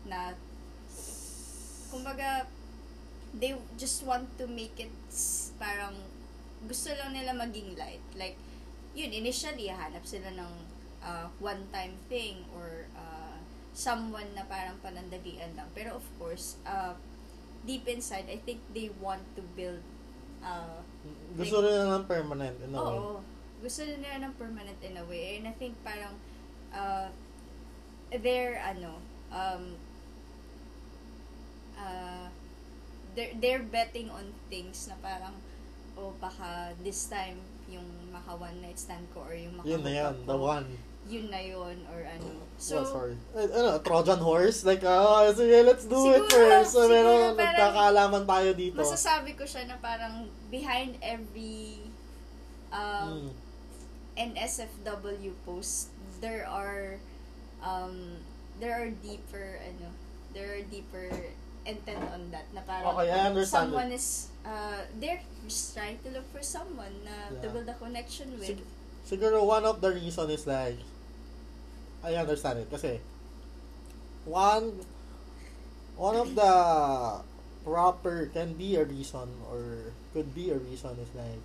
na, 0.06 0.38
kumbaga, 1.90 2.46
they 3.30 3.50
just 3.74 4.02
want 4.02 4.26
to 4.36 4.46
make 4.46 4.78
it 4.78 4.90
s- 5.06 5.50
parang 5.54 5.94
gusto 6.66 6.92
lang 6.92 7.16
nila 7.16 7.32
maging 7.32 7.76
light. 7.76 8.04
Like, 8.16 8.36
yun, 8.92 9.12
initially, 9.14 9.70
hanap 9.70 10.04
sila 10.04 10.32
ng 10.34 10.52
uh, 11.00 11.26
one-time 11.40 11.96
thing 12.12 12.44
or 12.52 12.84
uh, 12.96 13.36
someone 13.72 14.28
na 14.36 14.44
parang 14.44 14.76
panandalian 14.84 15.56
lang. 15.56 15.68
Pero 15.72 15.96
of 15.96 16.06
course, 16.20 16.60
uh, 16.68 16.92
deep 17.64 17.88
inside, 17.88 18.28
I 18.28 18.40
think 18.42 18.60
they 18.72 18.92
want 19.00 19.24
to 19.36 19.42
build 19.56 19.80
uh, 20.44 20.80
Gusto 21.36 21.62
rin 21.64 21.72
na 21.72 22.00
ng 22.00 22.04
permanent 22.04 22.56
in 22.60 22.74
a 22.74 22.80
way. 22.80 22.98
Oo. 22.98 23.20
Gusto 23.60 23.80
nila 23.84 24.20
ng 24.24 24.34
permanent 24.36 24.80
in 24.80 24.96
a 24.96 25.04
way. 25.04 25.38
And 25.40 25.48
I 25.48 25.54
think 25.56 25.76
parang 25.84 26.16
uh, 26.72 27.08
they're 28.10 28.58
ano 28.58 28.98
um 29.30 29.78
uh, 31.78 32.26
they're, 33.14 33.34
they're 33.38 33.64
betting 33.64 34.10
on 34.10 34.34
things 34.50 34.90
na 34.90 34.96
parang 34.98 35.38
oh 36.00 36.16
baka 36.16 36.72
this 36.80 37.06
time 37.06 37.36
yung 37.68 37.84
maka 38.08 38.32
one 38.34 38.56
night 38.58 38.74
stand 38.74 39.04
ko 39.12 39.20
or 39.22 39.36
yung 39.36 39.52
maka 39.54 39.68
Yun 39.68 39.82
na 39.84 39.92
yan, 39.92 40.14
the 40.24 40.34
one. 40.34 40.66
yun 41.06 41.26
na 41.28 41.38
yun 41.38 41.76
or 41.92 42.00
ano 42.02 42.40
So, 42.60 42.84
so 42.84 42.92
sorry. 42.92 43.16
Eh, 43.32 43.48
ano, 43.48 43.80
Trojan 43.80 44.20
horse? 44.20 44.68
Like, 44.68 44.84
ah, 44.84 45.24
sige, 45.32 45.64
let's 45.64 45.88
do 45.88 45.96
it 46.12 46.28
Siguro, 46.28 46.60
first. 46.60 46.76
So, 46.76 46.84
meron, 46.86 47.32
nagkakaalaman 47.32 48.28
tayo 48.28 48.52
dito. 48.52 48.76
masasabi 48.76 49.32
ko 49.32 49.48
siya 49.48 49.64
na 49.64 49.80
parang 49.80 50.28
behind 50.52 51.00
every 51.00 51.80
um, 52.68 53.32
Mm. 54.20 54.36
NSFW 54.36 55.32
post, 55.42 55.88
there 56.20 56.44
are 56.44 57.00
um 57.64 58.20
there 58.60 58.76
are 58.76 58.92
deeper 59.00 59.56
ano, 59.64 59.88
there 60.36 60.60
are 60.60 60.64
deeper 60.68 61.08
intent 61.66 62.00
on 62.12 62.32
that 62.32 62.48
na 62.56 62.64
parang 62.64 62.96
Okay, 62.96 63.10
I 63.12 63.28
understand 63.28 63.68
someone 63.68 63.90
is 63.92 64.32
uh 64.42 64.80
they're 64.96 65.20
just 65.44 65.76
trying 65.76 66.00
to 66.00 66.08
look 66.10 66.24
for 66.32 66.40
someone 66.40 66.92
na 67.04 67.28
to 67.28 67.46
Yeah. 67.46 67.52
build 67.52 67.68
a 67.68 67.76
connection 67.76 68.32
with. 68.40 68.48
Sig- 68.56 68.68
siguro 69.04 69.44
one 69.44 69.64
of 69.68 69.80
the 69.84 69.92
reason 69.92 70.30
is 70.30 70.46
like, 70.46 70.78
I 72.00 72.16
understand 72.16 72.64
it. 72.64 72.68
Kasi, 72.72 73.00
one, 74.24 74.80
one 75.96 76.16
of 76.16 76.32
the 76.32 76.52
proper, 77.64 78.30
can 78.32 78.54
be 78.56 78.76
a 78.76 78.84
reason 78.84 79.28
or 79.52 79.92
could 80.16 80.32
be 80.34 80.48
a 80.50 80.56
reason 80.56 80.96
is 80.96 81.12
like, 81.12 81.42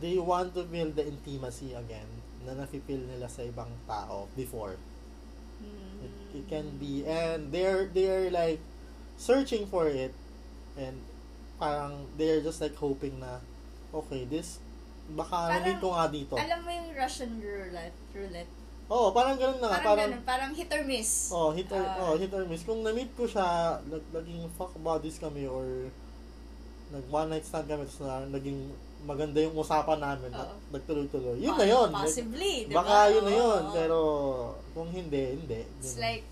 they 0.00 0.18
want 0.18 0.54
to 0.54 0.64
build 0.66 0.96
the 0.96 1.06
intimacy 1.06 1.70
again 1.74 2.08
na 2.42 2.54
nafe-feel 2.58 3.06
nila 3.06 3.30
sa 3.30 3.42
ibang 3.46 3.70
tao 3.86 4.26
before. 4.34 4.74
Mm. 5.62 6.02
It, 6.02 6.12
it 6.36 6.46
can 6.46 6.76
be 6.76 7.02
and 7.02 7.48
they're 7.50 7.88
they're 7.90 8.28
like 8.28 8.60
searching 9.16 9.64
for 9.64 9.88
it 9.88 10.12
and 10.76 11.00
parang 11.56 12.04
they're 12.20 12.44
just 12.44 12.60
like 12.60 12.76
hoping 12.76 13.16
na 13.16 13.40
okay 13.90 14.28
this 14.28 14.60
baka 15.08 15.30
Parang- 15.32 15.62
na-meet 15.62 15.78
ko 15.78 15.88
nga 15.94 16.06
dito. 16.10 16.34
Alam 16.34 16.60
mo 16.66 16.70
yung 16.70 16.90
Russian 16.92 17.30
roulette, 17.38 17.94
roulette. 18.10 18.50
Oo, 18.86 19.10
parang 19.10 19.34
ganun 19.34 19.58
na. 19.58 19.70
Parang, 19.70 19.82
Parang, 19.82 20.10
ganun, 20.14 20.22
parang 20.26 20.50
hit 20.50 20.70
or 20.70 20.82
miss. 20.82 21.30
oh, 21.30 21.50
hit 21.50 21.66
or, 21.70 21.78
Ah. 21.78 22.10
oh, 22.10 22.14
hit 22.18 22.30
or 22.30 22.42
miss. 22.46 22.62
Kung 22.62 22.82
na-meet 22.82 23.14
ko 23.14 23.26
siya, 23.26 23.78
nag, 23.82 24.02
naging 24.10 24.46
fuck 24.54 24.74
buddies 24.78 25.18
kami 25.18 25.46
or 25.46 25.90
nag 26.90 27.06
one 27.06 27.30
night 27.30 27.42
stand 27.42 27.66
kami 27.66 27.82
tapos 27.82 28.02
na, 28.02 28.26
naging 28.28 28.70
maganda 29.06 29.38
yung 29.38 29.54
usapan 29.54 29.96
namin 29.96 30.28
at 30.30 30.50
Oo. 30.50 30.58
nagtuloy-tuloy. 30.68 31.38
Yun 31.38 31.54
Ah, 31.54 31.58
na 31.58 31.66
yun. 31.66 31.88
Possibly, 31.88 32.66
di 32.66 32.74
Baka 32.74 32.90
ba? 33.00 33.08
yun 33.08 33.22
na 33.22 33.30
Oo, 33.30 33.38
yun. 33.38 33.62
oo. 33.62 33.72
Pero 33.72 33.98
kung 34.74 34.90
hindi, 34.90 35.22
hindi. 35.32 35.62
It's 35.78 35.96
like 35.96 36.26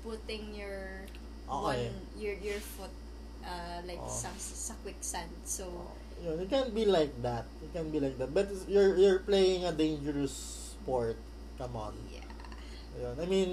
putting 0.00 0.54
your 0.54 1.02
Okay. 1.44 1.84
one 1.84 1.94
your 2.16 2.34
your 2.38 2.56
foot 2.58 2.94
uh, 3.42 3.82
like 3.82 3.98
Oo. 3.98 4.08
sa 4.08 4.30
sa 4.38 4.72
quicksand. 4.80 5.28
So 5.42 5.66
Yun, 6.22 6.38
it 6.38 6.48
can 6.48 6.70
be 6.70 6.86
like 6.86 7.10
that. 7.18 7.50
It 7.58 7.74
can 7.74 7.90
be 7.90 7.98
like 7.98 8.14
that. 8.16 8.30
But 8.30 8.46
it's- 8.48 8.70
you're 8.70 8.94
you're 8.94 9.20
playing 9.20 9.66
a 9.66 9.74
dangerous 9.74 10.32
sport. 10.72 11.18
Come 11.58 11.74
on. 11.74 11.98
yeah. 12.08 12.22
Yun. 12.94 13.18
I 13.18 13.26
mean, 13.26 13.50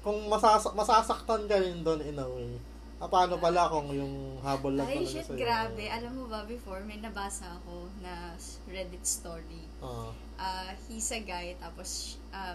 kung 0.00 0.26
masasak 0.26 0.72
masasaktan 0.72 1.44
ka 1.44 1.56
rin 1.56 1.84
doon 1.84 2.00
in 2.00 2.16
a 2.16 2.24
way. 2.26 2.56
Ah, 3.02 3.10
paano 3.10 3.34
pala 3.42 3.66
kung 3.66 3.90
yung 3.90 4.38
habol 4.46 4.78
lang 4.78 4.86
Ay, 4.86 5.02
shit, 5.02 5.26
sa'yo? 5.26 5.34
grabe. 5.34 5.90
Alam 5.90 6.22
mo 6.22 6.24
ba, 6.30 6.46
before, 6.46 6.86
may 6.86 7.02
nabasa 7.02 7.50
ako 7.58 7.90
na 7.98 8.38
Reddit 8.70 9.02
story. 9.02 9.66
Ah. 9.82 10.14
Uh, 10.38 10.70
he's 10.86 11.10
a 11.10 11.18
guy, 11.18 11.58
tapos, 11.58 12.14
uh, 12.30 12.54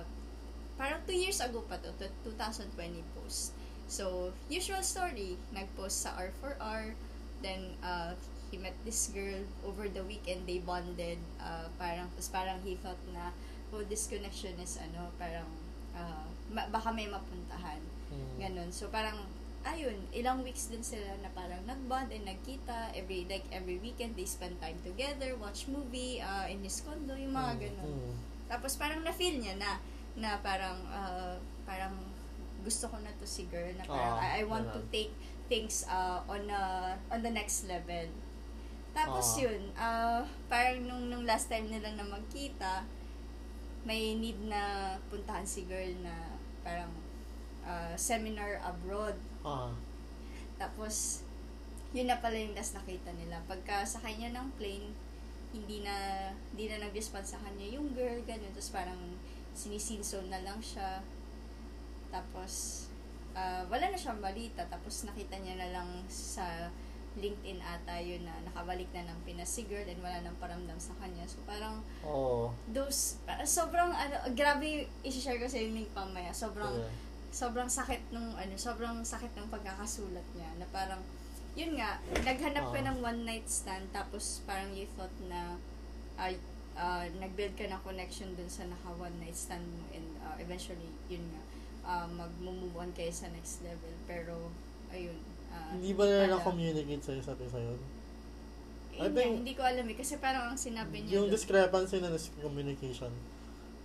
parang 0.79 1.03
two 1.03 1.19
years 1.19 1.43
ago 1.43 1.59
pa 1.67 1.75
to, 1.83 1.91
to 1.99 2.07
2020 2.31 2.71
post. 3.11 3.51
So, 3.91 4.31
usual 4.47 4.79
story, 4.87 5.35
nag-post 5.51 6.07
sa 6.07 6.15
R4R, 6.15 6.95
then, 7.43 7.75
uh, 7.83 8.15
he 8.47 8.55
met 8.55 8.79
this 8.87 9.11
girl 9.11 9.43
over 9.67 9.91
the 9.91 10.03
weekend, 10.07 10.47
they 10.47 10.63
bonded, 10.63 11.19
uh, 11.43 11.67
parang, 11.75 12.07
tapos 12.15 12.31
parang 12.31 12.63
he 12.63 12.79
thought 12.79 12.99
na, 13.11 13.35
oh, 13.75 13.83
this 13.83 14.07
connection 14.07 14.55
is, 14.63 14.79
ano, 14.79 15.11
parang, 15.19 15.51
uh, 15.91 16.23
ma- 16.55 16.71
baka 16.71 16.87
may 16.95 17.11
mapuntahan. 17.11 17.83
Hmm. 18.07 18.39
Ganon. 18.39 18.71
So, 18.71 18.87
parang, 18.87 19.27
ayun, 19.69 19.97
ilang 20.11 20.39
weeks 20.41 20.67
din 20.67 20.81
sila 20.81 21.17
na 21.19 21.29
parang 21.31 21.59
nag-bond 21.63 22.09
and 22.09 22.23
nagkita. 22.23 22.93
Every, 22.93 23.25
like, 23.25 23.43
every 23.49 23.77
weekend, 23.77 24.15
they 24.15 24.25
spend 24.25 24.59
time 24.59 24.77
together, 24.81 25.35
watch 25.35 25.67
movie, 25.67 26.19
uh, 26.19 26.45
in 26.45 26.61
his 26.61 26.79
condo, 26.79 27.13
yung 27.13 27.33
mga 27.33 27.51
Hmm. 27.53 27.61
ganon. 27.61 27.89
Hmm. 27.89 28.13
Tapos, 28.47 28.75
parang 28.75 29.01
na-feel 29.01 29.37
niya 29.37 29.55
na, 29.55 29.79
na 30.15 30.39
parang, 30.39 30.79
uh, 30.87 31.35
parang, 31.63 31.95
gusto 32.61 32.87
ko 32.87 32.99
na 32.99 33.11
to 33.15 33.25
si 33.25 33.47
girl, 33.47 33.71
na 33.75 33.83
parang, 33.83 34.15
Ah, 34.15 34.35
I, 34.35 34.41
I 34.41 34.43
want 34.43 34.67
to 34.71 34.79
ganon. 34.79 34.91
take 34.91 35.13
things 35.47 35.87
uh, 35.87 36.19
on 36.27 36.47
a, 36.47 36.63
on 37.07 37.23
the 37.23 37.31
next 37.31 37.67
level. 37.67 38.07
Tapos 38.91 39.37
Ah. 39.37 39.41
yun, 39.45 39.61
uh, 39.73 40.21
parang 40.47 40.83
nung, 40.83 41.07
nung 41.07 41.23
last 41.23 41.47
time 41.47 41.67
nila 41.67 41.93
na 41.93 42.03
magkita, 42.03 42.83
may 43.83 44.15
need 44.15 44.35
na 44.43 44.95
puntahan 45.07 45.47
si 45.47 45.63
girl 45.63 45.87
na 46.03 46.35
parang 46.59 46.91
uh, 47.63 47.95
seminar 47.95 48.59
abroad. 48.59 49.15
Tapos, 50.57 51.25
yun 51.95 52.09
na 52.09 52.19
pala 52.19 52.35
yung 52.35 52.57
last 52.57 52.75
nakita 52.75 53.13
nila. 53.15 53.39
Pagka 53.47 53.85
sa 53.87 54.03
kanya 54.03 54.33
ng 54.35 54.47
plane, 54.59 54.91
hindi 55.55 55.81
na, 55.81 56.29
hindi 56.51 56.67
na 56.67 56.83
nag-respond 56.87 57.23
sa 57.23 57.39
kanya 57.39 57.65
yung 57.65 57.95
girl, 57.95 58.19
ganun. 58.27 58.51
Tapos 58.51 58.71
parang 58.73 59.01
sinisinso 59.55 60.21
na 60.27 60.43
lang 60.43 60.59
siya. 60.59 60.99
Tapos, 62.11 62.85
ah, 63.37 63.63
wala 63.71 63.89
na 63.89 63.97
siyang 63.97 64.19
balita. 64.19 64.67
Tapos 64.67 65.07
nakita 65.07 65.39
niya 65.39 65.55
na 65.55 65.69
lang 65.71 65.89
sa 66.11 66.69
LinkedIn 67.17 67.57
ata 67.65 67.97
yun 67.97 68.21
na 68.21 68.37
nakabalik 68.45 68.85
na 68.93 69.09
ng 69.09 69.19
Pinas 69.25 69.49
si 69.49 69.65
girl 69.65 69.83
and 69.89 69.97
wala 70.05 70.21
nang 70.21 70.37
paramdam 70.37 70.77
sa 70.77 70.93
kanya. 71.01 71.25
So 71.25 71.41
parang 71.49 71.81
Oo. 72.05 72.53
those, 72.69 73.17
parang 73.25 73.49
sobrang 73.49 73.89
ano, 73.89 74.15
grabe 74.37 74.85
i-share 75.01 75.41
ko 75.41 75.49
sa 75.49 75.57
yung 75.57 75.73
link 75.73 75.89
mamaya. 75.97 76.29
Sobrang, 76.29 76.77
Sige. 76.77 77.06
Sobrang 77.37 77.69
sakit 77.69 78.01
nung 78.09 78.33
ano, 78.33 78.53
sobrang 78.57 78.97
sakit 79.03 79.29
ng 79.31 79.47
pagkakasulat 79.47 80.25
niya 80.33 80.49
na 80.57 80.65
parang 80.69 81.01
yun 81.53 81.73
nga, 81.73 81.97
naghanap 82.21 82.69
ka 82.69 82.79
Oo. 82.79 82.87
ng 82.87 82.97
one 83.01 83.21
night 83.23 83.45
stand 83.47 83.85
tapos 83.91 84.41
parang 84.43 84.73
you 84.73 84.85
thought 84.93 85.13
na 85.25 85.57
ay 86.15 86.33
uh, 86.73 87.05
nag-build 87.17 87.53
ka 87.53 87.65
ng 87.65 87.81
connection 87.83 88.29
dun 88.33 88.45
sa 88.47 88.65
naka 88.65 88.89
one 88.91 89.13
night 89.17 89.33
stand 89.35 89.65
mo 89.67 89.85
and 89.89 90.05
uh, 90.21 90.37
eventually 90.37 90.89
yun 91.05 91.21
nga 91.29 91.41
uh, 91.83 92.07
mag-move 92.07 92.73
on 92.73 92.89
kayo 92.91 93.09
sa 93.11 93.29
next 93.29 93.61
level 93.61 93.93
pero 94.05 94.49
ayun 94.89 95.17
uh, 95.49 95.73
Hindi 95.73 95.93
ba 95.93 96.05
pala. 96.05 96.37
na-communicate 96.37 97.01
sa 97.01 97.13
isa't 97.13 97.37
isa 97.37 97.57
yun? 97.59 97.81
Eh, 98.93 99.01
I 99.01 99.09
hindi, 99.09 99.13
think- 99.15 99.37
hindi 99.41 99.53
ko 99.53 99.61
alam 99.61 99.85
eh 99.85 99.95
kasi 99.95 100.17
parang 100.17 100.49
ang 100.49 100.57
sinabi 100.57 101.05
niya 101.05 101.21
Yung 101.21 101.29
dun- 101.29 101.33
discrepancy 101.33 101.97
na 101.97 102.09
nasa 102.09 102.33
communication. 102.37 103.13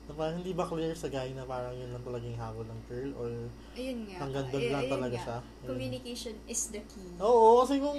Na 0.03 0.13
parang 0.13 0.37
hindi 0.37 0.53
ba 0.53 0.65
clear 0.65 0.93
sa 0.93 1.07
guy 1.07 1.31
na 1.31 1.45
parang 1.45 1.73
yun 1.73 1.89
lang 1.89 2.03
talagang 2.03 2.35
habol 2.35 2.67
ng 2.67 2.81
girl 2.85 3.11
or 3.17 3.31
ayun 3.73 4.03
nga 4.05 4.19
hanggang 4.19 4.47
doon 4.51 4.67
lang 4.69 4.83
ayun 4.83 4.93
talaga 4.93 5.15
nga. 5.15 5.25
siya? 5.25 5.39
Yun. 5.39 5.69
communication 5.69 6.35
is 6.45 6.63
the 6.69 6.83
key 6.85 7.11
Oo, 7.17 7.63
kasi 7.63 7.79
kung, 7.79 7.99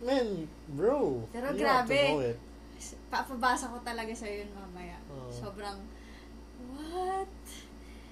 man, 0.00 0.26
bro, 0.70 1.26
Pero 1.28 1.46
you 1.50 1.66
have 1.66 1.82
to 1.82 1.90
grabe. 1.90 1.98
know 2.08 2.22
it. 2.22 2.38
papabasa 3.08 3.66
ko 3.66 3.80
talaga 3.82 4.12
sa 4.12 4.24
yun 4.24 4.46
mamaya 4.50 5.00
Oo. 5.08 5.28
sobrang 5.28 5.78
what 6.72 7.28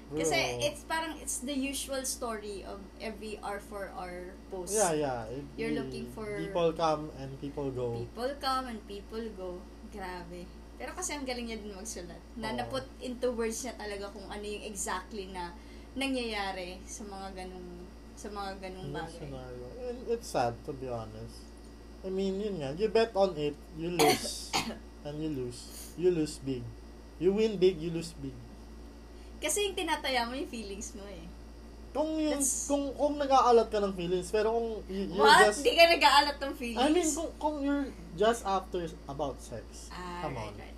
Bro. 0.05 0.21
Kasi 0.21 0.37
it's 0.61 0.85
parang 0.85 1.17
it's 1.17 1.41
the 1.41 1.57
usual 1.57 2.05
story 2.05 2.61
of 2.63 2.77
every 3.01 3.41
R4R 3.41 4.37
post. 4.47 4.77
Yeah, 4.77 4.93
yeah. 4.93 5.25
It- 5.27 5.49
You're 5.57 5.73
looking 5.75 6.13
for- 6.13 6.37
People 6.37 6.77
come 6.77 7.09
and 7.17 7.33
people 7.41 7.73
go. 7.73 7.97
People 7.97 8.29
come 8.37 8.69
and 8.69 8.79
people 8.85 9.25
go. 9.33 9.57
Grabe. 9.89 10.45
Pero 10.85 10.93
kasi 11.01 11.17
ang 11.17 11.25
galing 11.25 11.49
niya 11.49 11.57
din 11.65 11.73
magsulat. 11.73 12.21
Na 12.37 12.53
Oo. 12.53 12.61
naput 12.61 12.85
into 13.01 13.33
words 13.33 13.65
niya 13.65 13.73
talaga 13.81 14.13
kung 14.13 14.29
ano 14.29 14.45
yung 14.45 14.69
exactly 14.69 15.33
na 15.33 15.57
nangyayari 15.97 16.77
sa 16.85 17.09
mga 17.09 17.33
ganung 17.33 17.89
sa 18.13 18.29
mga 18.29 18.53
ganung 18.61 18.93
bagay. 18.93 19.25
it's 20.13 20.29
sad, 20.29 20.53
to 20.69 20.77
be 20.77 20.93
honest. 20.93 21.41
I 22.05 22.13
mean, 22.13 22.37
yun 22.37 22.61
nga, 22.61 22.77
you 22.77 22.93
bet 22.93 23.17
on 23.17 23.33
it, 23.41 23.57
you 23.81 23.97
lose. 23.97 24.53
and 25.09 25.17
you 25.25 25.33
lose. 25.33 25.89
You 25.97 26.13
lose 26.13 26.37
big. 26.37 26.61
You 27.17 27.33
win 27.33 27.57
big, 27.57 27.81
you 27.81 27.89
lose 27.89 28.13
big. 28.21 28.37
Kasi 29.41 29.65
yung 29.65 29.77
tinataya 29.81 30.29
mo 30.29 30.37
yung 30.37 30.53
feelings 30.53 30.93
mo 30.93 31.09
eh. 31.09 31.25
Kung 31.97 32.21
yun, 32.21 32.37
That's- 32.43 32.69
kung, 32.69 32.93
kung 32.93 33.17
nag-aalat 33.17 33.73
ka 33.73 33.81
ng 33.81 33.95
feelings, 33.97 34.29
pero 34.29 34.53
kung 34.53 34.83
y- 34.85 35.09
you're 35.09 35.25
What? 35.25 35.49
just, 35.49 35.65
Di 35.65 35.73
ka 35.73 35.89
nag-aalat 35.89 36.37
ng 36.43 36.53
feelings? 36.61 36.85
I 36.85 36.93
mean, 36.93 37.09
kung, 37.09 37.31
kung 37.41 37.57
you're 37.65 37.87
just 38.19 38.43
after 38.45 38.85
about 39.09 39.39
sex, 39.41 39.89
ah, 39.95 40.27
come 40.27 40.37
right, 40.37 40.51
on. 40.51 40.59
right. 40.59 40.74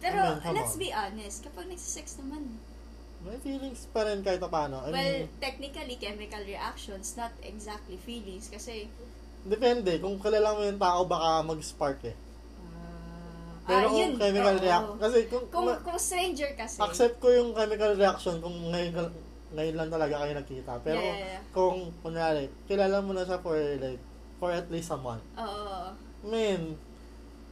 Pero, 0.00 0.16
I 0.16 0.28
mean, 0.32 0.40
come 0.40 0.54
let's 0.56 0.74
on. 0.74 0.80
be 0.80 0.90
honest, 0.90 1.44
kapag 1.44 1.64
nagsisex 1.68 2.18
naman, 2.18 2.56
May 3.20 3.36
feelings 3.36 3.84
pa 3.92 4.08
rin 4.08 4.24
kahit 4.24 4.40
paano. 4.40 4.80
I 4.80 4.88
well, 4.88 4.96
mean, 4.96 5.28
technically, 5.36 6.00
chemical 6.00 6.40
reactions, 6.40 7.12
not 7.14 7.36
exactly 7.44 8.00
feelings, 8.00 8.48
kasi, 8.48 8.88
depende. 9.44 10.00
Kung 10.00 10.16
kilala 10.16 10.56
mo 10.56 10.64
yung 10.64 10.80
tao, 10.80 11.04
baka 11.04 11.44
mag-spark 11.44 12.00
eh. 12.08 12.16
ah, 12.16 13.68
Pero 13.68 13.86
ah, 13.86 13.90
kung 13.92 14.00
yun, 14.00 14.12
chemical 14.16 14.56
reaction, 14.56 14.96
kasi 14.96 15.18
kung, 15.28 15.44
Kung, 15.52 15.66
ma- 15.68 15.80
kung 15.84 16.00
stranger 16.00 16.50
kasi, 16.56 16.80
accept 16.80 17.20
ko 17.20 17.28
yung 17.28 17.52
chemical 17.52 17.92
reaction 17.92 18.40
kung 18.40 18.56
ngayon, 18.72 19.12
ngayon 19.52 19.76
lang 19.76 19.90
talaga 19.92 20.14
kayo 20.24 20.32
nakita. 20.32 20.72
Pero 20.80 20.96
Yeah, 20.96 21.12
yeah, 21.12 21.30
yeah. 21.36 21.42
kung, 21.52 21.92
kunyari, 22.00 22.48
kilala 22.64 23.04
mo 23.04 23.12
na 23.12 23.28
siya 23.28 23.36
for 23.36 23.52
like, 23.56 24.00
for 24.40 24.48
at 24.48 24.64
least 24.72 24.88
a 24.88 24.96
month. 24.96 25.20
oo, 25.36 25.92
Man, 26.24 26.72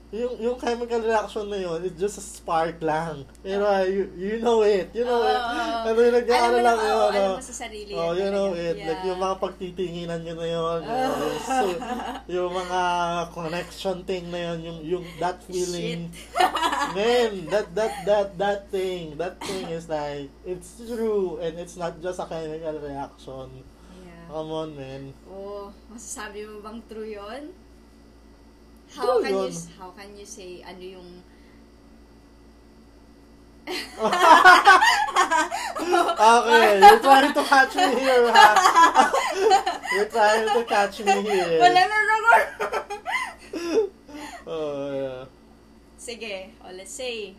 yung, 0.09 0.41
yung 0.41 0.57
chemical 0.57 1.05
reaction 1.05 1.53
na 1.53 1.61
yun, 1.61 1.85
it's 1.85 2.01
just 2.01 2.17
a 2.17 2.25
spark 2.25 2.81
lang. 2.81 3.29
Pero 3.45 3.69
uh, 3.69 3.85
you, 3.85 4.09
you 4.17 4.41
know 4.41 4.65
it. 4.65 4.89
You 4.97 5.05
know 5.05 5.21
Oo, 5.21 5.29
it. 5.29 5.41
Ano 5.85 5.99
yung 6.01 6.17
nag 6.17 6.27
alam 6.33 6.49
mo 6.49 6.61
lang 6.65 6.79
yun. 6.81 6.97
oo, 6.97 7.09
alam 7.13 7.31
mo 7.37 7.45
sa 7.45 7.57
sarili. 7.69 7.93
Oh, 7.93 8.13
you 8.17 8.29
know 8.33 8.57
it. 8.57 8.77
Like, 8.81 9.05
Yeah. 9.05 9.13
yung 9.13 9.21
mga 9.21 9.37
pagtitinginan 9.37 10.21
nyo 10.25 10.35
na 10.41 10.49
yun. 10.49 10.81
yung, 10.89 11.37
so, 11.45 11.65
yung 12.25 12.51
mga 12.57 12.81
connection 13.37 13.97
thing 14.09 14.25
na 14.33 14.41
yun, 14.49 14.59
yung, 14.65 14.79
yung 14.97 15.05
that 15.21 15.45
feeling. 15.45 16.09
Man, 16.97 17.45
that, 17.53 17.69
that, 17.77 17.93
that, 18.09 18.29
that 18.41 18.61
thing, 18.73 19.13
that 19.21 19.37
thing 19.45 19.69
is 19.69 19.93
like, 19.93 20.33
it's 20.41 20.81
true, 20.81 21.37
and 21.37 21.61
it's 21.61 21.77
not 21.77 22.01
just 22.01 22.17
a 22.17 22.25
chemical 22.25 22.81
reaction. 22.81 23.61
Yeah. 24.01 24.25
Come 24.33 24.49
on, 24.49 24.73
man. 24.73 25.13
Oh, 25.29 25.69
masasabi 25.93 26.49
mo 26.49 26.65
bang 26.65 26.81
true 26.89 27.05
yun? 27.05 27.53
How 28.95 29.23
can 29.23 29.35
you 29.35 29.53
how 29.79 29.91
can 29.93 30.11
you 30.17 30.27
say 30.27 30.63
ano 30.65 30.81
yung 30.83 31.11
Okay, 36.19 36.81
you're 36.81 37.01
trying 37.01 37.33
to 37.33 37.43
catch 37.45 37.75
me 37.77 37.89
here, 38.01 38.25
ha? 38.33 38.47
you're 39.95 40.09
trying 40.11 40.49
to 40.49 40.63
catch 40.65 41.01
me 41.01 41.13
here. 41.23 41.59
Wala 41.61 41.83
na 41.85 41.99
naman. 42.05 42.43
Oh, 44.49 44.89
yeah. 44.89 45.29
Sige, 46.01 46.57
oh, 46.65 46.73
let's 46.73 46.97
say 46.97 47.37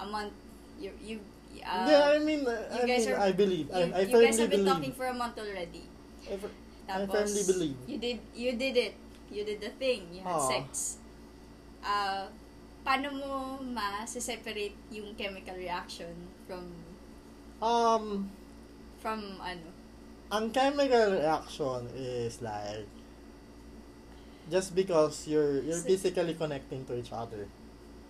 a 0.00 0.06
month 0.08 0.32
you 0.80 0.88
you 1.04 1.20
uh, 1.60 1.84
yeah, 1.84 2.16
I 2.16 2.18
mean, 2.24 2.48
I, 2.48 2.80
you 2.80 2.84
guys 2.88 3.04
mean, 3.04 3.12
are- 3.12 3.20
I 3.28 3.30
believe. 3.36 3.68
you, 3.68 3.76
I, 3.76 3.80
I 3.92 4.00
you 4.08 4.08
firmly 4.08 4.24
guys 4.32 4.40
have 4.40 4.48
been 4.48 4.64
believe. 4.64 4.72
talking 4.72 4.92
for 4.96 5.04
a 5.04 5.12
month 5.12 5.36
already. 5.36 5.84
I, 6.24 6.40
fir- 6.40 6.56
I 6.88 7.04
Tapos, 7.04 7.12
firmly 7.12 7.44
believe. 7.44 7.76
You 7.84 7.98
did 8.00 8.18
you 8.32 8.50
did 8.56 8.74
it. 8.80 8.94
You 9.30 9.44
did 9.44 9.60
the 9.60 9.72
thing. 9.76 10.08
You 10.12 10.20
had 10.22 10.36
Oo. 10.36 10.48
sex. 10.48 10.98
Uh, 11.80 12.28
paano 12.84 13.08
mo 13.12 13.32
ma-separate 13.64 14.76
yung 14.92 15.14
chemical 15.16 15.56
reaction 15.56 16.12
from 16.44 16.68
Um, 17.64 18.28
from 19.00 19.40
ano? 19.40 19.72
ang 20.28 20.50
chemical 20.50 21.14
reaction 21.16 21.86
is 21.94 22.42
like 22.42 22.84
just 24.50 24.74
because 24.76 25.24
you're 25.24 25.62
you're 25.64 25.80
So- 25.80 25.88
physically 25.88 26.34
connecting 26.36 26.84
to 26.84 26.92
each 26.98 27.12
other 27.14 27.48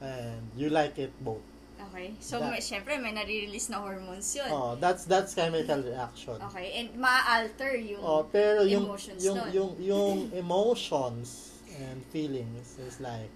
and 0.03 0.51
you 0.59 0.71
like 0.71 0.99
it 0.99 1.15
both. 1.23 1.45
Okay. 1.75 2.15
So, 2.23 2.39
That- 2.39 2.51
may, 2.51 2.59
syempre, 2.59 2.95
may 2.99 3.11
nare-release 3.11 3.71
na 3.71 3.79
hormones 3.79 4.31
yun. 4.35 4.47
Oh, 4.51 4.75
that's 4.79 5.05
that's 5.05 5.35
chemical 5.35 5.83
reaction. 5.83 6.39
Okay. 6.51 6.75
And 6.79 6.95
ma-alter 6.95 7.75
yung... 7.75 8.03
Oh, 8.03 8.23
pero 8.27 8.63
yung 8.63 8.87
Emotions 8.87 9.21
yung 9.23 9.37
nun. 9.39 9.51
yung 9.51 9.71
yung 9.83 10.17
emotions 10.43 11.51
and 11.75 11.99
feelings 12.11 12.79
is 12.79 13.03
like 13.03 13.31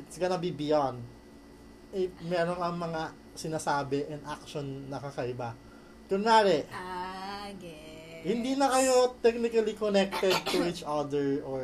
it's 0.00 0.16
gonna 0.16 0.40
be 0.40 0.50
beyond. 0.50 1.00
Eh, 1.92 2.08
meron 2.24 2.56
kang 2.56 2.78
mga 2.78 3.02
sinasabi 3.36 4.08
and 4.08 4.22
action 4.24 4.88
na 4.88 4.96
kakaiba. 4.96 5.52
Kunwari, 6.08 6.64
Ah, 6.72 7.46
gets. 7.56 8.24
hindi 8.24 8.56
na 8.56 8.68
kayo 8.68 9.14
technically 9.20 9.74
connected 9.74 10.34
to 10.48 10.64
each 10.66 10.82
other 10.82 11.40
or 11.44 11.62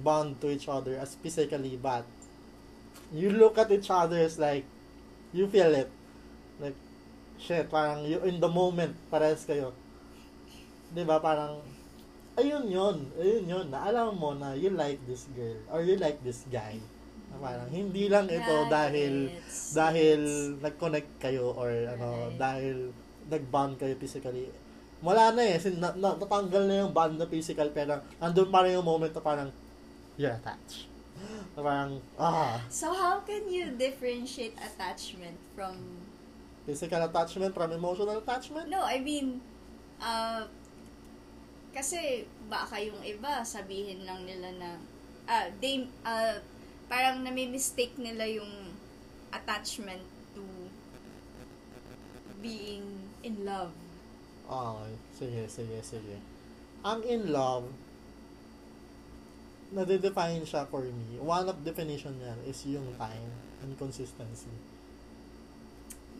bond 0.00 0.40
to 0.40 0.48
each 0.48 0.66
other 0.66 0.96
as 0.96 1.14
physically, 1.20 1.76
but 1.76 2.02
you 3.12 3.28
look 3.30 3.60
at 3.60 3.68
each 3.70 3.88
other 3.88 4.16
as 4.18 4.40
like, 4.40 4.64
you 5.32 5.46
feel 5.48 5.72
it. 5.72 5.88
Like, 6.60 6.76
shit, 7.38 7.68
parang 7.68 8.04
you 8.04 8.20
in 8.24 8.40
the 8.40 8.48
moment, 8.48 8.96
parehas 9.08 9.44
kayo. 9.44 9.72
'Di 10.92 11.04
ba 11.04 11.16
Parang, 11.18 11.60
ayun 12.36 12.68
yun, 12.68 12.96
ayun 13.16 13.44
yun, 13.48 13.66
na 13.72 13.88
alam 13.88 14.12
mo 14.12 14.36
na 14.36 14.52
you 14.52 14.72
like 14.72 15.00
this 15.08 15.24
girl, 15.32 15.56
or 15.72 15.80
you 15.80 15.96
like 15.96 16.20
this 16.20 16.44
guy. 16.52 16.76
Na 17.32 17.40
parang, 17.40 17.68
hindi 17.72 18.12
lang 18.12 18.28
ito 18.28 18.44
Yeah, 18.44 18.68
dahil, 18.68 19.14
gets, 19.32 19.72
dahil 19.72 20.20
gets. 20.20 20.60
nag-connect 20.60 21.10
kayo, 21.16 21.56
or 21.56 21.72
ano, 21.72 22.28
Right. 22.28 22.36
dahil 22.36 22.76
nag-bond 23.32 23.80
kayo 23.80 23.96
physically. 23.96 24.52
Wala 25.00 25.32
na 25.32 25.42
eh, 25.42 25.56
sin, 25.56 25.80
na, 25.80 25.96
na, 25.96 26.12
natanggal 26.14 26.68
na 26.68 26.84
yung 26.84 26.92
bond 26.92 27.16
na 27.16 27.24
physical, 27.24 27.72
pero 27.72 28.04
andun 28.20 28.52
pa 28.52 28.62
rin 28.62 28.76
yung 28.76 28.84
moment 28.86 29.10
na 29.10 29.22
parang, 29.24 29.48
you're 30.20 30.36
attached. 30.36 30.91
Parang, 31.56 32.00
ah, 32.16 32.60
So, 32.68 32.92
how 32.92 33.20
can 33.22 33.48
you 33.50 33.76
differentiate 33.76 34.56
attachment 34.56 35.36
from... 35.54 35.76
physical 36.62 37.02
attachment 37.02 37.50
from 37.50 37.74
emotional 37.74 38.22
attachment? 38.22 38.70
No, 38.70 38.86
I 38.86 39.02
mean, 39.02 39.42
uh, 39.98 40.46
kasi 41.74 42.22
baka 42.46 42.78
yung 42.78 43.02
iba, 43.02 43.42
sabihin 43.42 44.06
lang 44.06 44.22
nila 44.22 44.54
na, 44.56 44.70
ah, 45.26 45.50
they, 45.58 45.88
uh, 46.06 46.38
parang 46.86 47.24
nami-mistake 47.24 47.98
nila 47.98 48.28
yung 48.28 48.70
attachment 49.32 50.04
to 50.36 50.44
being 52.44 52.84
in 53.24 53.42
love. 53.46 53.72
Okay, 54.46 54.92
sige, 55.16 55.42
sige, 55.48 55.78
sige. 55.80 56.16
Ang 56.84 57.00
in 57.06 57.32
love, 57.32 57.70
nade-define 59.72 60.44
siya 60.44 60.68
for 60.68 60.84
me. 60.84 61.16
One 61.18 61.48
of 61.48 61.56
definition 61.64 62.12
niya 62.20 62.36
is 62.44 62.60
yung 62.68 62.92
time 62.94 63.32
and 63.64 63.72
consistency. 63.74 64.52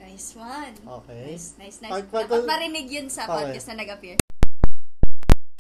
Nice 0.01 0.35
one. 0.35 0.75
Okay? 1.05 1.37
Nice, 1.37 1.55
nice, 1.61 1.79
nice. 1.79 1.93
Pag- 1.93 2.11
pag- 2.11 2.27
Dapat 2.27 2.49
marinig 2.49 2.91
yun 2.91 3.07
sa 3.07 3.29
Okay. 3.29 3.33
podcast 3.53 3.67
na 3.71 3.77
nag-appear. 3.85 4.17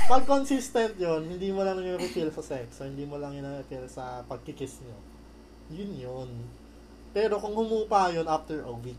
pag 0.03 0.27
consistent 0.27 0.99
yun, 0.99 1.25
hindi 1.25 1.55
mo 1.55 1.63
lang 1.63 1.79
yung 1.79 2.03
feel 2.11 2.29
sa 2.35 2.43
sex, 2.43 2.83
o 2.83 2.85
hindi 2.85 3.07
mo 3.07 3.17
lang 3.17 3.33
yun 3.33 3.47
feel 3.65 3.87
sa 3.87 4.21
pagkikiss 4.27 4.83
nyo. 4.83 4.99
Yun 5.71 5.93
yun. 5.95 6.31
Pero 7.15 7.39
kung 7.39 7.55
humupa 7.55 8.11
yun 8.11 8.27
after 8.27 8.67
a 8.67 8.73
week, 8.83 8.99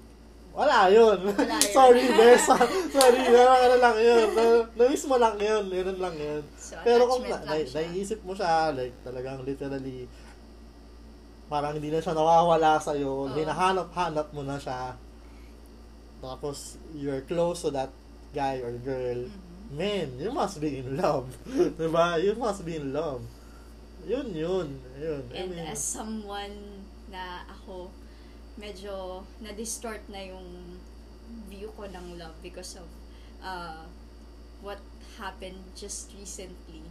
wala 0.54 0.86
yun. 0.88 1.18
Wala 1.28 1.58
yun. 1.58 1.74
Sorry, 1.78 2.04
Besa. 2.08 2.56
Sorry, 2.89 3.20
ano, 3.20 3.41
ano 3.49 3.76
lang 3.78 3.97
yun. 3.97 4.28
Na- 4.32 4.68
Na-miss 4.76 5.06
mo 5.06 5.18
lang 5.18 5.36
yun. 5.36 5.66
Yun 5.68 5.97
lang 5.97 6.16
yun. 6.16 6.41
So, 6.56 6.78
Pero 6.82 7.06
kung 7.06 7.26
na, 7.26 7.41
na, 7.41 7.58
naiisip 7.58 8.22
mo 8.22 8.34
siya, 8.34 8.70
like, 8.72 8.93
talagang 9.01 9.41
literally, 9.41 10.06
parang 11.45 11.74
hindi 11.74 11.89
na 11.89 11.99
siya 11.99 12.14
nawawala 12.14 12.78
sa'yo, 12.78 13.28
Oo. 13.28 13.34
hinahanap-hanap 13.34 14.30
mo 14.32 14.41
na 14.41 14.58
siya, 14.58 14.93
tapos 16.20 16.80
you're 16.93 17.22
close 17.22 17.62
to 17.62 17.70
that 17.70 17.91
guy 18.32 18.58
or 18.58 18.72
girl, 18.80 19.28
Mhm. 19.28 19.76
man, 19.76 20.08
you 20.18 20.32
must 20.32 20.58
be 20.58 20.80
in 20.80 20.95
love. 20.95 21.28
diba? 21.78 22.18
You 22.18 22.34
must 22.34 22.64
be 22.64 22.78
in 22.78 22.89
love. 22.89 23.22
Yun, 24.04 24.34
yun. 24.34 24.68
Yun. 24.97 25.24
I 25.30 25.36
And 25.36 25.49
mean, 25.51 25.66
as 25.66 25.80
someone 25.80 26.56
na 27.08 27.43
ako, 27.47 27.88
medyo 28.58 29.26
na-distort 29.41 30.06
na 30.10 30.22
yung 30.22 30.78
view 31.49 31.74
ko 31.74 31.89
ng 31.89 32.22
love 32.22 32.36
because 32.45 32.78
of 32.78 32.86
uh, 33.41 33.88
what 34.62 34.80
happened 35.18 35.60
just 35.74 36.14
recently. 36.14 36.86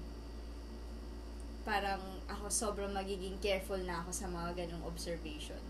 Parang 1.63 2.03
ako 2.27 2.51
sobrang 2.51 2.91
magiging 2.91 3.39
careful 3.39 3.79
na 3.79 4.03
ako 4.03 4.11
sa 4.11 4.27
mga 4.27 4.67
ganong 4.67 4.83
observation. 4.83 5.63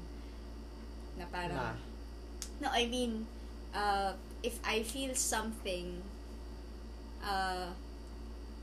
Na 1.21 1.29
parang, 1.29 1.77
na. 1.77 2.65
no, 2.65 2.69
I 2.73 2.89
mean, 2.89 3.29
uh, 3.77 4.17
if 4.41 4.57
I 4.65 4.81
feel 4.81 5.13
something, 5.13 6.01
uh, 7.21 7.77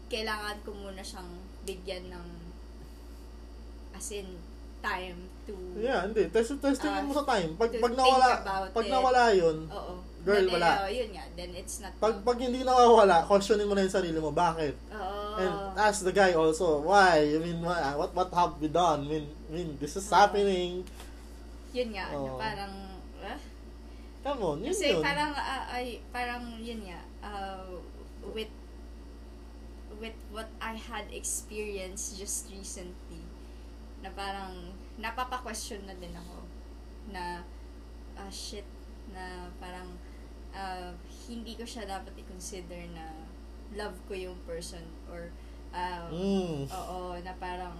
kailangan 0.09 0.57
ko 0.65 0.73
muna 0.73 1.05
siyang 1.05 1.29
bigyan 1.69 2.09
ng 2.09 2.27
as 3.93 4.09
in 4.09 4.41
time 4.81 5.29
to 5.49 5.81
Yeah, 5.81 6.05
hindi. 6.05 6.29
Test, 6.29 6.53
testing 6.59 6.93
Uh, 6.93 7.01
mo 7.01 7.11
sa 7.11 7.25
time. 7.25 7.57
Pag, 7.57 7.71
pag 7.73 7.93
nawala, 7.93 8.27
pag 8.69 8.85
it. 8.85 8.91
nawala 8.91 9.23
yun, 9.33 9.65
oo 9.65 9.93
Girl, 10.19 10.43
then, 10.43 10.51
wala. 10.51 10.83
eh, 10.85 10.99
yun 10.99 11.09
nga 11.15 11.23
then 11.33 11.55
it's 11.55 11.79
not 11.79 11.95
pag, 11.97 12.19
pag 12.21 12.37
hindi 12.37 12.61
nawawala, 12.61 13.23
questionin 13.23 13.63
mo 13.63 13.73
na 13.73 13.81
yung 13.81 13.95
sarili 13.95 14.19
mo. 14.19 14.29
Bakit? 14.29 14.75
oo 14.91 15.17
And 15.39 15.55
ask 15.79 16.03
the 16.03 16.11
guy 16.11 16.35
also, 16.35 16.83
why? 16.83 17.23
I 17.23 17.39
mean, 17.39 17.63
what 17.63 17.79
what, 17.95 18.11
what 18.13 18.29
have 18.35 18.59
we 18.59 18.67
done? 18.67 19.07
I 19.07 19.09
mean, 19.09 19.25
I 19.47 19.51
mean 19.55 19.69
this 19.79 19.95
is 19.95 20.05
Uh, 20.05 20.19
happening. 20.19 20.83
yun 21.71 21.89
nga 21.93 22.11
na 22.11 22.17
Oo. 22.17 22.35
parang 22.35 22.73
ah, 23.23 23.39
Come 24.19 24.41
on, 24.43 24.57
yun 24.59 24.69
kasi 24.69 24.91
yun. 24.91 24.99
parang 24.99 25.31
ah, 25.31 25.71
ay 25.71 26.03
parang 26.09 26.43
yun 26.59 26.83
nga 26.83 26.99
uh, 27.23 27.63
with 28.35 28.51
with 29.95 30.15
what 30.29 30.51
I 30.59 30.75
had 30.75 31.07
experienced 31.11 32.15
just 32.15 32.47
recently 32.49 33.23
na 33.99 34.11
parang 34.11 34.75
napapa-question 34.99 35.87
na 35.87 35.95
din 35.97 36.11
ako 36.13 36.43
na 37.09 37.41
ah 38.19 38.29
shit 38.29 38.67
na 39.09 39.47
parang 39.57 39.95
ah, 40.51 40.91
hindi 41.25 41.55
ko 41.55 41.63
siya 41.63 41.87
dapat 41.87 42.13
i-consider 42.19 42.91
na 42.91 43.25
love 43.73 43.95
ko 44.05 44.13
yung 44.13 44.37
person 44.43 44.83
or 45.07 45.31
ah, 45.71 46.09
Mm. 46.11 46.65
oo 46.67 47.15
na 47.21 47.33
parang 47.39 47.75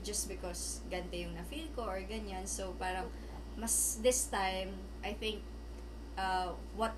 just 0.00 0.30
because 0.30 0.80
ganito 0.86 1.14
yung 1.18 1.34
na-feel 1.34 1.66
ko 1.74 1.82
or 1.84 1.98
ganyan 2.06 2.46
so 2.46 2.70
parang 2.78 3.06
mas 3.58 3.98
this 3.98 4.30
time 4.30 4.70
I 5.02 5.10
think 5.12 5.42
uh, 6.14 6.54
what 6.78 6.94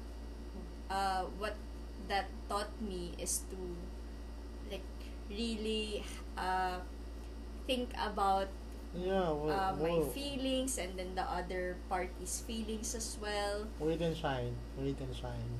uh, 0.93 1.25
what 1.41 1.57
that 2.09 2.29
taught 2.47 2.71
me 2.83 3.17
is 3.17 3.43
to 3.49 3.59
like 4.69 4.85
really 5.33 6.05
uh, 6.37 6.79
think 7.67 7.89
about 7.97 8.53
Yeah, 8.91 9.31
well, 9.31 9.55
uh, 9.55 9.73
my 9.79 10.03
well, 10.03 10.11
feelings 10.11 10.75
and 10.79 10.99
then 10.99 11.15
the 11.15 11.23
other 11.23 11.79
party's 11.87 12.43
feelings 12.43 12.95
as 12.99 13.15
well. 13.23 13.71
wait 13.79 14.03
and 14.03 14.17
shine. 14.17 14.51
Wait 14.75 14.99
and 14.99 15.15
shine. 15.15 15.51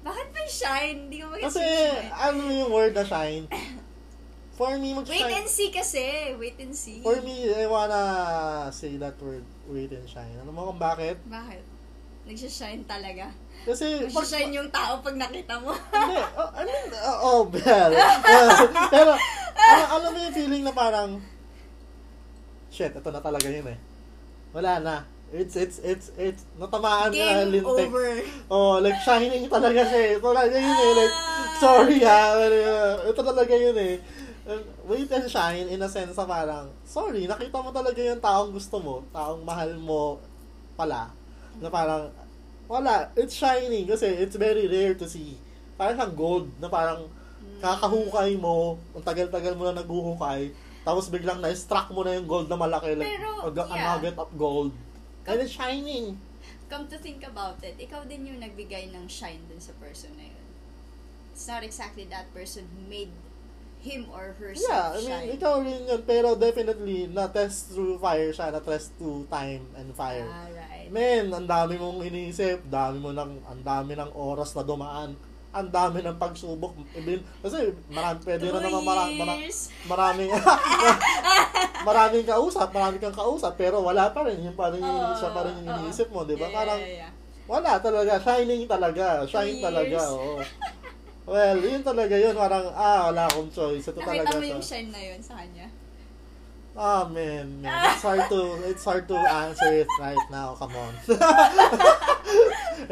Bakit 0.00 0.26
may 0.32 0.48
shine? 0.48 0.98
Hindi 1.10 1.20
ko 1.20 1.36
Kasi, 1.36 1.60
mag-shine. 1.60 2.12
ano 2.16 2.40
yung 2.48 2.72
word 2.72 2.96
na 2.96 3.04
shine? 3.04 3.44
For 4.58 4.72
me, 4.80 4.96
mag-shine. 4.96 5.20
Wait 5.20 5.36
and 5.36 5.48
see 5.52 5.68
kasi. 5.68 6.32
Wait 6.40 6.56
and 6.58 6.72
see. 6.72 7.04
For 7.04 7.20
me, 7.20 7.52
I 7.52 7.68
wanna 7.68 8.02
say 8.72 8.96
that 8.96 9.20
word, 9.20 9.44
wait 9.68 9.92
and 9.92 10.08
shine. 10.08 10.32
Ano 10.40 10.50
mo 10.50 10.72
kung 10.72 10.80
bakit? 10.80 11.20
Bakit? 11.28 11.78
Nagsashine 12.28 12.84
talaga. 12.84 13.32
Kasi, 13.64 14.04
Nagsashine 14.04 14.52
yung 14.52 14.68
tao 14.68 15.00
pag 15.00 15.16
nakita 15.16 15.56
mo. 15.64 15.72
Hindi. 15.96 16.20
Oh, 16.36 16.50
I 16.52 16.62
mean, 16.68 16.88
oh, 17.00 17.40
well. 17.48 17.90
well, 18.28 18.52
pero, 18.92 19.12
ano, 19.56 19.82
alam 19.96 20.10
mo 20.12 20.18
yung 20.20 20.36
feeling 20.36 20.62
na 20.64 20.72
parang, 20.76 21.24
shit, 22.68 22.92
ito 22.92 23.08
na 23.08 23.20
talaga 23.20 23.48
yun 23.48 23.66
eh. 23.66 23.78
Wala 24.52 24.80
na. 24.80 24.96
It's, 25.28 25.56
it's, 25.60 25.76
it's, 25.84 26.08
it's, 26.16 26.42
natamaan 26.56 27.12
na 27.12 27.44
Game 27.44 27.60
lintik. 27.60 27.92
over. 27.92 28.06
Oh, 28.48 28.80
like, 28.80 28.96
shining 29.04 29.44
talaga 29.44 29.84
siya 29.84 30.00
eh. 30.00 30.16
Ito 30.16 30.24
talaga 30.24 30.56
yun 30.56 30.72
eh. 30.72 30.92
Like, 30.96 31.14
Ah. 31.14 31.60
sorry 31.60 31.98
ha. 32.00 32.20
Ito 33.04 33.20
talaga 33.20 33.52
yun 33.52 33.76
eh. 33.76 33.94
Wait 34.88 35.12
and 35.12 35.28
shine 35.28 35.68
in 35.68 35.84
a 35.84 35.88
sense 35.92 36.16
na 36.16 36.24
parang, 36.24 36.72
sorry, 36.80 37.28
nakita 37.28 37.60
mo 37.60 37.68
talaga 37.68 38.00
yung 38.00 38.16
taong 38.16 38.56
gusto 38.56 38.80
mo, 38.80 39.04
taong 39.12 39.44
mahal 39.44 39.76
mo 39.76 40.16
pala, 40.72 41.12
na 41.60 41.68
parang, 41.68 42.08
wala, 42.64 43.12
it's 43.12 43.36
shining 43.36 43.84
kasi 43.84 44.08
it's 44.08 44.40
very 44.40 44.64
rare 44.64 44.96
to 44.96 45.04
see. 45.04 45.36
Parang 45.76 46.00
siyang 46.00 46.16
gold 46.16 46.48
na 46.56 46.72
parang 46.72 47.04
kakahukay 47.60 48.40
mo, 48.40 48.80
ang 48.96 49.04
tagal-tagal 49.04 49.52
mo 49.52 49.68
na 49.68 49.84
naghuhukay, 49.84 50.48
tapos 50.88 51.12
biglang 51.12 51.44
na-struck 51.44 51.92
mo 51.92 52.00
na 52.00 52.16
yung 52.16 52.24
gold 52.24 52.48
na 52.48 52.56
malaki, 52.56 52.96
like 52.96 53.12
Pero, 53.12 53.44
a, 53.44 53.52
a 53.52 53.76
yeah. 53.76 53.84
nugget 53.92 54.16
of 54.16 54.32
gold. 54.40 54.72
And 55.28 55.36
it's 55.44 55.52
shining. 55.52 56.16
Come 56.72 56.88
to 56.88 56.96
think 56.96 57.20
about 57.28 57.60
it, 57.60 57.76
ikaw 57.76 58.08
din 58.08 58.24
yung 58.24 58.40
nagbigay 58.40 58.88
ng 58.96 59.04
shine 59.04 59.44
dun 59.52 59.60
sa 59.60 59.76
person 59.76 60.16
na 60.16 60.32
yun. 60.32 60.46
It's 61.36 61.44
not 61.44 61.60
exactly 61.60 62.08
that 62.08 62.32
person 62.32 62.64
who 62.72 62.80
made 62.88 63.12
him 63.84 64.08
or 64.08 64.32
Yeah, 64.32 64.40
herself 64.40 64.96
I 64.96 64.96
mean, 64.96 65.12
shine. 65.12 65.28
ikaw 65.36 65.54
rin 65.60 65.82
yun, 65.84 66.02
pero 66.08 66.32
definitely, 66.40 67.04
na-test 67.12 67.76
through 67.76 68.00
fire 68.00 68.32
siya, 68.32 68.48
na-test 68.48 68.96
through 68.96 69.28
time 69.28 69.68
and 69.76 69.92
fire. 69.92 70.24
Ah, 70.24 70.48
right. 70.48 70.88
Men, 70.88 71.28
ang 71.36 71.44
dami 71.44 71.76
mong 71.76 72.00
iniisip, 72.00 72.64
dami 72.64 72.96
mo 72.96 73.12
ng, 73.12 73.44
ang 73.44 73.60
dami 73.60 73.92
ng 73.92 74.08
oras 74.16 74.56
na 74.56 74.64
dumaan, 74.64 75.12
ang 75.58 75.70
dami 75.74 75.98
ng 76.00 76.16
pagsubok. 76.16 76.78
Kasi 77.42 77.74
marami, 77.90 78.16
pwede 78.22 78.42
Two 78.46 78.54
na 78.54 78.60
naman 78.62 78.82
mara, 78.86 79.04
mara, 79.10 79.34
years. 79.42 79.74
maraming, 79.90 80.30
maraming 81.88 82.24
kausap, 82.26 82.68
maraming 82.70 83.02
kang 83.02 83.18
kausap, 83.18 83.58
pero 83.58 83.82
wala 83.82 84.14
pa 84.14 84.22
rin, 84.22 84.38
yung 84.38 84.54
pa 84.54 84.70
rin, 84.70 84.82
Oo, 84.82 85.14
siya 85.18 85.30
pa 85.34 85.42
rin 85.42 85.54
yung 85.58 85.68
iniisip 85.68 86.08
mo, 86.14 86.22
di 86.22 86.38
ba? 86.38 86.46
Yeah, 86.46 86.54
Parang, 86.54 86.80
yeah, 86.80 86.98
yeah. 87.06 87.12
wala 87.50 87.72
talaga, 87.82 88.12
shining 88.22 88.64
talaga, 88.70 89.26
shine 89.26 89.58
talaga, 89.58 89.98
oo. 90.14 90.38
Well, 91.28 91.60
yun 91.60 91.84
talaga 91.84 92.16
yun, 92.16 92.32
parang, 92.32 92.72
ah, 92.72 93.12
wala 93.12 93.28
akong 93.28 93.52
choice, 93.52 93.84
ito 93.92 94.00
Nakita 94.00 94.32
talaga 94.32 94.40
mo 94.40 94.46
yung 94.48 94.64
shine 94.64 94.88
na 94.88 95.00
yun 95.02 95.20
sa 95.20 95.36
kanya? 95.36 95.68
Ah, 96.78 97.02
man, 97.10 97.58
man. 97.58 97.74
It's 97.90 98.06
hard 98.06 98.22
to 98.30 98.40
it's 98.62 98.86
hard 98.86 99.10
to 99.10 99.18
answer 99.18 99.82
it 99.82 99.90
right 99.98 100.26
now. 100.30 100.54
Come 100.54 100.70
on. 100.78 100.94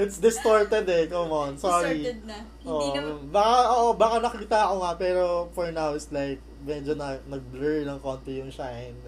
it's 0.03 0.19
distorted 0.19 0.91
eh. 0.91 1.07
Come 1.07 1.31
on. 1.31 1.55
Sorry. 1.55 2.03
Distorted 2.03 2.27
na. 2.27 2.39
Hindi 2.67 2.67
Oh, 2.67 2.95
na, 2.99 3.01
baka, 3.31 3.55
oh, 3.71 3.93
baka 3.95 4.17
nakita 4.19 4.59
ako 4.67 4.75
nga, 4.83 4.93
pero 4.99 5.23
for 5.55 5.71
now, 5.71 5.95
it's 5.95 6.11
like, 6.11 6.43
medyo 6.67 6.99
na, 6.99 7.15
nag-blur 7.31 7.87
ng 7.87 8.03
konti 8.03 8.43
yung 8.43 8.51
shine. 8.51 8.99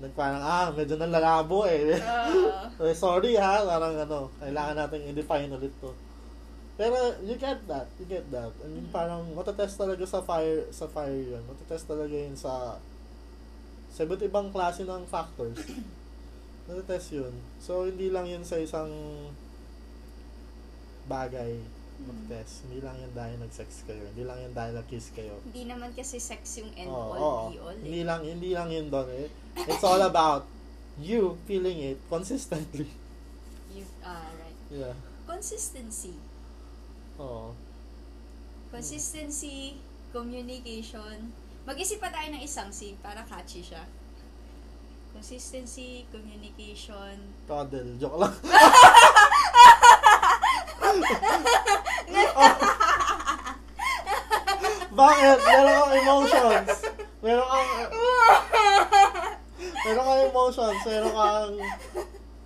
Nag 0.00 0.16
parang, 0.16 0.40
ah, 0.40 0.72
medyo 0.72 0.96
nalalabo 0.96 1.68
eh. 1.68 1.92
Eh, 2.82 2.96
Sorry 2.96 3.36
ha, 3.36 3.60
parang 3.62 3.92
ano, 3.94 4.32
kailangan 4.40 4.74
natin 4.74 5.04
i-define 5.12 5.52
ulit 5.52 5.76
to. 5.78 5.92
Pero 6.74 6.96
you 7.20 7.36
get 7.36 7.60
that, 7.68 7.86
you 8.00 8.08
get 8.08 8.24
that. 8.32 8.48
I 8.64 8.66
mean, 8.66 8.88
Mm. 8.88 8.90
parang 8.90 9.28
matetest 9.36 9.76
talaga 9.76 10.02
sa 10.08 10.24
fire, 10.24 10.64
sa 10.72 10.88
fire 10.88 11.12
yun. 11.12 11.44
Matetest 11.44 11.84
talaga 11.84 12.16
yun 12.16 12.32
sa 12.32 12.80
sa 13.92 14.02
iba't 14.02 14.22
ibang 14.22 14.48
klase 14.48 14.82
ng 14.82 15.04
factors. 15.04 15.60
Matetest 16.66 17.12
yun. 17.12 17.34
So, 17.58 17.84
hindi 17.84 18.08
lang 18.08 18.24
yun 18.24 18.42
sa 18.42 18.56
isang 18.56 18.88
bagay 21.04 21.58
matetest. 22.02 22.66
Hindi 22.66 22.78
lang 22.80 22.96
yun 22.98 23.12
dahil 23.12 23.36
nag-sex 23.38 23.84
kayo. 23.84 24.02
Hindi 24.10 24.24
lang 24.24 24.38
yun 24.40 24.52
dahil 24.52 24.72
nag-kiss 24.74 25.12
kayo. 25.12 25.38
hindi 25.44 25.68
naman 25.68 25.92
kasi 25.92 26.18
sex 26.18 26.58
yung 26.58 26.70
end 26.74 26.90
Oo, 26.90 27.14
all 27.14 27.20
oo. 27.20 27.42
be 27.46 27.56
all. 27.60 27.76
Hindi 27.76 28.00
Eh. 28.02 28.06
lang, 28.06 28.20
hindi 28.24 28.50
lang 28.50 28.68
yun 28.70 28.88
doon 28.88 29.08
eh. 29.12 29.28
It's 29.68 29.84
all 29.84 30.00
about 30.00 30.46
you 30.98 31.38
feeling 31.44 31.78
it 31.84 31.98
consistently. 32.08 32.88
You, 33.72 33.88
ah, 34.04 34.28
right. 34.36 34.58
Yeah. 34.68 34.92
Consistency. 35.24 36.12
Oo. 37.16 37.56
Consistency, 38.68 39.80
communication. 40.12 41.32
Mag-isip 41.62 42.02
pa 42.02 42.10
tayo 42.10 42.26
ng 42.34 42.42
isang 42.42 42.74
C 42.74 42.98
para 42.98 43.22
catchy 43.22 43.62
siya. 43.62 43.86
Consistency, 45.14 46.10
communication. 46.10 47.14
Cuddle. 47.46 47.94
Joke 48.02 48.18
lang. 48.18 48.34
Bakit? 54.92 55.38
Meron 55.38 55.72
kang 55.72 55.94
emotions. 56.02 56.82
Meron 57.22 57.46
kang... 57.46 57.70
meron 59.86 60.02
kang 60.02 60.22
emotions. 60.26 60.80
Meron 60.82 61.14
kang... 61.14 61.54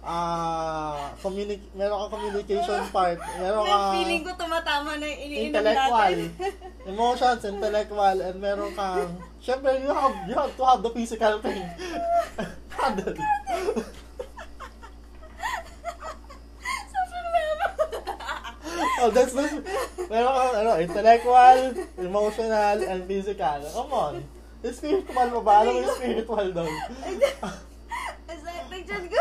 Ah, 0.07 1.11
communi- 1.19 1.59
meron 1.75 2.07
kang 2.07 2.15
communication 2.15 2.79
part. 2.95 3.19
Meron 3.43 3.67
kang 3.67 3.99
feeling 3.99 4.23
ko 4.23 4.39
tumatama 4.39 4.95
na 5.03 5.07
yung 5.11 5.19
iniinom 5.19 5.51
intellectual. 5.51 5.99
natin. 5.99 6.31
Emotions, 6.95 7.43
intellectual, 7.43 8.17
and 8.23 8.39
meron 8.39 8.71
kang... 8.79 9.19
Siyempre, 9.43 9.83
you 9.83 9.91
have, 9.91 10.15
you 10.31 10.39
have 10.39 10.55
to 10.55 10.63
have 10.63 10.79
the 10.79 10.95
physical 10.95 11.43
thing. 11.43 11.59
Cuddle. 12.71 13.19
oh, 19.03 19.11
that's 19.11 19.35
the... 19.35 19.43
Meron 20.07 20.31
kang, 20.39 20.55
ano, 20.55 20.79
intellectual, 20.79 21.59
emotional, 21.99 22.79
and 22.79 23.03
physical. 23.11 23.59
Come 23.75 23.91
on. 23.91 24.23
Spiritual 24.63 25.35
mo 25.35 25.43
ba? 25.43 25.67
Alam 25.67 25.83
mo 25.83 25.83
yung 25.83 25.99
spiritual? 25.99 26.47
As 28.31 28.43
I 28.47 28.63
nagchat 28.71 29.03
ko. 29.11 29.19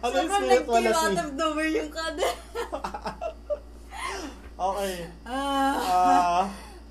Sobrang 0.00 0.28
spiritual 0.28 0.78
na 0.78 0.82
nag-came 0.84 0.94
out 0.94 1.10
si? 1.10 1.18
of 1.18 1.30
nowhere 1.34 1.72
yung 1.72 1.90
kada. 1.90 2.28
Okay. 4.58 5.06
Ah. 5.22 5.78
Ah, 5.78 6.44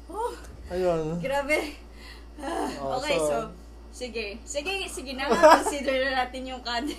oh, 0.08 0.32
ayun. 0.72 1.16
grabe. 1.26 1.76
Ah, 2.40 2.72
Oh, 2.80 2.96
okay, 2.96 3.20
so- 3.20 3.28
so, 3.28 3.38
sige. 3.92 4.40
Sige, 4.48 4.88
sige 4.88 5.20
na 5.20 5.28
nga. 5.28 5.60
Consider 5.60 6.08
na 6.08 6.24
natin 6.24 6.48
yung 6.48 6.64
kada. 6.64 6.96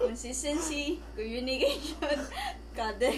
Consistency, 0.00 0.96
communication, 1.12 2.16
kada. 2.78 3.12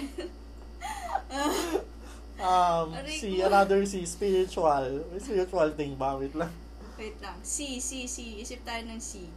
Um, 2.41 2.97
Aray 2.97 3.14
C, 3.14 3.36
ko. 3.36 3.47
another 3.47 3.84
C, 3.84 4.03
spiritual. 4.03 5.07
May 5.07 5.20
spiritual 5.20 5.70
thing 5.70 5.95
ba? 5.95 6.16
Wait 6.16 6.32
lang. 6.32 6.51
Wait 6.97 7.14
lang. 7.20 7.36
C, 7.45 7.78
C, 7.78 8.09
C. 8.09 8.41
Isip 8.41 8.64
tayo 8.64 8.80
ng 8.82 8.99
C. 8.99 9.28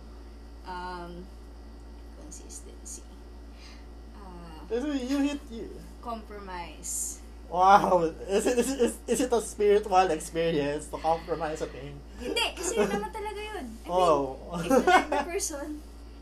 Um, 0.64 1.28
consistency. 2.34 3.06
Ah, 4.18 4.66
Kasi 4.66 5.06
you 5.06 5.18
hit, 5.22 5.42
you, 5.54 5.70
compromise. 6.02 7.22
wow, 7.54 8.10
is 8.26 8.50
it, 8.50 8.58
is, 8.58 8.70
it, 8.74 8.80
is, 8.82 8.94
is 9.06 9.20
it 9.22 9.32
a 9.32 9.42
spiritual 9.42 10.10
experience 10.10 10.90
to 10.90 10.98
compromise 10.98 11.62
a 11.62 11.70
thing? 11.70 11.94
Hindi, 12.18 12.58
kasi 12.58 12.82
yun 12.82 12.90
naman 12.90 13.14
talaga 13.14 13.38
yun. 13.38 13.66
I 13.70 13.86
mean, 13.86 13.94
Oh. 13.94 14.50
if 14.58 14.66
you 14.66 14.82
like 14.82 15.10
the 15.14 15.22
person, 15.30 15.68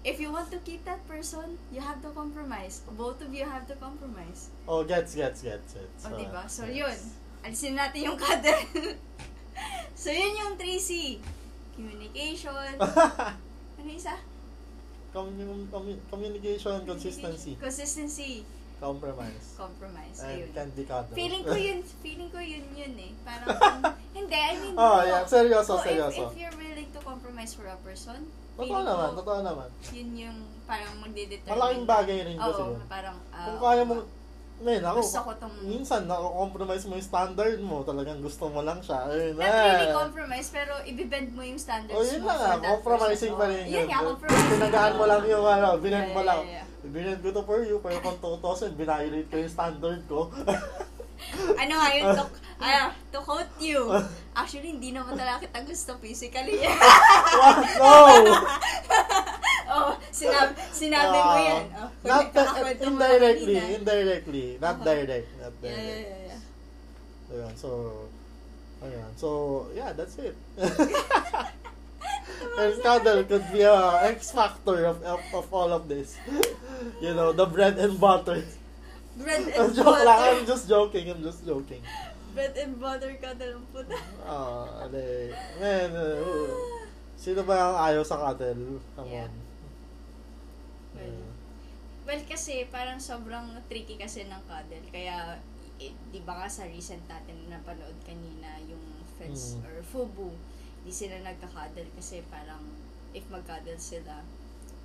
if 0.03 0.19
you 0.19 0.27
want 0.35 0.51
to 0.51 0.59
keep 0.67 0.83
that 0.83 0.99
person, 1.07 1.55
you 1.71 1.79
have 1.79 2.03
to 2.03 2.11
compromise. 2.11 2.83
Both 2.99 3.23
of 3.23 3.31
you 3.31 3.47
have 3.47 3.63
to 3.71 3.75
compromise. 3.79 4.51
oh, 4.67 4.83
gets, 4.83 5.15
gets, 5.15 5.39
gets, 5.39 5.71
gets. 5.71 6.01
O, 6.03 6.11
diba? 6.19 6.43
So, 6.51 6.67
yes. 6.67 6.75
yun. 6.75 6.99
Alisin 7.47 7.73
natin 7.79 8.11
yung 8.11 8.19
cuddle. 8.19 8.67
so, 9.95 10.11
yun 10.11 10.35
yung 10.35 10.53
3C. 10.59 11.23
Communication. 11.79 12.75
ano 13.79 13.89
isa? 13.89 14.19
Commun- 15.11 15.67
commu- 15.67 15.99
communication, 16.07 16.85
consistency, 16.85 17.59
Consistency. 17.59 18.47
compromise, 18.79 19.59
Compromise. 19.59 20.23
and 20.23 20.39
Ayun. 20.41 20.49
candy 20.55 20.83
cuddle. 20.85 21.11
Feeling 21.13 21.43
ko 21.43 21.53
yun, 21.53 21.79
feeling 22.03 22.29
ko 22.31 22.39
yun 22.39 22.63
yun 22.71 22.95
eh. 22.97 23.11
Parang, 23.21 23.51
hindi, 24.17 24.33
I 24.33 24.55
mean, 24.57 24.73
Oh, 24.73 24.97
no. 24.97 25.03
yeah. 25.03 25.21
Seryoso, 25.27 25.75
So, 25.75 25.83
seryoso. 25.83 26.31
If, 26.31 26.31
if 26.31 26.37
you're 26.39 26.57
willing 26.57 26.89
to 26.89 26.99
compromise 27.01 27.51
for 27.53 27.67
a 27.67 27.75
person, 27.83 28.23
Totoo 28.55 28.83
naman, 28.83 29.15
ko, 29.15 29.19
totoo 29.21 29.39
naman. 29.41 29.67
yun 29.91 30.09
yung 30.17 30.37
parang 30.63 30.93
magdedetermine. 30.97 31.51
Malaking 31.51 31.85
bagay 31.85 32.17
rin 32.23 32.37
kasi 32.37 32.61
yun. 32.61 32.79
parang, 32.87 33.17
ah, 33.31 33.45
Kung 33.47 33.59
kaya 33.59 33.83
mo, 33.83 33.95
men, 34.61 34.81
ako, 34.81 34.99
gusto 35.01 35.21
ko 35.21 35.31
tong, 35.35 35.53
minsan, 35.61 36.01
nako-compromise 36.05 36.85
mo 36.85 36.93
yung 36.93 37.03
standard 37.05 37.59
mo. 37.59 37.81
Talagang 37.81 38.21
gusto 38.21 38.45
mo 38.47 38.61
lang 38.61 38.79
siya. 38.79 39.05
Ayun, 39.05 39.33
not 39.35 39.49
really 39.49 39.89
compromise, 39.91 40.47
pero 40.49 40.73
ibibend 40.83 41.29
mo 41.33 41.41
yung 41.41 41.57
standards 41.57 41.93
Oh, 41.93 42.05
yun 42.05 42.21
mo 42.21 42.29
that 42.29 42.61
compromising 42.61 43.33
pa 43.33 43.45
rin 43.45 43.65
yun. 43.65 43.73
Yun 43.73 43.85
nga, 43.89 43.99
compromising. 44.05 44.51
Pinagaan 44.53 44.93
mo 44.95 45.05
lang 45.05 45.23
yung 45.25 45.45
ano, 45.45 45.67
binend 45.77 46.07
Yeah, 46.07 46.15
mo 46.15 46.21
lang. 46.21 46.41
yeah, 46.45 46.61
yeah. 46.61 46.65
Binend 46.83 47.19
ko 47.19 47.29
to 47.29 47.41
for 47.43 47.61
you, 47.61 47.77
pero 47.77 47.97
kung 47.99 48.17
tutusin, 48.17 48.73
binayolate 48.73 49.27
ko 49.27 49.35
yung 49.37 49.51
standard 49.51 50.01
ko. 50.05 50.19
ano 51.55 51.73
nga 51.73 51.89
yun, 51.91 52.05
to, 52.13 52.23
ano, 52.57 52.81
to 53.11 53.19
quote 53.21 53.53
you. 53.57 53.81
Actually, 54.31 54.73
hindi 54.73 54.91
naman 54.91 55.13
talaga 55.13 55.43
kita 55.43 55.59
gusto 55.63 55.91
physically. 55.99 56.61
What? 57.81 58.23
No! 58.23 58.35
oh, 59.73 59.91
sinabi, 60.09 60.51
sinabi 60.71 61.17
mo 61.17 61.35
Ah, 61.35 61.41
yan. 61.41 61.63
Oh, 61.73 61.89
not 62.03 62.25
nakakwento 62.31 62.83
mo 62.87 62.99
indirectly, 63.01 63.55
kanina. 63.55 63.75
indirectly, 63.75 64.45
not 64.57 64.75
Uh-huh. 64.77 64.87
direct, 64.87 65.27
not 65.37 65.53
Yeah, 65.53 65.61
direct. 65.61 65.81
yeah, 65.81 65.99
yeah, 65.99 66.21
yeah. 66.31 66.41
Ayun, 67.31 67.53
so, 67.55 67.69
ayun. 68.81 69.09
So, 69.15 69.27
yeah, 69.71 69.91
that's 69.95 70.15
it. 70.19 70.35
and 72.59 72.73
cuddle 72.83 73.23
could 73.23 73.45
be 73.51 73.61
a 73.61 73.77
X 74.11 74.31
factor 74.31 74.85
of, 74.85 74.99
of, 75.03 75.21
of 75.33 75.45
all 75.53 75.71
of 75.71 75.87
this. 75.87 76.17
You 76.99 77.13
know, 77.13 77.31
the 77.31 77.45
bread 77.45 77.77
and 77.79 77.99
butter. 77.99 78.43
Bread 79.11 79.43
and 79.57 79.71
joke 79.71 79.99
lang, 80.01 80.19
I'm 80.19 80.33
butter. 80.39 80.47
just 80.47 80.65
joking, 80.65 81.05
I'm 81.07 81.21
just 81.21 81.43
joking. 81.43 81.83
Bread 82.31 82.55
and 82.55 82.79
butter 82.79 83.11
ka 83.19 83.35
na 83.35 83.45
lang 83.51 83.63
po 83.69 83.83
na. 83.83 83.99
Ah, 84.23 84.87
ade. 84.87 85.35
Man, 85.57 85.89
uh, 85.91 86.47
sino 87.15 87.43
ba 87.43 87.55
ang 87.59 87.77
ayaw 87.85 88.03
sa 88.03 88.15
cuddle? 88.17 88.79
Come 88.95 89.07
Yeah. 89.07 89.27
on. 89.27 89.33
Well, 90.93 91.03
Yeah. 91.03 91.29
Well, 92.01 92.23
kasi 92.25 92.65
parang 92.67 92.97
sobrang 92.97 93.45
tricky 93.67 93.95
kasi 93.95 94.25
ng 94.25 94.41
cuddle. 94.45 94.83
Kaya, 94.89 95.37
eh, 95.77 95.91
di 96.09 96.19
ba 96.21 96.33
nga 96.35 96.47
sa 96.47 96.65
recent 96.65 97.03
natin 97.05 97.35
na 97.45 97.57
napanood 97.57 97.95
kanina 98.01 98.47
yung 98.63 98.81
Friends 99.15 99.53
Mm. 99.53 99.67
or 99.67 99.75
Fubu, 99.83 100.31
di 100.81 100.89
sila 100.89 101.19
nagka-cuddle 101.19 101.91
kasi 101.93 102.25
parang 102.25 102.63
if 103.11 103.21
mag-cuddle 103.27 103.77
sila, 103.77 104.23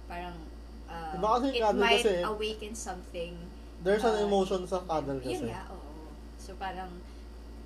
parang 0.04 0.36
uh, 0.84 1.14
it 1.46 1.56
cuddle 1.56 1.72
might 1.74 2.02
kasi- 2.02 2.20
awaken 2.22 2.74
something. 2.74 3.32
There's 3.86 4.02
an 4.02 4.18
Ah, 4.18 4.26
emotion 4.26 4.66
sa 4.66 4.82
cuddle 4.82 5.22
kasi. 5.22 5.38
Yun 5.38 5.46
nga, 5.48 5.62
oo. 5.70 6.10
So 6.36 6.58
parang, 6.58 6.90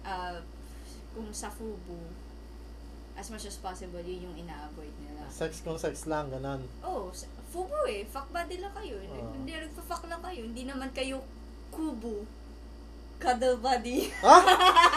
uh, 0.03 0.37
kung 1.11 1.33
sa 1.33 1.49
Fubu, 1.49 1.97
as 3.17 3.29
much 3.29 3.45
as 3.45 3.57
possible, 3.57 4.01
yun 4.01 4.29
yung 4.29 4.37
ina-avoid 4.39 4.93
nila. 4.99 5.25
Sex 5.27 5.61
kung 5.61 5.77
sex 5.77 6.05
lang, 6.05 6.29
ganun. 6.29 6.61
Oh, 6.81 7.09
s- 7.09 7.25
fubu 7.49 7.77
eh. 7.87 8.05
Fuck 8.05 8.29
buddy 8.31 8.57
lang 8.57 8.73
kayo. 8.73 8.97
Oo. 8.97 9.33
Hindi 9.35 9.53
nagpa-fuck 9.53 10.05
lang 10.07 10.21
kayo. 10.21 10.41
Hindi 10.43 10.65
naman 10.65 10.89
kayo 10.91 11.21
kubu. 11.69 12.25
Cuddle 13.17 13.61
buddy. 13.61 14.09
Ha? 14.25 14.37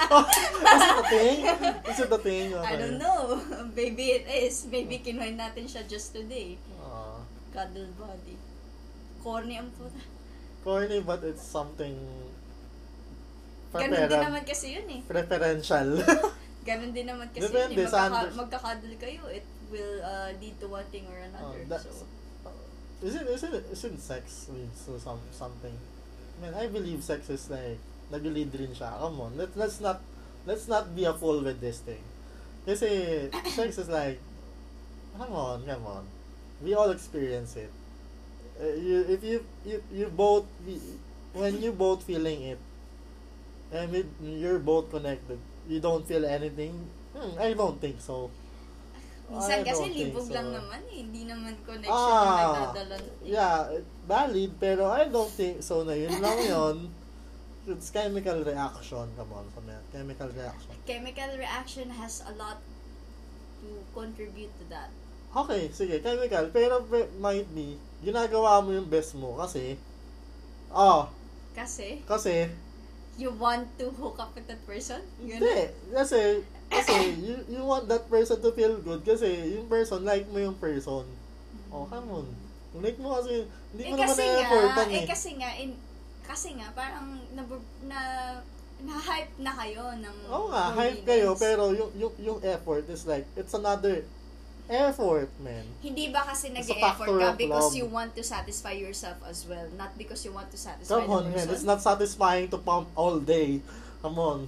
Oh, 0.07 0.24
is 0.63 0.80
it 0.80 0.95
a 0.95 1.05
thing? 1.05 1.39
Is 1.84 1.99
it 1.99 2.07
a 2.09 2.19
thing? 2.21 2.47
Okay. 2.53 2.63
I 2.63 2.74
don't 2.78 2.95
know. 2.95 3.36
Maybe 3.76 4.15
it 4.15 4.24
is. 4.28 4.63
Maybe 4.65 4.99
kinuha 4.99 5.28
natin 5.34 5.67
siya 5.67 5.84
just 5.84 6.15
today. 6.15 6.55
Ah, 6.80 7.19
Cuddle 7.51 7.91
buddy. 7.93 8.39
Corny 9.19 9.59
ang 9.59 9.67
puta. 9.76 9.99
Corny, 10.64 10.99
but 10.99 11.22
it's 11.22 11.43
something 11.43 11.95
Ganon 13.74 14.05
din 14.11 14.22
naman 14.22 14.43
kasi 14.45 14.78
yun 14.78 14.86
eh. 14.88 15.01
preferential. 15.03 15.97
Ganon 16.64 16.91
din 16.93 17.09
naman 17.09 17.28
kasi 17.34 17.49
Depende, 17.49 17.74
yun 17.76 17.86
eh. 17.86 17.89
sa 17.89 18.05
Magkaka- 18.05 18.14
under- 18.24 18.38
magka-cuddle 18.38 18.95
kayo. 18.97 19.24
It 19.30 19.45
will 19.74 19.97
uh, 19.99 20.30
lead 20.38 20.55
to 20.61 20.68
one 20.70 20.86
thing 20.93 21.09
or 21.09 21.18
Oh, 21.18 21.26
another. 21.26 21.61
that's, 21.66 21.89
so, 21.89 22.05
is 23.01 23.18
it, 23.18 23.26
is 23.28 23.41
it, 23.43 23.66
isn't 23.74 23.99
sex 23.99 24.47
leads 24.53 24.86
to 24.86 24.95
some, 25.01 25.20
something? 25.34 25.74
I 25.74 26.38
mean, 26.39 26.53
I 26.53 26.70
believe 26.70 27.01
sex 27.03 27.28
is 27.30 27.49
like, 27.49 27.82
nag-lead 28.14 28.53
rin 28.53 28.72
siya. 28.72 28.93
Come 28.95 29.20
on, 29.20 29.34
let, 29.36 29.57
let's 29.57 29.82
not, 29.82 29.99
let's 30.45 30.70
not 30.70 30.93
be 30.95 31.03
a 31.03 31.14
fool 31.14 31.41
with 31.41 31.57
this 31.59 31.82
thing. 31.82 31.99
Kasi, 32.64 33.28
sex 33.51 33.82
is 33.82 33.89
like, 33.89 34.22
come 35.18 35.34
on, 35.34 35.66
come 35.66 35.84
on. 35.84 36.05
We 36.61 36.78
all 36.78 36.93
experience 36.93 37.57
it. 37.57 37.74
Uh, 38.62 38.70
you, 38.78 38.97
if 39.10 39.24
you, 39.24 39.43
you, 39.66 39.82
you 39.91 40.08
both, 40.08 40.45
when 41.34 41.62
you 41.62 41.72
both 41.72 42.04
feeling 42.04 42.43
it, 42.43 42.60
and 43.72 43.95
it, 43.95 44.06
you're 44.22 44.60
both 44.60 44.91
connected, 44.91 45.39
you 45.68 45.80
don't 45.80 46.06
feel 46.06 46.26
anything, 46.26 46.78
hmm, 47.18 47.34
I 47.39 47.54
don't 47.54 47.82
think 47.82 47.99
so. 47.99 48.30
I 49.34 49.34
minsan 49.34 49.60
kasi 49.66 49.84
don't 49.89 49.95
think 49.97 50.14
libog 50.14 50.28
lang 50.30 50.47
so. 50.51 50.56
naman 50.62 50.80
eh. 50.86 50.95
Hindi 51.01 51.22
naman 51.26 51.54
connection 51.66 51.89
Ah, 51.89 52.70
nagdadala. 52.70 52.95
yeah, 53.26 53.58
valid, 54.06 54.51
pero 54.62 54.91
I 54.93 55.10
don't 55.10 55.32
think 55.32 55.64
so 55.66 55.82
na 55.82 55.97
yun 55.97 56.14
lang 56.22 56.38
yun. 56.54 56.78
It's 57.66 57.89
chemical 57.89 58.43
reaction, 58.43 59.08
come 59.16 59.32
on, 59.34 59.47
come 59.56 59.72
on, 59.72 59.82
chemical 59.89 60.28
reaction. 60.30 60.76
chemical 60.86 61.32
reaction 61.39 61.88
has 61.95 62.20
a 62.28 62.36
lot 62.36 62.60
to 63.64 63.68
contribute 63.95 64.51
to 64.60 64.68
that. 64.70 64.91
Okay, 65.34 65.72
sige, 65.74 66.04
chemical, 66.04 66.51
pero 66.54 66.84
pe- 66.84 67.10
might 67.18 67.47
be, 67.56 67.80
ginagawa 68.04 68.60
mo 68.60 68.76
yung 68.76 68.86
best 68.91 69.16
mo 69.16 69.39
kasi, 69.39 69.80
ah, 70.70 71.08
Kasi, 71.54 72.01
kasi, 72.04 72.49
you 73.16 73.30
want 73.38 73.70
to 73.78 73.93
hook 73.93 74.18
up 74.18 74.34
with 74.34 74.49
that 74.49 74.60
person? 74.66 74.99
Ganun. 75.22 75.39
hindi, 75.39 75.60
kasi, 75.93 76.41
kasi, 76.68 76.93
you, 77.26 77.36
you 77.47 77.62
want 77.64 77.86
that 77.88 78.10
person 78.10 78.41
to 78.41 78.51
feel 78.51 78.76
good 78.82 79.06
kasi 79.06 79.56
yung 79.56 79.70
person, 79.70 80.04
like 80.04 80.26
mo 80.28 80.41
yung 80.41 80.58
person. 80.58 81.06
Oh, 81.70 81.86
come 81.89 82.10
on. 82.10 82.28
Like 82.82 82.97
mo 82.97 83.14
kasi, 83.22 83.45
hindi 83.72 83.82
Eh 83.86 83.89
mo 83.93 84.01
naman 84.01 84.10
kasi 84.10 84.24
nga, 84.26 84.34
na-effortan 84.34 84.88
eh 84.89 84.97
eh. 84.97 85.06
kasi 85.06 85.30
nga, 85.38 85.49
in, 85.62 85.72
kasi 86.26 86.47
nga, 86.58 86.68
parang 86.74 87.08
na, 87.38 87.41
na 87.86 87.99
na-hype 88.84 89.34
na 89.39 89.54
kayo 89.56 89.84
ng 89.95 90.18
Oo 90.28 90.49
nga, 90.51 90.74
hype 90.76 91.06
kayo, 91.06 91.38
pero 91.38 91.70
yung, 91.72 91.91
yung, 91.95 92.14
yung 92.20 92.39
effort 92.43 92.84
is 92.89 93.06
like, 93.06 93.24
it's 93.38 93.54
another 93.54 94.04
effort, 94.70 95.30
man. 95.39 95.64
Hindi 95.84 96.09
ba 96.09 96.24
kasi 96.24 96.49
factor 96.55 97.20
ka 97.20 97.36
because 97.36 97.72
love. 97.72 97.78
you 97.78 97.86
want 97.86 98.16
to 98.16 98.24
satisfy 98.24 98.72
yourself 98.72 99.18
as 99.28 99.43
well, 99.47 99.68
not 99.78 99.97
because 99.97 100.24
you 100.24 100.32
want 100.32 100.49
to 100.51 100.57
satisfy 100.57 100.88
Come 101.03 101.07
the 101.07 101.14
on, 101.14 101.24
man. 101.26 101.34
person? 101.34 101.49
It's 101.51 101.68
not 101.68 101.82
satisfying 101.82 102.47
to 102.49 102.57
pump 102.57 102.89
all 102.95 103.20
day. 103.20 103.61
Come 104.01 104.20
on. 104.20 104.47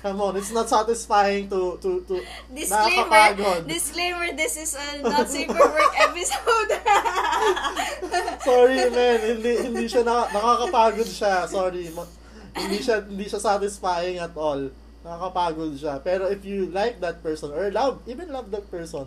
Come 0.00 0.20
on. 0.24 0.32
It's 0.36 0.52
not 0.52 0.68
satisfying 0.68 1.48
to, 1.52 1.76
to, 1.80 2.00
to, 2.08 2.14
Disclaimer, 2.56 3.36
disclaimer, 3.68 4.32
this 4.32 4.56
is 4.56 4.72
a 4.72 5.02
not 5.04 5.28
safe 5.28 5.48
for 5.48 5.60
work 5.68 5.92
episode. 6.08 6.70
Sorry, 8.48 8.80
man. 8.88 9.18
Hindi, 9.20 9.52
hindi 9.60 9.84
siya, 9.84 10.00
na, 10.04 10.24
nakakapagod 10.32 11.04
siya. 11.04 11.44
Sorry. 11.44 11.92
Ma- 11.92 12.08
hindi 12.56 12.80
siya, 12.80 13.04
hindi 13.04 13.28
siya 13.28 13.40
satisfying 13.44 14.16
at 14.16 14.32
all. 14.32 14.72
Nakakapagod 15.04 15.76
siya. 15.76 16.00
Pero 16.00 16.32
if 16.32 16.48
you 16.48 16.72
like 16.72 16.96
that 17.04 17.20
person, 17.20 17.52
or 17.52 17.68
love, 17.68 18.00
even 18.08 18.32
love 18.32 18.48
that 18.56 18.64
person, 18.72 19.04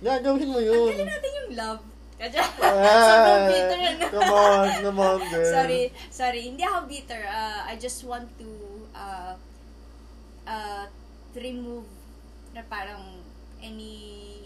yan, 0.00 0.18
gawin 0.20 0.48
mo 0.48 0.58
yun. 0.58 0.88
Tanggalin 0.90 1.08
natin 1.08 1.30
yung 1.34 1.50
love. 1.54 1.82
Kadya. 2.16 2.44
Ah, 2.60 3.00
Sobrang 3.00 3.44
bitter. 3.48 3.78
ano? 3.80 4.04
come 4.12 4.32
on, 4.32 4.66
come 4.84 5.00
on, 5.00 5.18
girl. 5.26 5.48
sorry, 5.48 5.82
sorry. 6.12 6.42
Hindi 6.46 6.62
ako 6.62 6.78
bitter. 6.84 7.22
Uh, 7.24 7.60
I 7.64 7.74
just 7.76 8.04
want 8.04 8.28
to 8.36 8.48
uh, 8.92 9.32
uh, 10.44 10.84
remove 11.32 11.88
na 12.52 12.60
parang 12.66 13.24
any 13.60 13.96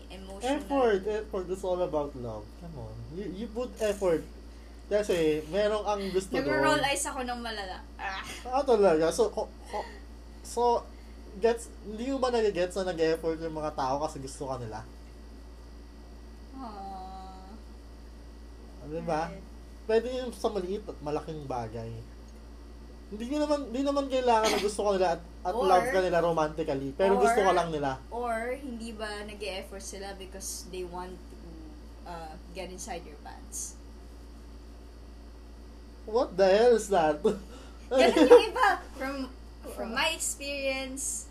emotional 0.07 0.59
Effort, 0.59 1.03
effort 1.07 1.47
is 1.49 1.63
all 1.63 1.83
about 1.83 2.15
love. 2.15 2.47
Come 2.61 2.77
on. 2.79 2.95
You, 3.15 3.27
you 3.35 3.47
put 3.49 3.75
effort. 3.81 4.23
Kasi, 4.85 5.43
merong 5.49 5.83
ang 5.83 6.03
gusto 6.13 6.31
Nag-roll 6.31 6.79
doon. 6.79 6.87
eyes 6.87 7.03
ako 7.03 7.25
ng 7.25 7.41
malala. 7.41 7.81
Ah. 7.97 8.21
Ah, 8.45 8.63
talaga. 8.63 9.09
So, 9.11 9.33
ko, 9.33 9.49
ko, 9.67 9.81
so, 10.45 10.85
gets, 11.41 11.73
hindi 11.83 12.13
mo 12.13 12.21
ba 12.21 12.31
nag-gets 12.31 12.77
na 12.79 12.93
nag-effort 12.93 13.41
yung 13.41 13.57
mga 13.57 13.73
tao 13.75 13.99
kasi 13.99 14.21
gusto 14.21 14.47
ka 14.47 14.61
nila? 14.61 14.85
Aww. 16.55 17.51
Ah, 18.81 18.87
Di 18.87 19.03
ba? 19.03 19.23
Pwede 19.85 20.07
yung 20.15 20.33
sa 20.33 20.49
maliit 20.49 20.85
at 20.85 20.99
malaking 21.01 21.45
bagay. 21.45 21.91
Hindi 23.05 23.25
nyo 23.29 23.39
naman, 23.45 23.61
hindi 23.69 23.83
naman 23.85 24.05
kailangan 24.09 24.49
na 24.49 24.59
gusto 24.59 24.81
ka 24.81 24.91
nila 24.97 25.09
at, 25.15 25.23
at 25.45 25.55
Or- 25.55 25.69
love 25.69 25.87
ka 25.87 26.01
nila 26.01 26.19
romantically. 26.19 26.91
Pero 26.97 27.21
gusto 27.21 27.39
or- 27.39 27.47
ka 27.47 27.53
lang 27.53 27.69
nila. 27.71 28.01
Or, 28.09 28.35
hindi 28.55 28.91
ba 28.91 29.23
nag 29.23 29.39
effort 29.39 29.85
sila 29.85 30.17
because 30.17 30.65
they 30.73 30.83
want 30.83 31.15
to 31.15 31.39
uh, 32.09 32.33
get 32.57 32.73
inside 32.73 33.05
your 33.05 33.21
pants? 33.21 33.77
What 36.05 36.37
the 36.37 36.45
hell 36.49 36.77
is 36.77 36.89
that? 36.93 37.21
Ganun 37.23 38.29
yung 38.29 38.45
iba. 38.53 38.69
From, 38.97 39.15
from 39.73 39.95
my 39.95 40.13
experience, 40.13 41.29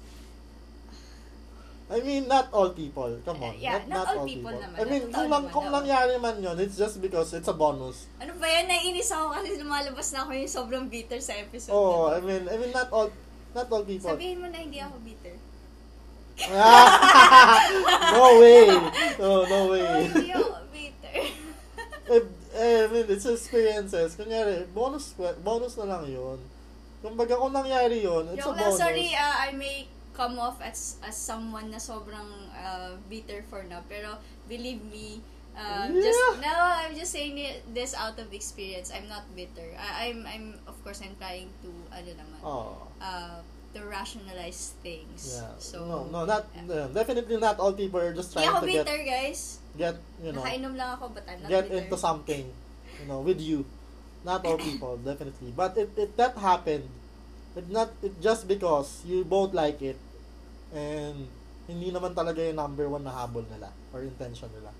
I 1.93 2.01
mean, 2.01 2.25
not 2.25 2.49
all 2.49 2.73
people. 2.73 3.05
Come 3.21 3.37
on. 3.39 3.53
Yeah, 3.55 3.85
not 3.85 4.09
all 4.09 4.25
people 4.25 4.49
naman. 4.49 4.73
I 4.73 4.83
mean, 4.83 5.03
Not 5.07 5.13
kung, 5.13 5.29
lang, 5.29 5.43
kung 5.53 5.67
nangyari 5.69 6.17
man 6.17 6.41
yun, 6.41 6.57
it's 6.57 6.73
just 6.73 6.97
because 6.97 7.29
it's 7.31 7.45
a 7.45 7.53
bonus. 7.53 8.09
ano 8.17 8.33
ba 8.35 8.49
yan? 8.49 8.65
Naiinis 8.65 9.13
ako 9.13 9.37
kasi 9.37 9.61
lumalabas 9.61 10.07
na 10.09 10.25
ako 10.25 10.31
yung 10.33 10.49
sobrang 10.49 10.85
bitter 10.89 11.21
sa 11.21 11.37
episode. 11.37 11.69
Oh, 11.69 12.09
na 12.09 12.17
I 12.17 12.19
mean, 12.19 12.43
I 12.49 12.55
mean, 12.57 12.73
not 12.73 12.89
all, 12.89 13.13
not 13.53 13.69
all 13.69 13.85
people. 13.85 14.09
Sabihin 14.09 14.41
mo 14.41 14.49
na 14.49 14.57
hindi 14.57 14.81
ako 14.81 14.97
bitter. 15.05 15.37
no 18.17 18.41
way. 18.41 18.65
No, 19.21 19.45
no 19.45 19.57
Oh, 19.63 19.69
way. 19.69 20.09
hindi 20.09 20.33
ako 20.33 20.49
bitter. 20.73 21.13
eh, 22.13 22.21
eh, 22.57 22.77
I 22.83 22.87
mean, 22.89 23.05
it's 23.07 23.25
experiences. 23.25 24.17
Kunyari, 24.17 24.65
bonus, 24.73 25.13
bonus 25.45 25.77
na 25.77 25.85
lang 25.85 26.09
yun. 26.09 26.41
Kumbaga, 27.03 27.37
kung 27.37 27.53
nangyari 27.53 28.01
yun, 28.01 28.33
it's 28.33 28.41
Joke 28.41 28.57
a 28.57 28.65
lang, 28.65 28.71
bonus. 28.73 28.81
sorry, 28.81 29.07
uh, 29.13 29.35
I 29.45 29.53
may 29.53 29.85
come 30.13 30.37
off 30.37 30.61
as 30.61 31.01
as 31.01 31.17
someone 31.17 31.69
na 31.69 31.77
sobrang 31.77 32.29
uh, 32.53 32.93
bitter 33.09 33.41
for 33.49 33.65
now. 33.65 33.81
Pero 33.89 34.15
believe 34.45 34.81
me, 34.85 35.19
uh, 35.53 35.89
Yeah. 35.89 36.05
just 36.05 36.21
no, 36.39 36.53
I'm 36.53 36.93
just 36.93 37.11
saying 37.11 37.35
it, 37.37 37.65
this 37.73 37.93
out 37.93 38.17
of 38.17 38.29
experience. 38.31 38.93
I'm 38.93 39.09
not 39.09 39.25
bitter. 39.33 39.73
I, 39.75 40.09
I'm 40.09 40.25
I'm 40.25 40.45
of 40.69 40.77
course 40.85 41.01
I'm 41.01 41.17
trying 41.17 41.49
to 41.65 41.69
ano 41.89 42.11
naman, 42.13 42.39
Oh. 42.45 42.85
uh, 43.01 43.41
to 43.73 43.79
rationalize 43.89 44.77
things. 44.85 45.41
Yeah. 45.41 45.49
So 45.57 45.81
no, 45.89 45.97
no, 46.13 46.29
not, 46.29 46.45
yeah. 46.53 46.85
uh, 46.85 46.87
definitely 46.93 47.41
not 47.41 47.57
all 47.57 47.73
people 47.73 47.97
are 47.97 48.13
just 48.13 48.29
trying 48.29 48.45
ako 48.45 48.61
to 48.61 48.69
get, 48.69 48.85
bitter, 48.85 49.01
guys. 49.01 49.57
get, 49.73 49.97
you 50.21 50.29
know, 50.29 50.45
Nakainom 50.45 50.77
lang 50.77 50.93
ako, 50.93 51.09
but 51.09 51.25
I'm 51.25 51.41
not 51.41 51.49
get 51.49 51.65
bitter. 51.65 51.81
into 51.89 51.97
something, 51.97 52.45
you 53.01 53.05
know, 53.09 53.25
with 53.25 53.41
you. 53.41 53.65
Not 54.21 54.45
all 54.45 54.61
people, 54.69 55.01
definitely. 55.01 55.49
But 55.57 55.73
it, 55.75 55.89
it 55.97 56.13
that 56.21 56.37
happened. 56.37 56.85
It 57.53 57.69
not 57.69 57.93
it 58.01 58.17
just 58.17 58.49
because 58.49 59.05
you 59.05 59.21
both 59.21 59.53
like 59.53 59.77
it 59.81 59.97
and 60.73 61.29
hindi 61.69 61.93
naman 61.93 62.17
talaga 62.17 62.41
yung 62.41 62.57
number 62.57 62.89
one 62.89 63.05
na 63.05 63.13
habol 63.13 63.45
nila 63.45 63.69
or 63.93 64.01
intention 64.01 64.49
nila. 64.51 64.73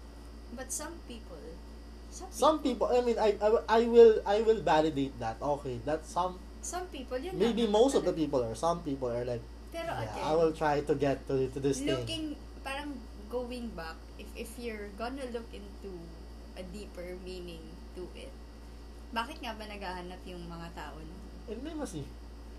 But 0.57 0.73
some 0.73 0.97
people, 1.05 1.37
some 2.09 2.29
people, 2.29 2.37
Some 2.37 2.57
people, 2.61 2.87
I 2.89 3.01
mean, 3.01 3.17
I, 3.17 3.37
I, 3.37 3.49
I 3.69 3.81
will 3.85 4.21
I 4.25 4.41
will 4.41 4.61
validate 4.61 5.17
that. 5.21 5.37
Okay, 5.41 5.81
that 5.85 6.05
some 6.05 6.41
some 6.61 6.89
people, 6.89 7.17
yun 7.17 7.37
maybe 7.37 7.69
most 7.69 7.93
of 7.93 8.05
the 8.05 8.13
people 8.13 8.41
or 8.41 8.57
some 8.57 8.81
people 8.81 9.09
are 9.09 9.25
like, 9.25 9.41
Pero 9.73 9.89
yeah, 9.89 10.09
again, 10.09 10.23
I 10.25 10.33
will 10.37 10.53
try 10.53 10.81
to 10.81 10.93
get 10.97 11.25
to, 11.29 11.49
to 11.53 11.59
this 11.61 11.81
thing. 11.81 11.93
looking 11.93 12.25
parang 12.61 12.97
going 13.29 13.73
back 13.73 13.97
if 14.21 14.29
if 14.37 14.49
you're 14.61 14.93
gonna 14.97 15.25
look 15.33 15.49
into 15.53 15.93
a 16.53 16.61
deeper 16.69 17.17
meaning 17.25 17.61
to 17.97 18.05
it 18.13 18.29
bakit 19.13 19.37
nga 19.45 19.53
ba 19.53 19.69
naghahanap 19.69 20.21
yung 20.25 20.41
mga 20.49 20.73
tao 20.73 20.97
nun? 20.97 21.21
Intimacy. 21.45 22.01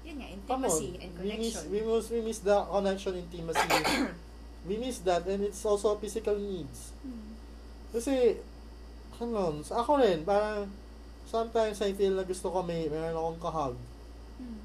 Yun 0.04 0.20
nga 0.20 0.28
Come 0.46 0.64
on. 0.64 0.70
intimacy 0.70 0.90
and 1.00 1.12
We 1.16 1.24
miss, 1.24 1.56
connection 1.56 1.64
we 1.72 1.80
miss, 1.80 2.04
we 2.10 2.20
miss 2.20 2.38
the 2.40 2.56
connection, 2.68 3.12
intimacy. 3.16 3.68
we 4.68 4.74
miss 4.76 4.98
that 5.02 5.24
and 5.26 5.40
it's 5.42 5.64
also 5.64 5.96
physical 5.96 6.36
needs. 6.36 6.92
Hmm. 7.00 7.32
Kasi, 7.90 8.36
ano, 9.16 9.64
sa 9.64 9.80
ako 9.80 10.00
rin, 10.02 10.24
parang, 10.24 10.68
sometimes 11.24 11.80
I 11.80 11.92
feel 11.92 12.12
na 12.12 12.22
gusto 12.22 12.50
ko 12.50 12.60
may, 12.60 12.88
meron 12.88 13.14
akong 13.14 13.40
kahag. 13.40 13.76
Hmm. 14.36 14.60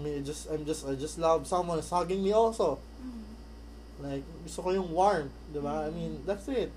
May 0.00 0.24
just, 0.24 0.48
I'm 0.48 0.64
just, 0.64 0.82
I 0.88 0.96
just 0.96 1.18
love 1.18 1.44
someone 1.46 1.78
is 1.78 1.90
hugging 1.90 2.24
me 2.24 2.32
also. 2.32 2.80
Hmm. 2.98 3.22
Like, 4.00 4.24
gusto 4.42 4.62
ko 4.62 4.68
yung 4.72 4.90
warmth, 4.90 5.34
di 5.52 5.60
ba? 5.60 5.86
I 5.86 5.90
Mm. 5.90 5.94
mean, 5.94 6.12
that's 6.26 6.48
it. 6.50 6.72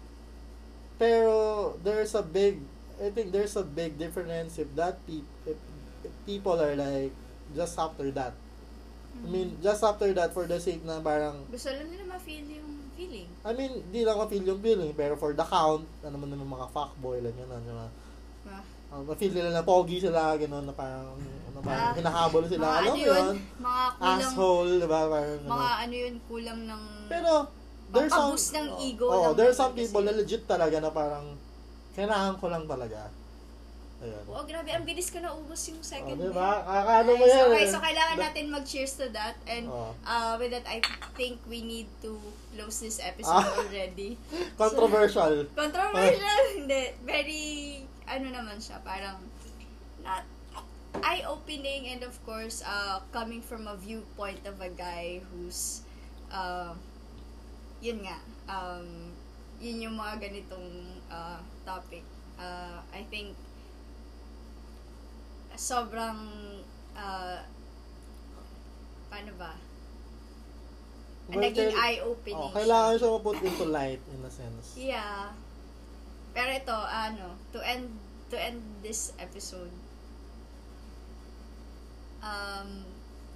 Pero, 0.98 1.74
there's 1.84 2.14
a 2.14 2.22
big, 2.22 2.62
I 2.98 3.10
think 3.10 3.32
there's 3.32 3.56
a 3.56 3.64
big 3.64 3.98
difference 3.98 4.58
if 4.58 4.70
that 4.76 4.98
pe- 5.06 5.26
if, 5.46 5.58
if 6.04 6.12
people 6.26 6.58
are 6.58 6.74
like, 6.74 7.14
just 7.54 7.78
after 7.78 8.08
that. 8.12 8.34
I 9.18 9.28
mean, 9.28 9.58
just 9.60 9.82
after 9.82 10.14
that, 10.14 10.30
for 10.30 10.46
the 10.46 10.60
sake 10.60 10.86
na 10.86 11.02
parang, 11.02 11.42
gusto 11.50 11.74
lang 11.74 11.90
nila 11.90 12.06
ma-feel 12.06 12.46
yung 12.46 12.70
feeling 12.94 13.26
I 13.42 13.52
mean, 13.54 13.82
di 13.90 14.06
lang 14.06 14.18
ma-feel 14.18 14.46
yung 14.46 14.62
feeling, 14.62 14.94
pero 14.94 15.18
for 15.18 15.34
the 15.34 15.42
count, 15.42 15.86
ano 16.02 16.14
naman 16.14 16.30
naman 16.34 16.46
mga 16.48 16.68
fuckboy, 16.70 17.18
lang 17.26 17.34
yun, 17.34 17.50
ano, 17.50 17.70
na, 17.74 17.88
Ah. 18.48 18.64
uh, 18.94 19.02
ma-feel 19.04 19.34
nila 19.34 19.52
na 19.52 19.66
pogi 19.66 19.98
sila, 20.00 20.38
gano'n, 20.38 20.70
na 20.70 20.74
parang, 20.74 21.18
ano, 21.18 21.58
parang 21.60 21.92
Ah. 21.92 21.98
hinahabol 21.98 22.44
sila, 22.46 22.64
mga 22.64 22.78
alam 22.78 22.86
ano 22.86 22.94
mo 22.94 22.98
yun 23.02 23.10
yun, 23.10 23.36
mga 23.58 23.84
kulang 23.98 24.22
asshole, 24.22 24.74
di 24.78 24.88
ba, 24.88 25.00
parang, 25.10 25.40
ano. 25.42 25.50
mga 25.50 25.70
ano 25.82 25.94
yun 25.98 26.16
kulang 26.30 26.60
ng 26.64 26.84
Pero, 27.10 27.32
there's 27.90 28.14
some, 28.14 28.36
ng 28.38 28.70
ego 28.84 29.06
oh, 29.08 29.22
lang 29.32 29.34
there's 29.34 29.58
some 29.58 29.74
people 29.74 30.04
na 30.04 30.14
legit 30.14 30.44
talaga 30.46 30.78
na 30.78 30.92
parang, 30.94 31.26
kailangan 31.98 32.38
ko 32.38 32.46
lang 32.54 32.70
talaga. 32.70 33.10
Ayun. 33.98 34.24
oh 34.30 34.46
grabe 34.46 34.70
ang 34.70 34.86
bilis 34.86 35.10
ko 35.10 35.18
na 35.18 35.34
ubos 35.34 35.58
yung 35.68 35.82
Oh, 35.82 35.90
second 35.90 36.14
di 36.16 36.30
bit. 36.30 36.38
ba? 36.38 36.62
Kakaano 36.62 37.12
mo 37.14 37.26
yan. 37.26 37.50
okay 37.50 37.66
eh. 37.66 37.72
so 37.72 37.82
kailangan 37.82 38.18
natin 38.20 38.46
mag-cheers 38.48 38.94
to 38.94 39.10
that 39.10 39.34
and 39.46 39.66
Oh. 39.66 39.90
uh, 40.04 40.38
with 40.38 40.54
that 40.54 40.66
I 40.66 40.78
think 41.14 41.42
we 41.46 41.62
need 41.62 41.90
to 42.02 42.14
close 42.54 42.78
this 42.78 43.02
episode 43.02 43.42
Ah. 43.42 43.58
already 43.58 44.14
Controversial. 44.62 45.50
Controversial, 45.52 46.42
hindi. 46.58 46.94
Very, 47.02 47.46
ano 48.06 48.30
naman 48.30 48.58
siya, 48.58 48.78
parang, 48.82 49.18
not 50.02 50.22
eye-opening 50.98 51.90
and 51.90 52.02
of 52.02 52.18
course, 52.24 52.62
uh, 52.64 53.02
coming 53.12 53.38
from 53.40 53.66
a 53.66 53.76
viewpoint 53.76 54.42
of 54.46 54.58
a 54.58 54.70
guy 54.70 55.22
who's, 55.24 55.82
uh, 56.30 56.74
yun 57.80 58.02
nga, 58.02 58.18
um, 58.48 59.14
yun 59.58 59.78
yung 59.80 59.96
mga 59.96 60.18
ganitong 60.20 60.70
uh, 61.08 61.38
topic. 61.64 62.02
Uh, 62.36 62.82
I 62.90 63.06
think, 63.10 63.34
sobrang, 65.58 66.20
uh, 66.94 67.42
paano 69.10 69.32
ba? 69.36 69.58
Well, 71.28 71.44
Naging 71.44 71.76
eye-opening 71.76 72.40
Oh, 72.40 72.56
kailangan 72.56 72.96
siya 72.96 73.10
ma-put 73.20 73.38
into 73.44 73.68
light 73.68 74.00
in 74.16 74.24
a 74.24 74.32
sense. 74.32 74.80
Yeah. 74.80 75.36
Pero 76.32 76.56
ito, 76.56 76.78
ano, 76.78 77.36
to 77.52 77.60
end 77.60 77.92
to 78.32 78.40
end 78.40 78.64
this 78.80 79.12
episode, 79.20 79.74
um, 82.24 82.86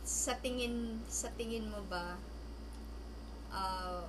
sa 0.04 0.40
tingin, 0.40 1.00
sa 1.12 1.32
tingin 1.36 1.68
mo 1.68 1.84
ba, 1.92 2.16
uh, 3.52 4.08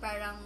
parang, 0.00 0.40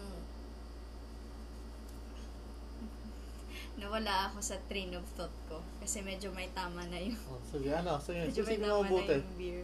nawala 3.77 4.29
ako 4.29 4.39
sa 4.41 4.57
train 4.66 4.93
of 4.93 5.05
thought 5.14 5.33
ko. 5.47 5.61
Kasi 5.79 6.01
medyo 6.01 6.33
may 6.33 6.49
tama 6.51 6.81
na 6.87 6.97
yung, 6.97 7.16
Oh, 7.27 7.41
sige, 7.47 7.68
ano? 7.70 8.01
Sige, 8.01 8.24
medyo 8.24 8.43
may 8.43 8.57
tama 8.57 8.66
mo 8.66 8.72
na 8.72 8.81
mabuti. 8.83 9.14
yung 9.14 9.37
beer. 9.37 9.62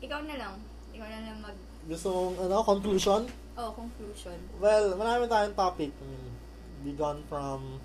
Ikaw 0.00 0.20
na 0.24 0.36
lang. 0.36 0.54
Ikaw 0.92 1.08
na 1.08 1.20
lang 1.20 1.38
mag, 1.40 1.56
Gusto 1.82 2.06
mong, 2.08 2.36
ano, 2.40 2.56
conclusion? 2.62 3.22
oh, 3.52 3.70
conclusion. 3.72 4.38
Well, 4.56 4.94
marami 4.94 5.26
tayong 5.26 5.54
topic. 5.54 5.90
I 5.92 6.04
mean, 6.04 6.26
we 6.82 6.90
gone 6.92 7.22
from 7.26 7.82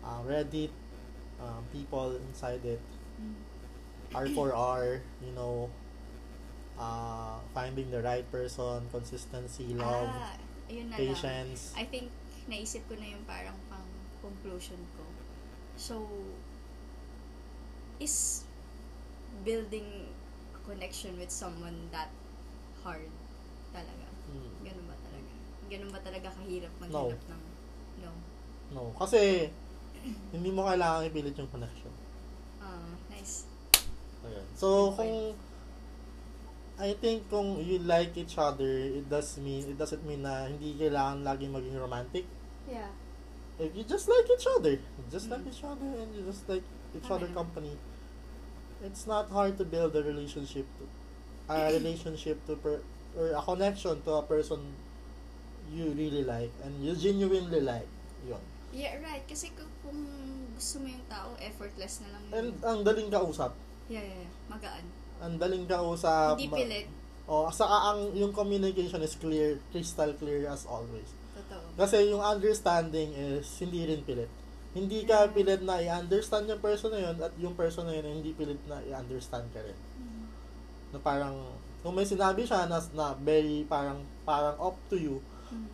uh, 0.00 0.20
Reddit, 0.22 0.70
um, 1.38 1.62
people 1.70 2.14
inside 2.24 2.62
it, 2.64 2.80
Mm. 3.18 3.34
R4R, 4.14 5.02
you 5.20 5.34
know, 5.34 5.66
uh, 6.78 7.42
finding 7.52 7.90
the 7.90 7.98
right 8.00 8.22
person, 8.30 8.86
consistency, 8.94 9.74
love, 9.74 10.06
Ah, 10.08 10.38
patience. 10.94 11.74
I 11.74 11.82
think 11.82 12.14
naisip 12.48 12.82
ko 12.88 12.96
na 12.96 13.06
yung 13.12 13.24
parang 13.28 13.56
pang 13.68 13.84
conclusion 14.24 14.80
ko. 14.96 15.04
So, 15.78 16.08
is 18.00 18.42
building 19.44 20.10
a 20.56 20.60
connection 20.66 21.14
with 21.20 21.30
someone 21.30 21.76
that 21.92 22.10
hard 22.82 23.12
talaga? 23.70 24.06
Mm, 24.32 24.50
Ganun 24.64 24.86
ba 24.88 24.96
talaga? 24.98 25.30
Ganun 25.68 25.90
ba 25.92 26.00
talaga 26.02 26.28
kahirap 26.40 26.72
maghanap 26.80 27.22
ng 27.28 27.42
no? 27.98 28.12
no, 28.72 28.82
kasi 28.96 29.50
hindi 30.34 30.50
mo 30.50 30.66
kailangan 30.66 31.06
ipilit 31.06 31.36
yung 31.36 31.50
connection. 31.50 31.92
Ah, 32.62 32.94
nice. 33.12 33.44
Ayan. 34.24 34.46
So, 34.54 34.94
kung 34.94 35.34
I 36.78 36.94
think 36.94 37.26
kung 37.26 37.58
you 37.58 37.82
like 37.82 38.14
each 38.14 38.38
other, 38.38 38.70
it 38.70 39.10
does 39.10 39.34
mean 39.42 39.66
it 39.66 39.74
doesn't 39.74 40.02
mean 40.06 40.22
na 40.22 40.46
hindi 40.46 40.78
kailangan 40.78 41.26
laging 41.26 41.50
maging 41.50 41.74
romantic. 41.74 42.22
Yeah. 42.68 42.92
If 43.58 43.74
you 43.74 43.82
just 43.82 44.06
like 44.06 44.28
each 44.30 44.46
other, 44.46 44.78
just 45.10 45.26
like 45.26 45.42
Mm. 45.42 45.50
each 45.50 45.64
other 45.64 45.90
and 45.98 46.08
you 46.14 46.22
just 46.22 46.46
like 46.46 46.62
each 46.94 47.02
Tama 47.08 47.16
other 47.18 47.30
company. 47.34 47.74
It's 48.78 49.08
not 49.08 49.32
hard 49.34 49.58
to 49.58 49.64
build 49.66 49.96
a 49.96 50.02
relationship 50.04 50.62
to 50.78 50.84
a 51.50 51.72
relationship 51.78 52.38
to 52.46 52.54
per, 52.54 52.78
or 53.18 53.34
a 53.34 53.42
connection 53.42 53.98
to 54.06 54.10
a 54.20 54.22
person 54.22 54.62
you 55.68 55.90
really 55.92 56.22
like 56.22 56.52
and 56.62 56.78
you 56.84 56.94
genuinely 56.94 57.60
like. 57.60 57.88
Yun. 58.22 58.40
Yeah, 58.70 59.00
right. 59.02 59.24
Kasi 59.26 59.50
kung, 59.56 59.68
kung 59.82 59.98
gusto 60.54 60.78
mo 60.78 60.86
yung 60.86 61.04
tao, 61.10 61.34
effortless 61.40 62.04
na 62.04 62.14
lang 62.14 62.22
yun. 62.28 62.32
And 62.36 62.48
ang 62.62 62.80
daling 62.84 63.08
kausap. 63.10 63.52
yeah, 63.88 64.04
yeah, 64.04 64.22
yeah. 64.22 64.32
Magaan. 64.46 64.84
Ang 65.18 65.34
daling 65.40 65.64
kausap. 65.66 66.38
Hindi 66.38 66.46
ma- 66.46 66.58
pilit. 66.62 66.86
Oh, 67.28 67.50
saka 67.50 67.92
ang 67.92 68.14
yung 68.16 68.32
communication 68.32 69.02
is 69.02 69.12
clear, 69.12 69.60
crystal 69.68 70.14
clear 70.16 70.48
as 70.48 70.64
always. 70.64 71.12
Kasi 71.78 72.10
yung 72.10 72.18
understanding 72.18 73.14
is 73.14 73.46
hindi 73.62 73.86
rin 73.86 74.02
pilit. 74.02 74.26
Hindi 74.74 75.06
ka 75.06 75.30
pilit 75.30 75.62
na 75.62 75.78
i-understand 75.78 76.50
yung 76.50 76.58
person 76.58 76.90
na 76.90 77.00
yun 77.00 77.16
at 77.22 77.32
yung 77.38 77.54
person 77.54 77.86
na 77.86 77.94
yun 77.94 78.18
hindi 78.18 78.34
pilit 78.34 78.58
na 78.66 78.82
i-understand 78.82 79.46
ka 79.54 79.62
rin. 79.62 79.78
Mm. 79.96 80.26
Na 80.90 80.98
parang 80.98 81.38
kung 81.86 81.94
may 81.94 82.02
sinabi 82.02 82.42
siya 82.42 82.66
na, 82.66 82.82
na 82.92 83.14
very 83.14 83.62
parang 83.70 84.02
parang 84.26 84.58
up 84.58 84.74
to 84.90 84.98
you, 84.98 85.22
Mm. 85.48 85.64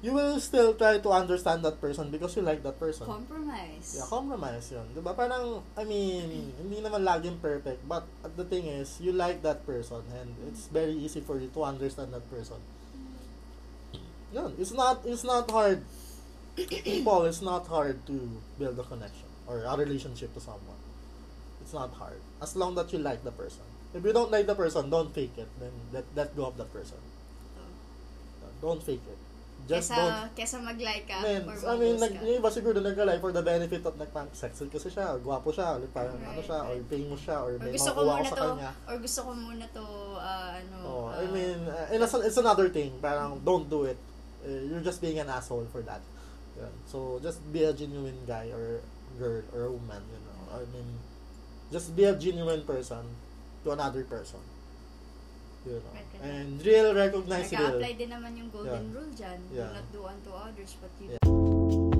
you 0.00 0.16
will 0.16 0.40
still 0.40 0.72
try 0.72 0.96
to 0.96 1.10
understand 1.12 1.60
that 1.60 1.76
person 1.76 2.08
because 2.08 2.32
you 2.32 2.40
like 2.40 2.64
that 2.64 2.80
person. 2.80 3.04
Compromise. 3.04 4.00
Yeah, 4.00 4.08
compromise 4.08 4.72
yun. 4.72 4.86
Diba? 4.96 5.12
Parang, 5.12 5.60
I 5.76 5.84
mean, 5.84 6.54
hindi 6.56 6.80
naman 6.80 7.04
laging 7.04 7.36
perfect. 7.44 7.84
But 7.84 8.08
the 8.38 8.48
thing 8.48 8.64
is, 8.64 8.96
you 9.02 9.12
like 9.12 9.44
that 9.44 9.68
person 9.68 10.00
and 10.16 10.32
it's 10.48 10.72
very 10.72 10.96
easy 10.96 11.20
for 11.20 11.36
you 11.36 11.52
to 11.52 11.60
understand 11.68 12.16
that 12.16 12.24
person. 12.32 12.56
Yun. 14.32 14.54
It's 14.58 14.72
not, 14.72 15.02
it's 15.04 15.24
not 15.24 15.50
hard. 15.50 15.82
People, 16.56 17.24
it's 17.24 17.40
not 17.42 17.66
hard 17.66 18.04
to 18.06 18.16
build 18.58 18.78
a 18.78 18.82
connection 18.84 19.26
or 19.46 19.64
a 19.64 19.76
relationship 19.76 20.34
to 20.34 20.40
someone. 20.40 20.78
It's 21.62 21.72
not 21.72 21.90
hard. 21.94 22.20
As 22.42 22.54
long 22.56 22.74
that 22.74 22.92
you 22.92 22.98
like 22.98 23.24
the 23.24 23.32
person. 23.32 23.62
If 23.94 24.04
you 24.04 24.12
don't 24.12 24.30
like 24.30 24.46
the 24.46 24.54
person, 24.54 24.90
don't 24.90 25.12
fake 25.14 25.34
it. 25.36 25.48
Then 25.58 25.72
let, 25.92 26.04
let 26.14 26.36
go 26.36 26.46
of 26.46 26.56
that 26.58 26.72
person. 26.72 26.98
Totoo. 27.56 28.60
Don't 28.62 28.82
fake 28.82 29.02
it. 29.08 29.18
Just 29.68 29.92
kesa, 29.92 29.96
don't 30.00 30.32
kesa 30.34 30.56
mag-like 30.64 31.04
ka 31.04 31.20
Man, 31.20 31.44
or 31.44 31.52
I 31.68 31.76
mean, 31.76 32.00
nag, 32.00 32.12
ka. 32.16 32.24
yung 32.24 32.40
iba 32.40 32.48
siguro 32.48 32.80
nag-live 32.80 33.20
for 33.20 33.30
the 33.30 33.44
benefit 33.44 33.84
of 33.84 33.92
nagpang 34.00 34.32
sexy 34.32 34.66
kasi 34.72 34.88
siya, 34.88 35.20
gwapo 35.20 35.52
siya, 35.52 35.76
or 35.76 35.84
parang 35.92 36.16
Right, 36.16 36.32
ano 36.32 36.40
siya, 36.40 36.58
or 36.64 36.74
right. 36.80 36.88
famous 36.88 37.20
siya, 37.20 37.36
or 37.44 37.52
Or 37.54 37.60
may 37.60 37.72
gusto 37.76 37.92
ko 37.92 38.00
muna 38.08 38.24
sa 38.24 38.36
to, 38.40 38.46
kanya. 38.56 38.70
or 38.88 38.96
gusto 39.04 39.20
ko 39.20 39.30
muna 39.36 39.66
to, 39.68 39.84
ah, 40.16 40.50
ano, 40.56 40.76
Oh, 40.80 41.04
ah, 41.12 41.20
I 41.20 41.26
mean, 41.28 41.60
uh, 41.68 41.92
and 41.92 42.00
it's, 42.00 42.14
it's 42.24 42.40
another 42.40 42.72
thing, 42.72 42.96
parang 43.04 43.36
don't 43.44 43.68
do 43.68 43.84
it. 43.84 44.00
Uh, 44.40 44.64
you're 44.68 44.80
just 44.80 45.00
being 45.00 45.18
an 45.18 45.28
asshole 45.28 45.66
for 45.70 45.82
that. 45.82 46.00
Yun. 46.56 46.72
So, 46.86 47.20
just 47.22 47.40
be 47.52 47.64
a 47.64 47.72
genuine 47.72 48.16
guy 48.26 48.48
or 48.50 48.80
girl 49.18 49.42
or 49.52 49.70
woman, 49.70 50.02
you 50.10 50.20
know. 50.24 50.40
I 50.56 50.64
mean, 50.72 50.98
just 51.70 51.94
be 51.94 52.04
a 52.04 52.16
genuine 52.16 52.62
person 52.64 53.04
to 53.64 53.70
another 53.72 54.04
person. 54.04 54.40
You 55.68 55.76
know. 55.84 55.92
And 56.24 56.56
real 56.64 56.94
recognize 56.96 57.52
real. 57.52 57.60
nag-apply 57.60 57.92
din 58.00 58.08
naman 58.08 58.32
yung 58.32 58.48
golden 58.48 58.84
Yeah. 58.88 58.96
rule 58.96 59.12
dyan. 59.12 59.40
Yeah. 59.52 59.68
Do 59.68 59.74
not 59.76 59.86
do 59.92 60.00
unto 60.08 60.30
others, 60.32 60.72
but 60.80 60.92
you 60.96 61.12
Yeah. 61.12 61.99